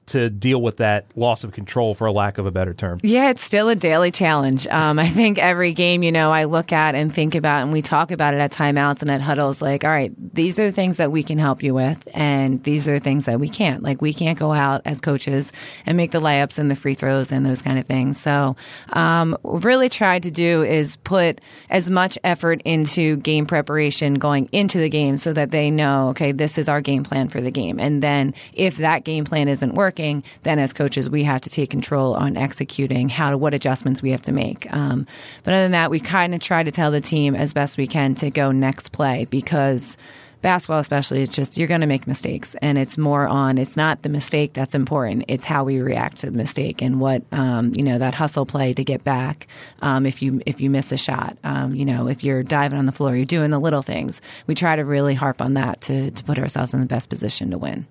to 0.09 0.31
deal 0.31 0.61
with 0.61 0.79
that 0.79 1.07
loss 1.17 1.45
of 1.45 1.53
control, 1.53 1.95
for 1.95 2.07
a 2.07 2.13
lack 2.13 2.39
of 2.39 2.47
a 2.47 2.51
better 2.51 2.75
term? 2.75 3.01
Yeah, 3.03 3.31
it's 3.31 3.43
still 3.43 3.69
a 3.69 3.75
daily 3.75 4.11
challenge. 4.11 4.67
Um, 4.69 4.99
I 4.99 5.09
think 5.09 5.39
every 5.39 5.73
game, 5.75 6.03
you 6.03 6.13
know, 6.13 6.31
I 6.31 6.45
look 6.45 6.73
at 6.73 6.95
and 6.95 7.13
think 7.13 7.35
about, 7.35 7.63
and 7.63 7.73
we 7.73 7.83
talk 7.83 8.11
about 8.11 8.35
it 8.35 8.39
at 8.39 8.53
timeouts 8.53 9.03
and 9.03 9.11
at 9.11 9.21
huddles. 9.21 9.61
Like, 9.61 9.85
all 9.85 9.91
right, 9.91 10.13
these 10.35 10.59
are 10.59 10.71
things 10.71 10.97
that 10.97 11.13
we 11.13 11.23
can 11.23 11.39
help 11.39 11.63
you 11.63 11.75
with, 11.75 12.07
and 12.15 12.63
these 12.65 12.89
are 12.89 12.99
things 12.99 13.27
that 13.27 13.41
we 13.41 13.49
can't. 13.49 13.83
Like, 13.83 14.01
we 14.01 14.15
can't 14.15 14.39
go 14.39 14.53
out 14.53 14.83
as 14.85 15.01
coaches 15.01 15.53
and 15.85 15.97
make 15.97 16.13
the 16.13 16.21
layups 16.21 16.59
and 16.59 16.71
the 16.71 16.77
free 16.77 16.95
throws 16.95 17.31
and 17.31 17.45
those 17.45 17.61
kind 17.61 17.79
of 17.79 17.87
things. 17.87 18.21
So, 18.21 18.57
um, 18.95 19.37
really 19.43 19.89
tried 19.89 20.23
to 20.23 20.31
do 20.31 20.63
is 20.63 20.97
put 20.97 21.41
as 21.69 21.91
much 21.91 22.19
effort 22.25 22.63
into 22.65 23.17
game 23.17 23.47
preparation 23.47 24.15
going 24.15 24.49
into 24.53 24.79
the 24.79 24.89
game, 24.89 25.17
so 25.17 25.33
that 25.33 25.51
they 25.51 25.71
know, 25.71 26.09
okay, 26.11 26.33
this 26.33 26.57
is 26.57 26.69
our 26.69 26.81
game 26.81 27.05
plan 27.05 27.29
for 27.29 27.41
the 27.41 27.51
game, 27.51 27.79
and 27.79 28.03
then 28.03 28.33
if 28.53 28.79
that 28.79 29.05
game 29.05 29.25
plan 29.25 29.49
isn't 29.49 29.75
working 29.75 29.98
working, 29.99 30.23
then 30.45 30.59
as 30.59 30.73
coaches, 30.73 31.11
we 31.11 31.25
have 31.25 31.41
to 31.43 31.51
take 31.51 31.71
control 31.71 32.15
on 32.15 32.37
executing 32.37 33.09
how 33.09 33.31
to 33.31 33.39
what 33.39 33.55
adjustments 33.55 34.03
we 34.03 34.13
have 34.13 34.23
to 34.23 34.33
make. 34.33 34.73
Um, 34.73 35.07
but 35.43 35.55
other 35.55 35.65
than 35.65 35.73
that, 35.73 35.91
we 35.91 36.01
kind 36.01 36.35
of 36.35 36.41
try 36.41 36.63
to 36.63 36.71
tell 36.71 36.91
the 36.91 37.01
team 37.01 37.35
as 37.35 37.53
best 37.53 37.79
we 37.79 37.87
can 37.87 38.15
to 38.17 38.31
go 38.31 38.53
next 38.53 38.93
play 38.93 39.27
because 39.31 39.97
basketball 40.41 40.79
especially 40.79 41.21
it's 41.21 41.35
just 41.35 41.59
you're 41.59 41.67
going 41.67 41.81
to 41.81 41.87
make 41.89 42.07
mistakes 42.07 42.55
and 42.63 42.79
it's 42.79 42.97
more 42.97 43.27
on 43.27 43.59
it's 43.59 43.77
not 43.77 44.03
the 44.03 44.09
mistake 44.09 44.53
that's 44.53 44.73
important 44.73 45.25
it's 45.27 45.45
how 45.45 45.65
we 45.65 45.81
react 45.81 46.19
to 46.19 46.27
the 46.27 46.37
mistake 46.37 46.81
and 46.81 47.01
what 47.01 47.25
um, 47.33 47.73
you 47.75 47.83
know 47.83 47.99
that 47.99 48.15
hustle 48.15 48.47
play 48.47 48.73
to 48.73 48.85
get 48.85 49.03
back 49.03 49.49
um, 49.83 50.07
if 50.07 50.23
you 50.23 50.41
if 50.47 50.61
you 50.61 50.71
miss 50.71 50.93
a 50.93 50.97
shot. 50.97 51.37
Um, 51.43 51.75
you 51.75 51.85
know 51.85 52.07
if 52.07 52.23
you're 52.23 52.45
diving 52.45 52.79
on 52.79 52.87
the 52.87 52.93
floor 52.93 53.17
you're 53.17 53.25
doing 53.25 53.51
the 53.51 53.59
little 53.59 53.83
things. 53.83 54.23
We 54.47 54.55
try 54.55 54.77
to 54.77 54.85
really 54.85 55.15
harp 55.15 55.43
on 55.43 55.55
that 55.55 55.81
to, 55.83 56.13
to 56.13 56.23
put 56.23 56.39
ourselves 56.39 56.73
in 56.73 56.79
the 56.79 56.87
best 56.87 57.09
position 57.09 57.51
to 57.51 57.59
win 57.59 57.89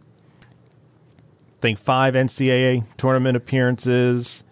think 1.67 1.80
five 1.80 2.13
NCAA 2.13 2.86
tournament 2.97 3.36
appearances, 3.36 4.43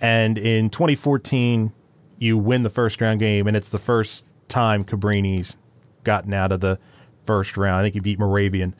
and 0.00 0.36
in 0.36 0.70
2014 0.70 1.72
you 2.18 2.36
win 2.36 2.64
the 2.64 2.70
first 2.70 3.00
round 3.00 3.20
game, 3.20 3.46
and 3.46 3.56
it's 3.56 3.68
the 3.68 3.78
first 3.78 4.24
time 4.48 4.84
Cabrini's 4.84 5.56
gotten 6.02 6.34
out 6.34 6.50
of 6.50 6.60
the 6.60 6.80
first 7.26 7.56
round. 7.56 7.76
I 7.76 7.82
think 7.82 7.94
you 7.94 8.02
beat 8.02 8.18
Moravian. 8.18 8.74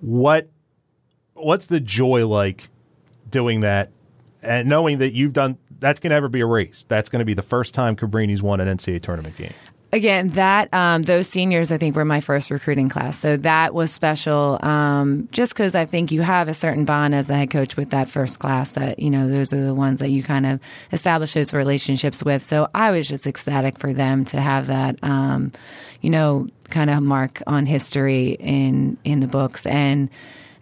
What 0.00 0.48
what's 1.34 1.66
the 1.66 1.80
joy 1.80 2.28
like 2.28 2.68
doing 3.28 3.60
that, 3.60 3.90
and 4.40 4.68
knowing 4.68 4.98
that 4.98 5.12
you've 5.12 5.32
done 5.32 5.58
that's 5.80 5.98
going 5.98 6.22
to 6.22 6.28
be 6.28 6.40
erased? 6.40 6.88
That's 6.88 7.08
going 7.08 7.18
to 7.18 7.24
be 7.24 7.34
the 7.34 7.42
first 7.42 7.74
time 7.74 7.96
Cabrini's 7.96 8.40
won 8.40 8.60
an 8.60 8.68
NCAA 8.68 9.02
tournament 9.02 9.36
game 9.36 9.54
again, 9.92 10.30
that 10.30 10.72
um, 10.72 11.02
those 11.02 11.28
seniors 11.28 11.72
I 11.72 11.78
think 11.78 11.96
were 11.96 12.04
my 12.04 12.20
first 12.20 12.50
recruiting 12.50 12.88
class, 12.88 13.18
so 13.18 13.36
that 13.38 13.74
was 13.74 13.92
special. 13.92 14.58
Um, 14.62 15.28
just 15.32 15.52
because 15.52 15.74
I 15.74 15.84
think 15.84 16.12
you 16.12 16.22
have 16.22 16.48
a 16.48 16.54
certain 16.54 16.84
bond 16.84 17.14
as 17.14 17.26
the 17.26 17.34
head 17.34 17.50
coach 17.50 17.76
with 17.76 17.90
that 17.90 18.08
first 18.08 18.38
class. 18.38 18.72
That 18.72 18.98
you 18.98 19.10
know 19.10 19.28
those 19.28 19.52
are 19.52 19.64
the 19.64 19.74
ones 19.74 20.00
that 20.00 20.10
you 20.10 20.22
kind 20.22 20.46
of 20.46 20.60
establish 20.92 21.34
those 21.34 21.52
relationships 21.52 22.22
with. 22.24 22.44
So 22.44 22.68
I 22.74 22.90
was 22.90 23.08
just 23.08 23.26
ecstatic 23.26 23.78
for 23.78 23.92
them 23.92 24.24
to 24.26 24.40
have 24.40 24.66
that, 24.66 24.98
um, 25.02 25.52
you 26.00 26.10
know, 26.10 26.48
kind 26.64 26.90
of 26.90 27.02
mark 27.02 27.42
on 27.46 27.66
history 27.66 28.30
in 28.40 28.98
in 29.04 29.20
the 29.20 29.28
books 29.28 29.66
and. 29.66 30.10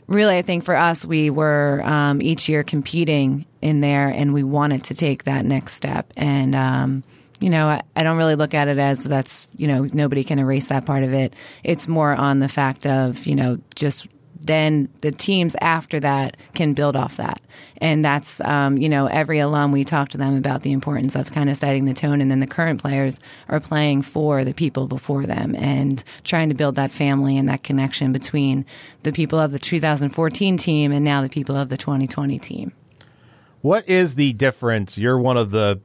Really, 0.06 0.37
I 0.37 0.42
think 0.42 0.64
for 0.64 0.76
us, 0.76 1.02
we 1.06 1.30
were 1.30 1.80
um, 1.82 2.20
each 2.20 2.46
year 2.46 2.62
competing 2.62 3.46
in 3.62 3.80
there, 3.80 4.08
and 4.08 4.34
we 4.34 4.42
wanted 4.42 4.84
to 4.84 4.94
take 4.94 5.24
that 5.24 5.46
next 5.46 5.72
step. 5.72 6.12
And 6.14 6.54
um, 6.54 7.04
you 7.44 7.50
know, 7.50 7.68
I, 7.68 7.83
I, 7.94 8.02
don't 8.02 8.16
really 8.16 8.37
look 8.37 8.54
at 8.54 8.68
it 8.68 8.78
as 8.78 9.04
that's, 9.04 9.48
you 9.54 9.68
know, 9.68 9.87
nobody 9.92 10.24
can 10.24 10.38
erase 10.38 10.68
that 10.68 10.87
part 10.87 11.04
of 11.04 11.12
it. 11.12 11.35
It's 11.62 11.87
more 11.87 12.14
on 12.14 12.38
the 12.38 12.48
fact 12.48 12.87
of, 12.87 13.26
you 13.26 13.35
know, 13.37 13.59
just 13.74 14.07
then 14.40 14.88
the 15.02 15.11
teams 15.11 15.54
after 15.61 16.00
that 16.00 16.38
can 16.54 16.72
build 16.72 16.96
off 16.96 17.18
that. 17.18 17.42
And 17.83 18.02
that's, 18.02 18.40
um, 18.40 18.78
you 18.78 18.88
know, 18.88 19.09
every 19.09 19.40
alum, 19.40 19.72
we 19.72 19.85
talk 19.85 20.09
to 20.11 20.18
them 20.18 20.38
about 20.38 20.62
the 20.62 20.72
importance 20.72 21.14
of 21.16 21.33
kind 21.33 21.50
of 21.50 21.57
setting 21.59 21.85
the 21.85 21.92
tone. 21.92 22.22
And 22.22 22.30
then 22.30 22.40
the 22.40 22.46
current 22.46 22.80
players 22.80 23.20
are 23.50 23.61
playing 23.61 24.00
for 24.00 24.42
the 24.42 24.54
people 24.54 24.88
before 24.88 25.26
them 25.26 25.54
and 25.54 26.02
trying 26.24 26.48
to 26.48 26.54
build 26.54 26.76
that 26.76 26.92
family 26.92 27.37
and 27.37 27.46
that 27.50 27.62
connection 27.62 28.11
between 28.11 28.64
the 29.02 29.12
people 29.12 29.38
of 29.38 29.52
the 29.52 29.59
2014 29.59 30.57
team 30.57 30.92
and 30.92 31.04
now 31.04 31.20
the 31.20 31.28
people 31.28 31.57
of 31.57 31.68
the 31.68 31.76
2020 31.76 32.38
team. 32.38 32.72
What 33.61 33.87
is 33.87 34.14
the 34.14 34.33
difference? 34.33 34.96
You're 34.96 35.18
one 35.18 35.37
of 35.37 35.50
the 35.50 35.83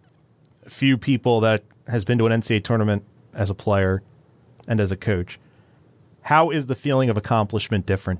few 0.70 0.98
people 0.98 1.42
that 1.42 1.64
has 1.88 2.06
been 2.06 2.18
to 2.20 2.28
an 2.28 2.42
NCAA 2.42 2.64
tournament 2.64 3.04
as 3.34 3.50
a 3.50 3.56
player 3.56 4.02
and 4.68 4.80
as 4.80 4.92
a 4.92 4.98
coach. 4.98 5.40
How 6.22 6.50
is 6.52 6.68
the 6.68 6.76
feeling 6.76 7.10
of 7.10 7.18
accomplishment 7.18 7.86
different? 7.86 8.20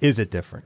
Is 0.00 0.18
it 0.18 0.30
different? 0.30 0.64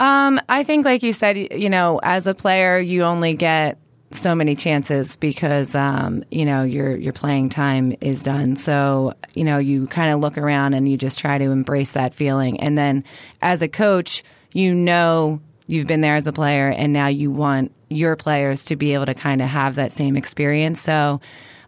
Um, 0.00 0.40
I 0.48 0.64
think, 0.64 0.84
like 0.84 1.02
you 1.02 1.12
said, 1.12 1.36
you 1.52 1.70
know, 1.70 2.00
as 2.02 2.26
a 2.26 2.34
player, 2.34 2.78
you 2.78 3.02
only 3.02 3.34
get 3.34 3.78
so 4.10 4.34
many 4.34 4.54
chances 4.54 5.16
because 5.16 5.74
um, 5.74 6.22
you 6.30 6.44
know 6.44 6.62
your 6.62 6.96
your 6.96 7.12
playing 7.12 7.48
time 7.48 7.96
is 8.00 8.22
done. 8.22 8.56
So 8.56 9.14
you 9.34 9.44
know 9.44 9.58
you 9.58 9.86
kind 9.86 10.12
of 10.12 10.20
look 10.20 10.38
around 10.38 10.74
and 10.74 10.88
you 10.88 10.96
just 10.96 11.18
try 11.18 11.38
to 11.38 11.50
embrace 11.50 11.92
that 11.92 12.14
feeling. 12.14 12.60
And 12.60 12.76
then 12.78 13.04
as 13.42 13.62
a 13.62 13.68
coach, 13.68 14.22
you 14.52 14.74
know 14.74 15.40
you've 15.66 15.86
been 15.86 16.00
there 16.00 16.16
as 16.16 16.26
a 16.26 16.32
player, 16.32 16.68
and 16.68 16.92
now 16.92 17.08
you 17.08 17.30
want 17.30 17.72
your 17.88 18.16
players 18.16 18.64
to 18.66 18.76
be 18.76 18.94
able 18.94 19.06
to 19.06 19.14
kind 19.14 19.42
of 19.42 19.48
have 19.48 19.76
that 19.76 19.92
same 19.92 20.16
experience. 20.16 20.80
So. 20.80 21.20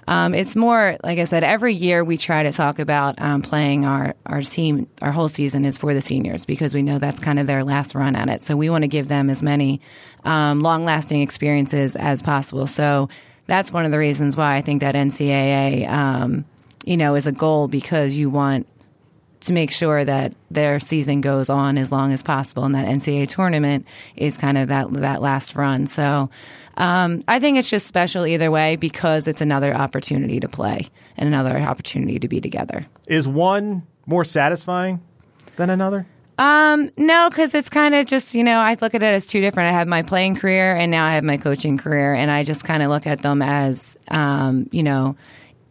Um, 0.09 0.35
it's 0.35 0.55
more 0.55 0.97
like 1.03 1.19
I 1.19 1.25
said. 1.25 1.43
Every 1.43 1.75
year 1.75 2.05
we 2.05 2.17
try 2.17 2.45
to 2.45 2.53
talk 2.53 2.79
about 2.79 3.21
um, 3.21 3.43
playing 3.43 3.85
our 3.85 4.15
our 4.27 4.41
team. 4.41 4.87
Our 5.03 5.11
whole 5.11 5.27
season 5.27 5.65
is 5.65 5.77
for 5.77 5.95
the 5.95 6.01
seniors 6.01 6.47
because 6.47 6.75
we 6.75 6.83
know 6.83 7.01
that's 7.01 7.19
kind 7.19 7.41
of 7.41 7.49
their 7.49 7.65
last 7.65 7.93
run 7.93 8.15
at 8.15 8.31
it. 8.31 8.41
So 8.41 8.57
we 8.57 8.71
want 8.71 8.83
to 8.83 8.89
give 8.89 9.09
them 9.09 9.29
as 9.29 9.43
many 9.43 9.81
um, 10.23 10.61
long 10.61 10.85
lasting 10.85 11.23
experiences 11.23 11.97
as 11.97 12.23
possible. 12.23 12.69
So 12.69 13.09
that's 13.47 13.73
one 13.73 13.85
of 13.85 13.91
the 13.91 13.99
reasons 13.99 14.37
why 14.37 14.55
I 14.57 14.61
think 14.61 14.81
that 14.81 14.95
NCAA, 14.95 15.89
um, 15.91 16.45
you 16.85 16.97
know, 16.97 17.17
is 17.17 17.27
a 17.27 17.33
goal 17.33 17.67
because 17.67 18.15
you 18.15 18.31
want 18.31 18.69
to 19.41 19.53
make 19.53 19.71
sure 19.71 20.05
that 20.05 20.35
their 20.51 20.81
season 20.81 21.21
goes 21.21 21.51
on 21.51 21.79
as 21.79 21.93
long 21.93 22.13
as 22.13 22.23
possible, 22.23 22.65
and 22.65 22.75
that 22.75 22.87
NCAA 22.87 23.29
tournament 23.29 23.87
is 24.17 24.37
kind 24.37 24.59
of 24.59 24.69
that 24.69 24.93
that 24.95 25.23
last 25.23 25.55
run. 25.55 25.87
So. 25.87 26.31
Um, 26.79 27.23
I 27.27 27.41
think 27.41 27.57
it's 27.57 27.71
just 27.71 27.87
special 27.87 28.27
either 28.27 28.51
way 28.51 28.77
because 28.77 29.27
it's 29.27 29.41
another 29.41 29.75
opportunity 29.75 30.41
to 30.41 30.47
play 30.47 30.91
and 31.17 31.27
another 31.27 31.59
opportunity 31.59 32.19
to 32.19 32.29
be 32.29 32.39
together. 32.39 32.85
Is 33.09 33.27
one 33.27 33.87
more 34.05 34.27
satisfying 34.27 35.01
than 35.57 35.71
another? 35.71 36.07
Um, 36.39 36.91
no, 36.99 37.31
because 37.31 37.55
it's 37.55 37.71
kind 37.71 37.95
of 37.95 38.07
just 38.07 38.35
you 38.35 38.45
know 38.45 38.59
I 38.59 38.77
look 38.81 38.95
at 38.95 39.03
it 39.03 39.07
as 39.07 39.27
two 39.27 39.41
different. 39.41 39.71
I 39.75 39.79
have 39.79 39.89
my 39.89 40.03
playing 40.03 40.37
career 40.37 40.75
and 40.75 40.91
now 40.91 41.07
I 41.07 41.13
have 41.13 41.25
my 41.25 41.39
coaching 41.39 41.79
career, 41.79 42.13
and 42.15 42.31
I 42.31 42.43
just 42.43 42.65
kind 42.65 42.83
of 42.83 42.91
look 42.91 43.07
at 43.07 43.23
them 43.23 43.41
as 43.41 43.97
um, 44.09 44.69
you 44.71 44.83
know 44.83 45.17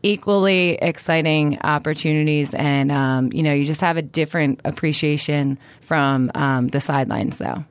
equally 0.05 0.75
exciting 0.75 1.59
opportunities, 1.61 2.53
and 2.53 2.91
um, 2.91 3.31
you 3.33 3.41
know 3.43 3.53
you 3.53 3.65
just 3.65 3.81
have 3.81 3.97
a 3.97 4.01
different 4.01 4.61
appreciation 4.63 5.57
from 5.81 6.31
um, 6.35 6.67
the 6.69 6.79
sidelines, 6.79 7.39
though. 7.39 7.65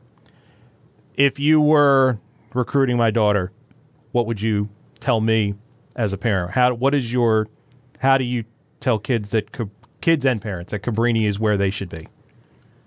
If 1.15 1.39
you 1.39 1.61
were 1.61 2.19
recruiting 2.53 2.97
my 2.97 3.13
daughter, 3.13 3.53
what 4.13 4.27
would 4.27 4.43
you 4.43 4.69
tell 4.99 5.21
me 5.21 5.55
as 5.95 6.13
a 6.13 6.19
parent? 6.19 6.53
How 6.53 6.75
what 6.75 6.93
is 6.93 7.13
your 7.13 7.47
how 8.01 8.19
do 8.19 8.25
you 8.25 8.45
tell 8.81 8.99
kids 8.99 9.31
that 9.31 9.49
kids 10.01 10.27
and 10.27 10.43
parents 10.43 10.73
that 10.73 10.83
Cabrini 10.83 11.27
is 11.27 11.39
where 11.39 11.57
they 11.57 11.71
should 11.71 11.89
be? 11.89 12.09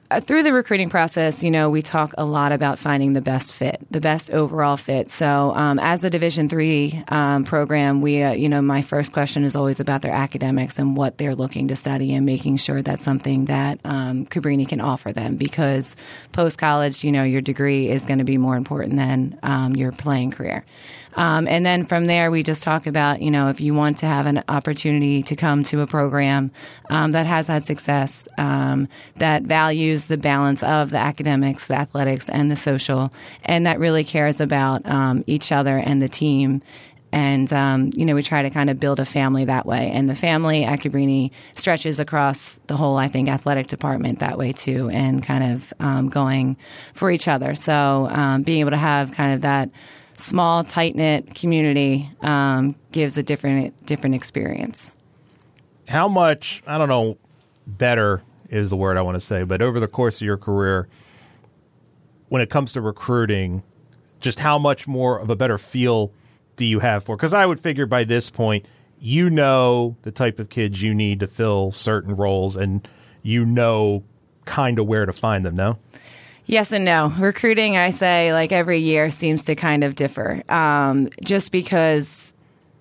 Uh, 0.09 0.21
through 0.21 0.41
the 0.41 0.53
recruiting 0.53 0.89
process, 0.89 1.43
you 1.43 1.51
know, 1.51 1.69
we 1.69 1.81
talk 1.81 2.13
a 2.17 2.23
lot 2.23 2.53
about 2.53 2.79
finding 2.79 3.11
the 3.11 3.21
best 3.21 3.53
fit, 3.53 3.85
the 3.91 3.99
best 3.99 4.31
overall 4.31 4.77
fit. 4.77 5.11
So, 5.11 5.51
um, 5.53 5.79
as 5.79 6.05
a 6.05 6.09
Division 6.09 6.47
three 6.47 7.03
um, 7.09 7.43
program, 7.43 7.99
we, 7.99 8.21
uh, 8.21 8.31
you 8.31 8.47
know, 8.47 8.61
my 8.61 8.81
first 8.81 9.11
question 9.11 9.43
is 9.43 9.57
always 9.57 9.81
about 9.81 10.03
their 10.03 10.13
academics 10.13 10.79
and 10.79 10.95
what 10.95 11.17
they're 11.17 11.35
looking 11.35 11.67
to 11.67 11.75
study, 11.75 12.13
and 12.13 12.25
making 12.25 12.55
sure 12.55 12.81
that's 12.81 13.01
something 13.01 13.45
that 13.45 13.81
um, 13.83 14.25
Cabrini 14.25 14.65
can 14.65 14.79
offer 14.79 15.11
them. 15.11 15.35
Because 15.35 15.97
post 16.31 16.57
college, 16.57 17.03
you 17.03 17.11
know, 17.11 17.23
your 17.23 17.41
degree 17.41 17.89
is 17.89 18.05
going 18.05 18.19
to 18.19 18.25
be 18.25 18.37
more 18.37 18.55
important 18.55 18.95
than 18.95 19.37
um, 19.43 19.75
your 19.75 19.91
playing 19.91 20.31
career. 20.31 20.65
Um, 21.15 21.47
and 21.47 21.65
then 21.65 21.85
from 21.85 22.05
there, 22.05 22.29
we 22.29 22.43
just 22.43 22.63
talk 22.63 22.87
about, 22.87 23.21
you 23.21 23.31
know, 23.31 23.49
if 23.49 23.59
you 23.61 23.73
want 23.73 23.99
to 23.99 24.05
have 24.05 24.25
an 24.25 24.43
opportunity 24.47 25.23
to 25.23 25.35
come 25.35 25.63
to 25.63 25.81
a 25.81 25.87
program 25.87 26.51
um, 26.89 27.11
that 27.11 27.25
has 27.25 27.47
had 27.47 27.63
success, 27.63 28.27
um, 28.37 28.87
that 29.15 29.43
values 29.43 30.07
the 30.07 30.17
balance 30.17 30.63
of 30.63 30.89
the 30.91 30.97
academics, 30.97 31.67
the 31.67 31.75
athletics, 31.75 32.29
and 32.29 32.51
the 32.51 32.55
social, 32.55 33.11
and 33.43 33.65
that 33.65 33.79
really 33.79 34.03
cares 34.03 34.41
about 34.41 34.85
um, 34.85 35.23
each 35.27 35.51
other 35.51 35.77
and 35.77 36.01
the 36.01 36.09
team. 36.09 36.61
And 37.11 37.51
um, 37.53 37.89
you 37.95 38.05
know 38.05 38.15
we 38.15 38.21
try 38.21 38.43
to 38.43 38.49
kind 38.49 38.69
of 38.69 38.79
build 38.79 38.99
a 38.99 39.05
family 39.05 39.45
that 39.45 39.65
way. 39.65 39.91
And 39.91 40.09
the 40.09 40.15
family 40.15 40.65
at 40.65 40.81
cabrini 40.81 41.31
stretches 41.53 41.99
across 41.99 42.59
the 42.67 42.75
whole 42.75 42.97
i 42.97 43.07
think 43.07 43.29
athletic 43.29 43.67
department 43.67 44.19
that 44.19 44.37
way 44.37 44.51
too 44.51 44.89
and 44.89 45.23
kind 45.23 45.53
of 45.53 45.73
um, 45.79 46.09
going 46.09 46.57
for 46.93 47.09
each 47.09 47.27
other. 47.27 47.55
So 47.55 48.07
um, 48.11 48.43
being 48.43 48.59
able 48.59 48.71
to 48.71 48.77
have 48.77 49.13
kind 49.13 49.33
of 49.33 49.41
that 49.41 49.69
small, 50.17 50.63
tight 50.63 50.95
knit 50.95 51.33
community 51.33 52.09
um, 52.21 52.75
gives 52.91 53.17
a 53.17 53.23
different 53.23 53.85
different 53.85 54.15
experience. 54.15 54.91
How 55.87 56.07
much 56.07 56.61
I 56.67 56.77
don't 56.77 56.89
know. 56.89 57.17
Better 57.65 58.21
is 58.49 58.69
the 58.69 58.77
word 58.77 58.95
I 58.97 59.01
want 59.01 59.15
to 59.15 59.21
say, 59.21 59.43
but 59.43 59.61
over 59.61 59.79
the 59.79 59.89
course 59.89 60.17
of 60.17 60.21
your 60.21 60.37
career, 60.37 60.87
when 62.29 62.41
it 62.41 62.49
comes 62.49 62.71
to 62.73 62.81
recruiting, 62.81 63.61
just 64.21 64.39
how 64.39 64.57
much 64.57 64.87
more 64.87 65.19
of 65.19 65.29
a 65.29 65.35
better 65.35 65.57
feel 65.57 66.13
do 66.55 66.65
you 66.65 66.79
have 66.79 67.03
for? 67.03 67.17
Because 67.17 67.33
I 67.33 67.45
would 67.45 67.59
figure 67.59 67.85
by 67.85 68.05
this 68.05 68.29
point, 68.29 68.65
you 68.99 69.29
know 69.29 69.97
the 70.03 70.11
type 70.11 70.39
of 70.39 70.49
kids 70.49 70.81
you 70.81 70.93
need 70.93 71.19
to 71.19 71.27
fill 71.27 71.71
certain 71.71 72.15
roles, 72.15 72.55
and 72.55 72.87
you 73.21 73.45
know 73.45 74.03
kind 74.45 74.79
of 74.79 74.87
where 74.87 75.05
to 75.05 75.11
find 75.11 75.45
them. 75.45 75.55
No. 75.55 75.77
Yes 76.47 76.71
and 76.71 76.85
no. 76.85 77.09
Recruiting, 77.19 77.75
I 77.75 77.89
say, 77.89 78.31
like 78.31 78.53
every 78.53 78.79
year 78.79 79.09
seems 79.09 79.43
to 79.45 79.55
kind 79.55 79.83
of 79.83 79.95
differ. 79.95 80.41
Um, 80.49 81.09
just 81.21 81.51
because, 81.51 82.33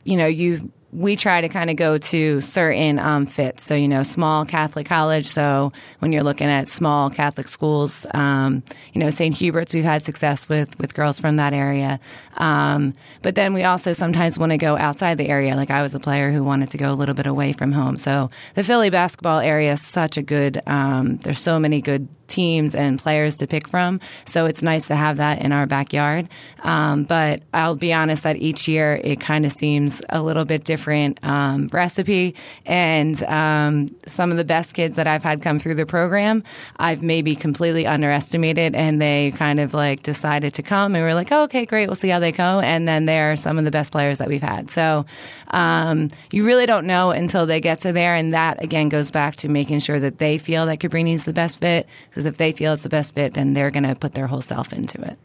you 0.05 0.17
know, 0.17 0.27
you 0.27 0.71
we 0.93 1.15
try 1.15 1.43
to 1.43 1.49
kind 1.49 1.69
of 1.69 1.77
go 1.77 1.99
to 1.99 2.41
certain 2.41 2.99
um, 2.99 3.27
fits. 3.27 3.65
So, 3.65 3.75
you 3.75 3.89
know, 3.89 4.03
small 4.03 4.47
Catholic 4.47 4.87
college. 4.87 5.27
So, 5.27 5.73
when 5.99 6.13
you're 6.13 6.23
looking 6.23 6.49
at 6.49 6.69
small 6.69 7.11
Catholic 7.11 7.49
schools, 7.49 8.07
um, 8.15 8.63
you 8.95 9.01
know, 9.01 9.11
St. 9.11 9.35
Hubert's, 9.35 9.75
we've 9.75 9.85
had 9.85 10.03
success 10.03 10.49
with 10.49 10.79
with 10.79 10.95
girls 10.95 11.21
from 11.21 11.37
that 11.37 11.53
area. 11.53 12.01
Um, 12.37 12.95
but 13.21 13.35
then 13.35 13.53
we 13.53 13.65
also 13.65 13.93
sometimes 13.93 14.39
want 14.39 14.51
to 14.53 14.59
go 14.59 14.77
outside 14.79 15.19
the 15.19 15.29
area. 15.29 15.57
Like 15.57 15.71
I 15.71 15.83
was 15.83 15.95
a 15.95 16.01
player 16.01 16.31
who 16.31 16.43
wanted 16.43 16.71
to 16.71 16.79
go 16.79 16.91
a 16.91 16.95
little 16.95 17.15
bit 17.15 17.27
away 17.27 17.53
from 17.53 17.73
home. 17.73 17.97
So, 17.97 18.31
the 18.55 18.63
Philly 18.63 18.89
basketball 18.89 19.41
area 19.41 19.73
is 19.73 19.83
such 19.83 20.17
a 20.17 20.23
good. 20.23 20.63
Um, 20.67 21.17
there's 21.19 21.41
so 21.41 21.59
many 21.59 21.83
good 21.83 22.09
teams 22.29 22.75
and 22.75 22.99
players 22.99 23.37
to 23.37 23.47
pick 23.47 23.69
from. 23.69 24.01
So 24.25 24.47
it's 24.47 24.63
nice 24.63 24.89
to 24.89 24.97
have 24.97 25.17
that 25.19 25.43
in 25.43 25.53
our 25.53 25.67
backyard. 25.67 26.29
Um, 26.63 27.05
but 27.05 27.43
I'll 27.55 27.77
be 27.77 27.93
honest 27.93 28.23
that 28.25 28.37
each 28.37 28.69
year 28.69 29.01
it 29.05 29.21
kind 29.21 29.47
of 29.47 29.53
seems 29.53 30.03
a 30.09 30.23
little 30.23 30.45
bit 30.45 30.65
different 30.65 31.19
um, 31.23 31.69
recipe. 31.73 32.35
And 32.65 33.23
um, 33.25 33.89
some 34.07 34.31
of 34.31 34.37
the 34.37 34.45
best 34.45 34.75
kids 34.75 34.97
that 34.97 35.07
I've 35.07 35.23
had 35.23 35.43
come 35.43 35.59
through 35.59 35.77
the 35.77 35.87
program, 35.87 36.43
I've 36.79 37.03
maybe 37.03 37.37
completely 37.37 37.87
underestimated, 37.87 38.75
and 38.75 39.01
they 39.01 39.33
kind 39.37 39.61
of 39.61 39.75
like 39.75 40.03
decided 40.03 40.55
to 40.55 40.63
come, 40.63 40.95
and 40.95 41.05
we 41.05 41.11
are 41.11 41.15
like, 41.15 41.33
oh, 41.33 41.43
okay, 41.45 41.65
great, 41.67 41.87
we'll 41.87 41.95
see 41.95 42.09
how 42.09 42.19
they 42.19 42.33
go. 42.33 42.61
And 42.61 42.89
then 42.89 43.07
they're 43.07 43.37
some 43.37 43.59
of 43.59 43.65
the 43.65 43.71
best 43.71 43.93
players 43.93 44.19
that 44.19 44.29
we've 44.29 44.43
had. 44.43 44.71
So 44.71 45.05
um, 45.49 46.09
you 46.33 46.45
really 46.45 46.67
don't 46.67 46.87
know 46.87 47.11
until 47.11 47.47
they 47.47 47.61
get 47.61 47.81
to 47.81 47.93
there, 47.93 48.15
and 48.15 48.35
that 48.35 48.63
again 48.63 48.89
goes 48.89 49.11
back 49.11 49.37
to 49.37 49.49
making 49.49 49.81
sure 49.81 50.01
that 50.01 50.19
they 50.19 50.39
feel 50.39 50.67
that 50.67 50.79
Cabrini 50.79 51.15
is 51.15 51.25
the 51.25 51.33
best 51.33 51.61
fit 51.61 51.87
because 52.17 52.25
if 52.25 52.39
they 52.39 52.51
feel 52.51 52.73
it's 52.73 52.83
the 52.83 52.89
best 52.89 53.15
fit, 53.15 53.35
then 53.35 53.53
they're 53.53 53.71
going 53.71 53.83
to 53.83 53.95
put 53.95 54.15
their 54.15 54.27
whole 54.27 54.41
self 54.41 54.73
into 54.73 54.99
it. 55.03 55.19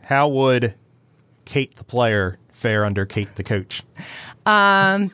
How 0.00 0.28
would 0.28 0.72
Kate 1.44 1.76
the 1.76 1.84
player 1.84 2.38
fare 2.54 2.86
under 2.86 3.04
Kate 3.04 3.28
the 3.36 3.44
coach? 3.44 3.82
Um, 4.46 5.10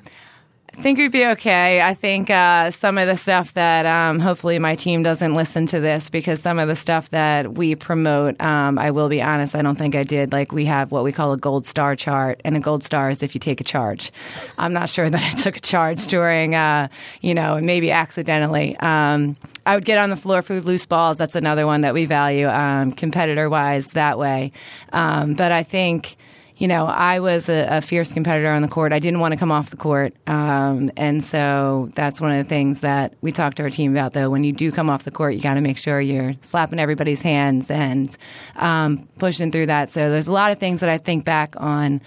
Think 0.79 0.99
we'd 0.99 1.11
be 1.11 1.27
okay. 1.27 1.81
I 1.81 1.95
think 1.95 2.29
uh, 2.29 2.71
some 2.71 2.99
of 2.99 3.07
the 3.07 3.17
stuff 3.17 3.55
that 3.55 3.87
um, 3.87 4.21
hopefully 4.21 4.59
my 4.59 4.75
team 4.75 5.03
doesn't 5.03 5.33
listen 5.33 5.65
to 5.67 5.81
this 5.81 6.11
because 6.11 6.41
some 6.43 6.59
of 6.59 6.69
the 6.69 6.77
stuff 6.77 7.09
that 7.11 7.55
we 7.55 7.75
promote, 7.75 8.39
um, 8.43 8.79
I 8.79 8.91
will 8.91 9.09
be 9.09 9.23
honest, 9.23 9.57
I 9.57 9.63
don't 9.63 9.77
think 9.77 9.95
I 9.95 10.05
did. 10.05 10.33
Like 10.33 10.53
we 10.53 10.67
have 10.67 10.93
what 10.93 11.03
we 11.03 11.13
call 11.13 11.33
a 11.33 11.39
gold 11.39 11.65
star 11.65 11.97
chart, 11.97 12.43
and 12.45 12.59
a 12.59 12.61
gold 12.61 12.85
star 12.85 13.09
is 13.09 13.23
if 13.23 13.35
you 13.35 13.39
take 13.41 13.61
a 13.61 13.65
charge. 13.65 14.13
I'm 14.59 14.75
not 14.75 14.91
sure 14.91 15.09
that 15.11 15.23
I 15.23 15.31
took 15.31 15.57
a 15.57 15.61
charge 15.61 16.07
during, 16.09 16.55
uh, 16.55 16.89
you 17.23 17.33
know, 17.35 17.59
maybe 17.59 17.91
accidentally. 17.91 18.77
Um, 18.77 19.37
I 19.65 19.77
would 19.77 19.87
get 19.87 19.97
on 19.97 20.11
the 20.11 20.17
floor 20.17 20.43
for 20.43 20.61
loose 20.61 20.85
balls. 20.85 21.17
That's 21.17 21.35
another 21.35 21.67
one 21.67 21.81
that 21.81 21.95
we 21.95 22.05
value 22.05 22.49
um, 22.49 22.93
competitor 22.93 23.49
wise 23.49 23.89
that 23.93 24.19
way. 24.19 24.53
Um, 24.93 25.35
but 25.35 25.53
I 25.53 25.63
think 25.63 26.17
you 26.59 26.69
know, 26.69 26.87
I 26.87 27.21
was 27.21 27.51
a, 27.51 27.67
a, 27.69 27.81
fierce 27.83 28.15
competitor 28.15 28.51
on 28.51 28.63
the 28.63 28.69
court. 28.69 28.93
I 28.93 28.99
didn't 28.99 29.21
want 29.21 29.33
to 29.33 29.39
come 29.39 29.53
off 29.53 29.69
the 29.69 29.77
court. 29.77 30.15
Um, 30.27 30.91
and 30.97 31.23
so 31.23 31.91
that's 31.95 32.19
one 32.19 32.33
of 32.33 32.39
the 32.39 32.49
things 32.49 32.81
that 32.81 33.13
we 33.21 33.31
talked 33.31 33.59
to 33.59 33.63
our 33.63 33.71
team 33.71 33.93
about, 33.93 34.15
though. 34.15 34.31
When 34.31 34.43
you 34.43 34.53
do 34.53 34.73
come 34.73 34.89
off 34.89 35.05
the 35.05 35.11
court, 35.11 35.35
you 35.35 35.41
got 35.41 35.55
to 35.55 35.61
make 35.61 35.77
sure 35.77 36.01
you're 36.01 36.35
slapping 36.41 36.79
everybody's 36.79 37.21
hands 37.21 37.71
and 37.71 38.17
um, 38.57 39.07
pushing 39.19 39.53
through 39.53 39.67
that. 39.67 39.91
So 39.91 40.11
there's 40.11 40.29
a 40.29 40.33
lot 40.33 40.51
of 40.51 40.59
things 40.59 40.81
that 40.81 40.89
I 40.89 40.97
think 40.97 41.27
back 41.27 41.55
on 41.59 42.01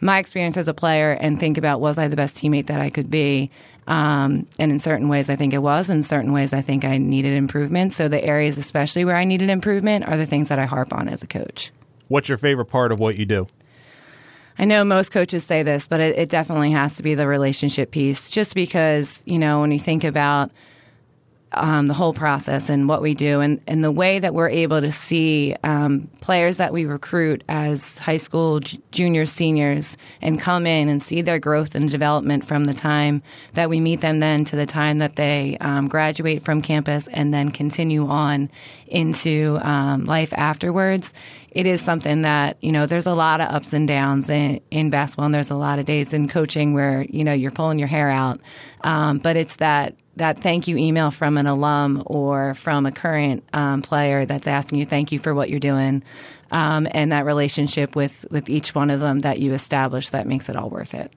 my 0.00 0.18
experience 0.20 0.56
as 0.56 0.68
a 0.68 0.74
player 0.74 1.12
and 1.12 1.40
think 1.40 1.58
about 1.58 1.80
was 1.80 1.98
I 1.98 2.06
the 2.06 2.16
best 2.16 2.36
teammate 2.36 2.66
that 2.66 2.80
I 2.80 2.90
could 2.90 3.10
be? 3.10 3.50
Um, 3.88 4.46
and 4.58 4.70
in 4.70 4.78
certain 4.78 5.08
ways, 5.08 5.30
I 5.30 5.36
think 5.36 5.52
it 5.52 5.62
was. 5.62 5.90
In 5.90 6.04
certain 6.04 6.32
ways, 6.32 6.52
I 6.52 6.60
think 6.60 6.84
I 6.84 6.98
needed 6.98 7.32
improvement. 7.32 7.92
So 7.92 8.06
the 8.06 8.22
areas, 8.22 8.56
especially 8.56 9.04
where 9.04 9.16
I 9.16 9.24
needed 9.24 9.50
improvement, 9.50 10.06
are 10.06 10.16
the 10.16 10.26
things 10.26 10.48
that 10.48 10.60
I 10.60 10.64
harp 10.64 10.92
on 10.92 11.08
as 11.08 11.24
a 11.24 11.26
coach. 11.26 11.72
What's 12.08 12.28
your 12.28 12.38
favorite 12.38 12.66
part 12.66 12.92
of 12.92 13.00
what 13.00 13.16
you 13.16 13.26
do? 13.26 13.48
I 14.58 14.64
know 14.64 14.84
most 14.84 15.10
coaches 15.10 15.44
say 15.44 15.62
this, 15.62 15.86
but 15.86 16.00
it, 16.00 16.18
it, 16.18 16.28
definitely 16.30 16.70
has 16.70 16.96
to 16.96 17.02
be 17.02 17.14
the 17.14 17.26
relationship 17.26 17.90
piece. 17.90 18.30
Just 18.30 18.54
because, 18.54 19.22
you 19.26 19.38
know, 19.38 19.60
when 19.60 19.70
you 19.70 19.78
think 19.78 20.02
about 20.02 20.50
um, 21.56 21.86
the 21.86 21.94
whole 21.94 22.12
process 22.12 22.68
and 22.68 22.88
what 22.88 23.02
we 23.02 23.14
do, 23.14 23.40
and, 23.40 23.60
and 23.66 23.82
the 23.82 23.90
way 23.90 24.18
that 24.18 24.34
we're 24.34 24.48
able 24.48 24.80
to 24.80 24.92
see 24.92 25.56
um, 25.64 26.08
players 26.20 26.58
that 26.58 26.72
we 26.72 26.86
recruit 26.86 27.42
as 27.48 27.98
high 27.98 28.16
school 28.16 28.60
j- 28.60 28.78
juniors, 28.92 29.30
seniors, 29.30 29.96
and 30.20 30.40
come 30.40 30.66
in 30.66 30.88
and 30.88 31.02
see 31.02 31.22
their 31.22 31.38
growth 31.38 31.74
and 31.74 31.88
development 31.88 32.44
from 32.44 32.64
the 32.64 32.74
time 32.74 33.22
that 33.54 33.68
we 33.68 33.80
meet 33.80 34.00
them 34.00 34.20
then 34.20 34.44
to 34.44 34.56
the 34.56 34.66
time 34.66 34.98
that 34.98 35.16
they 35.16 35.56
um, 35.60 35.88
graduate 35.88 36.42
from 36.42 36.62
campus 36.62 37.08
and 37.08 37.32
then 37.32 37.50
continue 37.50 38.06
on 38.06 38.50
into 38.86 39.58
um, 39.62 40.04
life 40.04 40.32
afterwards. 40.36 41.12
It 41.50 41.66
is 41.66 41.80
something 41.80 42.22
that 42.22 42.58
you 42.60 42.70
know. 42.70 42.84
There's 42.84 43.06
a 43.06 43.14
lot 43.14 43.40
of 43.40 43.48
ups 43.48 43.72
and 43.72 43.88
downs 43.88 44.28
in, 44.28 44.60
in 44.70 44.90
basketball, 44.90 45.24
and 45.24 45.34
there's 45.34 45.50
a 45.50 45.56
lot 45.56 45.78
of 45.78 45.86
days 45.86 46.12
in 46.12 46.28
coaching 46.28 46.74
where 46.74 47.06
you 47.08 47.24
know 47.24 47.32
you're 47.32 47.50
pulling 47.50 47.78
your 47.78 47.88
hair 47.88 48.10
out. 48.10 48.40
Um, 48.82 49.18
but 49.18 49.36
it's 49.36 49.56
that 49.56 49.94
that 50.16 50.38
thank 50.40 50.66
you 50.66 50.76
email 50.76 51.10
from 51.10 51.36
an 51.38 51.46
alum 51.46 52.02
or 52.06 52.54
from 52.54 52.86
a 52.86 52.92
current 52.92 53.44
um, 53.52 53.82
player 53.82 54.24
that's 54.24 54.46
asking 54.46 54.78
you 54.78 54.86
thank 54.86 55.12
you 55.12 55.18
for 55.18 55.34
what 55.34 55.50
you're 55.50 55.60
doing, 55.60 56.02
um, 56.50 56.88
and 56.90 57.12
that 57.12 57.24
relationship 57.24 57.94
with 57.94 58.26
with 58.30 58.48
each 58.48 58.74
one 58.74 58.90
of 58.90 59.00
them 59.00 59.20
that 59.20 59.38
you 59.38 59.52
establish 59.52 60.10
that 60.10 60.26
makes 60.26 60.48
it 60.48 60.56
all 60.56 60.70
worth 60.70 60.94
it. 60.94 61.12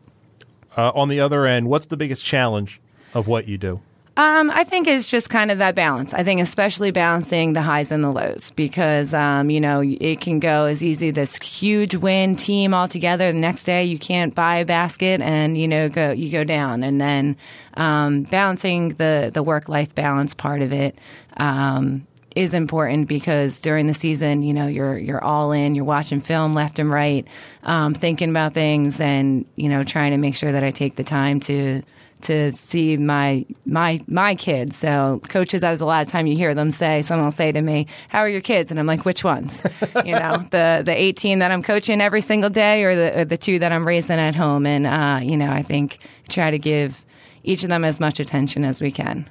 Uh, 0.78 0.92
on 0.94 1.10
the 1.10 1.20
other 1.20 1.46
end, 1.46 1.68
what's 1.68 1.88
the 1.88 1.98
biggest 1.98 2.24
challenge 2.24 2.80
of 3.14 3.28
what 3.28 3.48
you 3.48 3.58
do? 3.58 3.82
Um, 4.20 4.52
I 4.52 4.66
think 4.66 4.86
it's 4.86 5.10
just 5.10 5.30
kind 5.30 5.50
of 5.50 5.60
that 5.60 5.76
balance. 5.76 6.14
I 6.14 6.26
think 6.26 6.42
especially 6.42 6.92
balancing 6.92 7.54
the 7.54 7.62
highs 7.62 7.90
and 7.90 8.04
the 8.04 8.12
lows 8.12 8.52
because 8.52 9.14
um, 9.14 9.50
you 9.50 9.62
know 9.62 9.82
it 9.82 10.20
can 10.20 10.40
go 10.40 10.66
as 10.66 10.84
easy 10.84 11.10
this 11.10 11.38
huge 11.38 11.96
win 11.96 12.36
team 12.36 12.74
all 12.74 12.90
together. 12.90 13.32
The 13.32 13.40
next 13.40 13.64
day 13.64 13.86
you 13.86 13.98
can't 13.98 14.36
buy 14.36 14.58
a 14.58 14.66
basket 14.66 15.22
and 15.22 15.58
you 15.58 15.70
know 15.70 15.88
go 15.88 16.12
you 16.12 16.30
go 16.30 16.44
down, 16.44 16.84
and 16.84 17.00
then 17.00 17.38
um, 17.76 18.24
balancing 18.24 18.90
the 18.96 19.32
the 19.34 19.42
work 19.42 19.70
life 19.70 19.96
balance 19.96 20.34
part 20.34 20.62
of 20.62 20.74
it. 20.74 20.98
Um, 21.38 22.06
is 22.36 22.54
important 22.54 23.08
because 23.08 23.60
during 23.60 23.88
the 23.88 23.94
season, 23.94 24.44
you 24.44 24.54
know, 24.54 24.68
you're 24.68 24.98
you're 24.98 25.24
all 25.24 25.54
in, 25.54 25.76
you're 25.76 25.86
watching 25.86 26.20
film 26.20 26.54
left 26.54 26.78
and 26.78 26.92
right, 26.92 27.26
um, 27.64 27.94
thinking 27.94 28.30
about 28.30 28.54
things, 28.54 29.00
and 29.00 29.46
you 29.56 29.70
know, 29.70 29.84
trying 29.84 30.12
to 30.12 30.18
make 30.18 30.36
sure 30.36 30.52
that 30.52 30.64
I 30.64 30.72
take 30.72 30.98
the 30.98 31.06
time 31.06 31.40
to 31.42 31.82
to 32.22 32.52
see 32.52 32.98
my 32.98 33.46
my 33.66 34.02
my 34.08 34.36
kids. 34.36 34.76
So 34.76 35.22
coaches, 35.30 35.64
as 35.64 35.82
a 35.82 35.86
lot 35.86 36.02
of 36.02 36.08
time 36.08 36.28
you 36.28 36.36
hear 36.36 36.54
them 36.54 36.72
say, 36.72 37.02
someone 37.02 37.26
will 37.26 37.32
say 37.32 37.52
to 37.52 37.62
me, 37.62 37.88
"How 38.10 38.20
are 38.20 38.30
your 38.30 38.42
kids?" 38.42 38.72
And 38.72 38.80
I'm 38.80 38.86
like, 38.86 39.06
"Which 39.06 39.24
ones?" 39.24 39.64
you 40.06 40.14
know, 40.14 40.46
the 40.52 40.82
the 40.86 40.94
18 40.96 41.40
that 41.40 41.52
I'm 41.52 41.64
coaching 41.64 42.02
every 42.02 42.22
single 42.22 42.50
day, 42.50 42.84
or 42.84 42.96
the 42.96 43.20
or 43.22 43.26
the 43.26 43.38
two 43.38 43.60
that 43.60 43.72
I'm 43.72 43.86
raising 43.86 44.20
at 44.20 44.36
home. 44.36 44.66
And 44.66 44.86
uh, 44.86 45.20
you 45.24 45.38
know, 45.38 45.50
I 45.50 45.62
think 45.62 46.00
try 46.28 46.52
to 46.52 46.60
give 46.60 47.06
each 47.44 47.64
of 47.64 47.70
them 47.70 47.84
as 47.84 48.00
much 48.00 48.20
attention 48.20 48.66
as 48.66 48.82
we 48.82 48.92
can. 48.92 49.30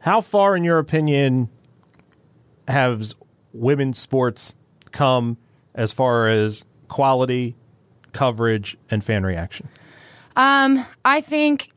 How 0.00 0.20
far, 0.20 0.56
in 0.56 0.64
your 0.64 0.78
opinion, 0.78 1.48
has 2.68 3.14
women's 3.52 3.98
sports 3.98 4.54
come 4.92 5.36
as 5.74 5.92
far 5.92 6.28
as 6.28 6.62
quality, 6.88 7.56
coverage, 8.12 8.76
and 8.90 9.02
fan 9.02 9.24
reaction? 9.24 9.68
Um, 10.36 10.86
I 11.04 11.20
think 11.20 11.70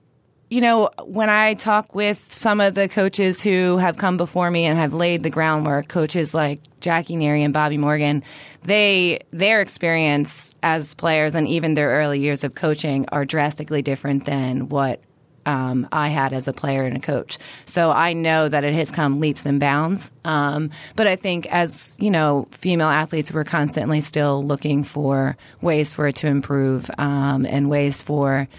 you 0.51 0.59
know, 0.59 0.89
when 1.05 1.29
I 1.29 1.53
talk 1.53 1.95
with 1.95 2.27
some 2.35 2.59
of 2.59 2.75
the 2.75 2.89
coaches 2.89 3.41
who 3.41 3.77
have 3.77 3.95
come 3.95 4.17
before 4.17 4.51
me 4.51 4.65
and 4.65 4.77
have 4.77 4.93
laid 4.93 5.23
the 5.23 5.29
groundwork, 5.29 5.87
coaches 5.87 6.33
like 6.33 6.59
Jackie 6.81 7.15
Neary 7.15 7.45
and 7.45 7.53
Bobby 7.53 7.77
Morgan, 7.77 8.21
they 8.65 9.21
their 9.31 9.61
experience 9.61 10.53
as 10.61 10.93
players 10.93 11.35
and 11.35 11.47
even 11.47 11.73
their 11.73 11.89
early 11.91 12.19
years 12.19 12.43
of 12.43 12.53
coaching 12.53 13.05
are 13.13 13.23
drastically 13.23 13.81
different 13.81 14.25
than 14.25 14.67
what 14.67 14.99
um, 15.45 15.87
I 15.93 16.09
had 16.09 16.33
as 16.33 16.49
a 16.49 16.53
player 16.53 16.83
and 16.83 16.97
a 16.97 16.99
coach. 16.99 17.37
So 17.63 17.89
I 17.89 18.11
know 18.11 18.49
that 18.49 18.65
it 18.65 18.73
has 18.73 18.91
come 18.91 19.21
leaps 19.21 19.45
and 19.45 19.57
bounds. 19.57 20.11
Um, 20.25 20.69
but 20.97 21.07
I 21.07 21.15
think 21.15 21.45
as, 21.47 21.95
you 21.97 22.11
know, 22.11 22.47
female 22.51 22.89
athletes, 22.89 23.31
we're 23.31 23.43
constantly 23.43 24.01
still 24.01 24.43
looking 24.43 24.83
for 24.83 25.37
ways 25.61 25.93
for 25.93 26.07
it 26.07 26.17
to 26.17 26.27
improve 26.27 26.91
um, 26.97 27.45
and 27.45 27.69
ways 27.69 28.01
for 28.01 28.49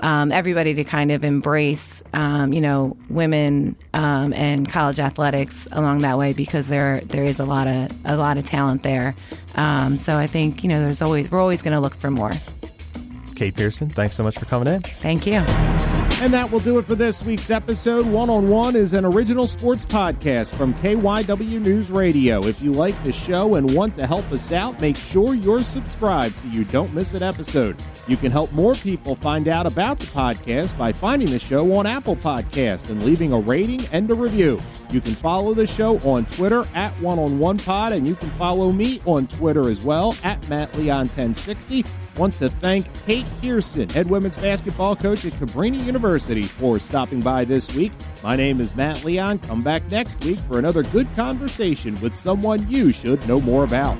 um, 0.00 0.32
everybody 0.32 0.74
to 0.74 0.84
kind 0.84 1.10
of 1.10 1.24
embrace, 1.24 2.02
um, 2.12 2.52
you 2.52 2.60
know, 2.60 2.96
women 3.08 3.76
um, 3.94 4.32
and 4.32 4.68
college 4.68 4.98
athletics 4.98 5.68
along 5.72 6.00
that 6.00 6.18
way 6.18 6.32
because 6.32 6.68
there 6.68 7.00
there 7.00 7.24
is 7.24 7.40
a 7.40 7.44
lot 7.44 7.66
of 7.66 7.90
a 8.04 8.16
lot 8.16 8.36
of 8.36 8.46
talent 8.46 8.82
there. 8.82 9.14
Um, 9.54 9.96
so 9.96 10.18
I 10.18 10.26
think 10.26 10.62
you 10.62 10.68
know, 10.68 10.80
there's 10.80 11.02
always 11.02 11.30
we're 11.30 11.40
always 11.40 11.62
going 11.62 11.74
to 11.74 11.80
look 11.80 11.94
for 11.94 12.10
more. 12.10 12.32
Kate 13.34 13.54
Pearson, 13.54 13.88
thanks 13.88 14.16
so 14.16 14.22
much 14.22 14.38
for 14.38 14.44
coming 14.44 14.72
in. 14.72 14.82
Thank 14.82 15.26
you. 15.26 15.99
And 16.20 16.34
that 16.34 16.50
will 16.52 16.60
do 16.60 16.76
it 16.76 16.84
for 16.84 16.94
this 16.94 17.24
week's 17.24 17.48
episode. 17.48 18.04
One 18.04 18.28
on 18.28 18.46
One 18.50 18.76
is 18.76 18.92
an 18.92 19.06
original 19.06 19.46
sports 19.46 19.86
podcast 19.86 20.54
from 20.54 20.74
KYW 20.74 21.58
News 21.62 21.90
Radio. 21.90 22.44
If 22.44 22.60
you 22.60 22.72
like 22.72 23.02
the 23.04 23.12
show 23.12 23.54
and 23.54 23.74
want 23.74 23.96
to 23.96 24.06
help 24.06 24.30
us 24.30 24.52
out, 24.52 24.78
make 24.82 24.98
sure 24.98 25.34
you're 25.34 25.62
subscribed 25.62 26.36
so 26.36 26.48
you 26.48 26.64
don't 26.64 26.92
miss 26.92 27.14
an 27.14 27.22
episode. 27.22 27.82
You 28.06 28.18
can 28.18 28.30
help 28.30 28.52
more 28.52 28.74
people 28.74 29.14
find 29.14 29.48
out 29.48 29.66
about 29.66 29.98
the 29.98 30.06
podcast 30.08 30.76
by 30.76 30.92
finding 30.92 31.30
the 31.30 31.38
show 31.38 31.74
on 31.74 31.86
Apple 31.86 32.16
Podcasts 32.16 32.90
and 32.90 33.02
leaving 33.02 33.32
a 33.32 33.40
rating 33.40 33.86
and 33.90 34.10
a 34.10 34.14
review. 34.14 34.60
You 34.90 35.00
can 35.00 35.14
follow 35.14 35.54
the 35.54 35.66
show 35.66 35.98
on 36.00 36.26
Twitter 36.26 36.64
at 36.74 36.98
One 37.00 37.18
on 37.18 37.38
One 37.38 37.58
Pod, 37.58 37.92
and 37.92 38.08
you 38.08 38.16
can 38.16 38.28
follow 38.30 38.72
me 38.72 39.00
on 39.06 39.28
Twitter 39.28 39.68
as 39.68 39.80
well 39.82 40.16
at 40.24 40.46
Matt 40.48 40.76
Leon 40.76 41.06
1060. 41.06 41.84
Want 42.16 42.34
to 42.34 42.48
thank 42.48 42.86
Kate 43.06 43.26
Pearson, 43.40 43.88
head 43.88 44.10
women's 44.10 44.36
basketball 44.36 44.96
coach 44.96 45.24
at 45.24 45.32
Cabrini 45.34 45.84
University, 45.84 46.42
for 46.42 46.80
stopping 46.80 47.20
by 47.20 47.44
this 47.44 47.72
week. 47.74 47.92
My 48.24 48.34
name 48.34 48.60
is 48.60 48.74
Matt 48.74 49.04
Leon. 49.04 49.38
Come 49.38 49.62
back 49.62 49.88
next 49.90 50.22
week 50.24 50.40
for 50.40 50.58
another 50.58 50.82
good 50.82 51.08
conversation 51.14 51.98
with 52.00 52.14
someone 52.14 52.68
you 52.68 52.92
should 52.92 53.26
know 53.28 53.40
more 53.40 53.62
about. 53.62 53.96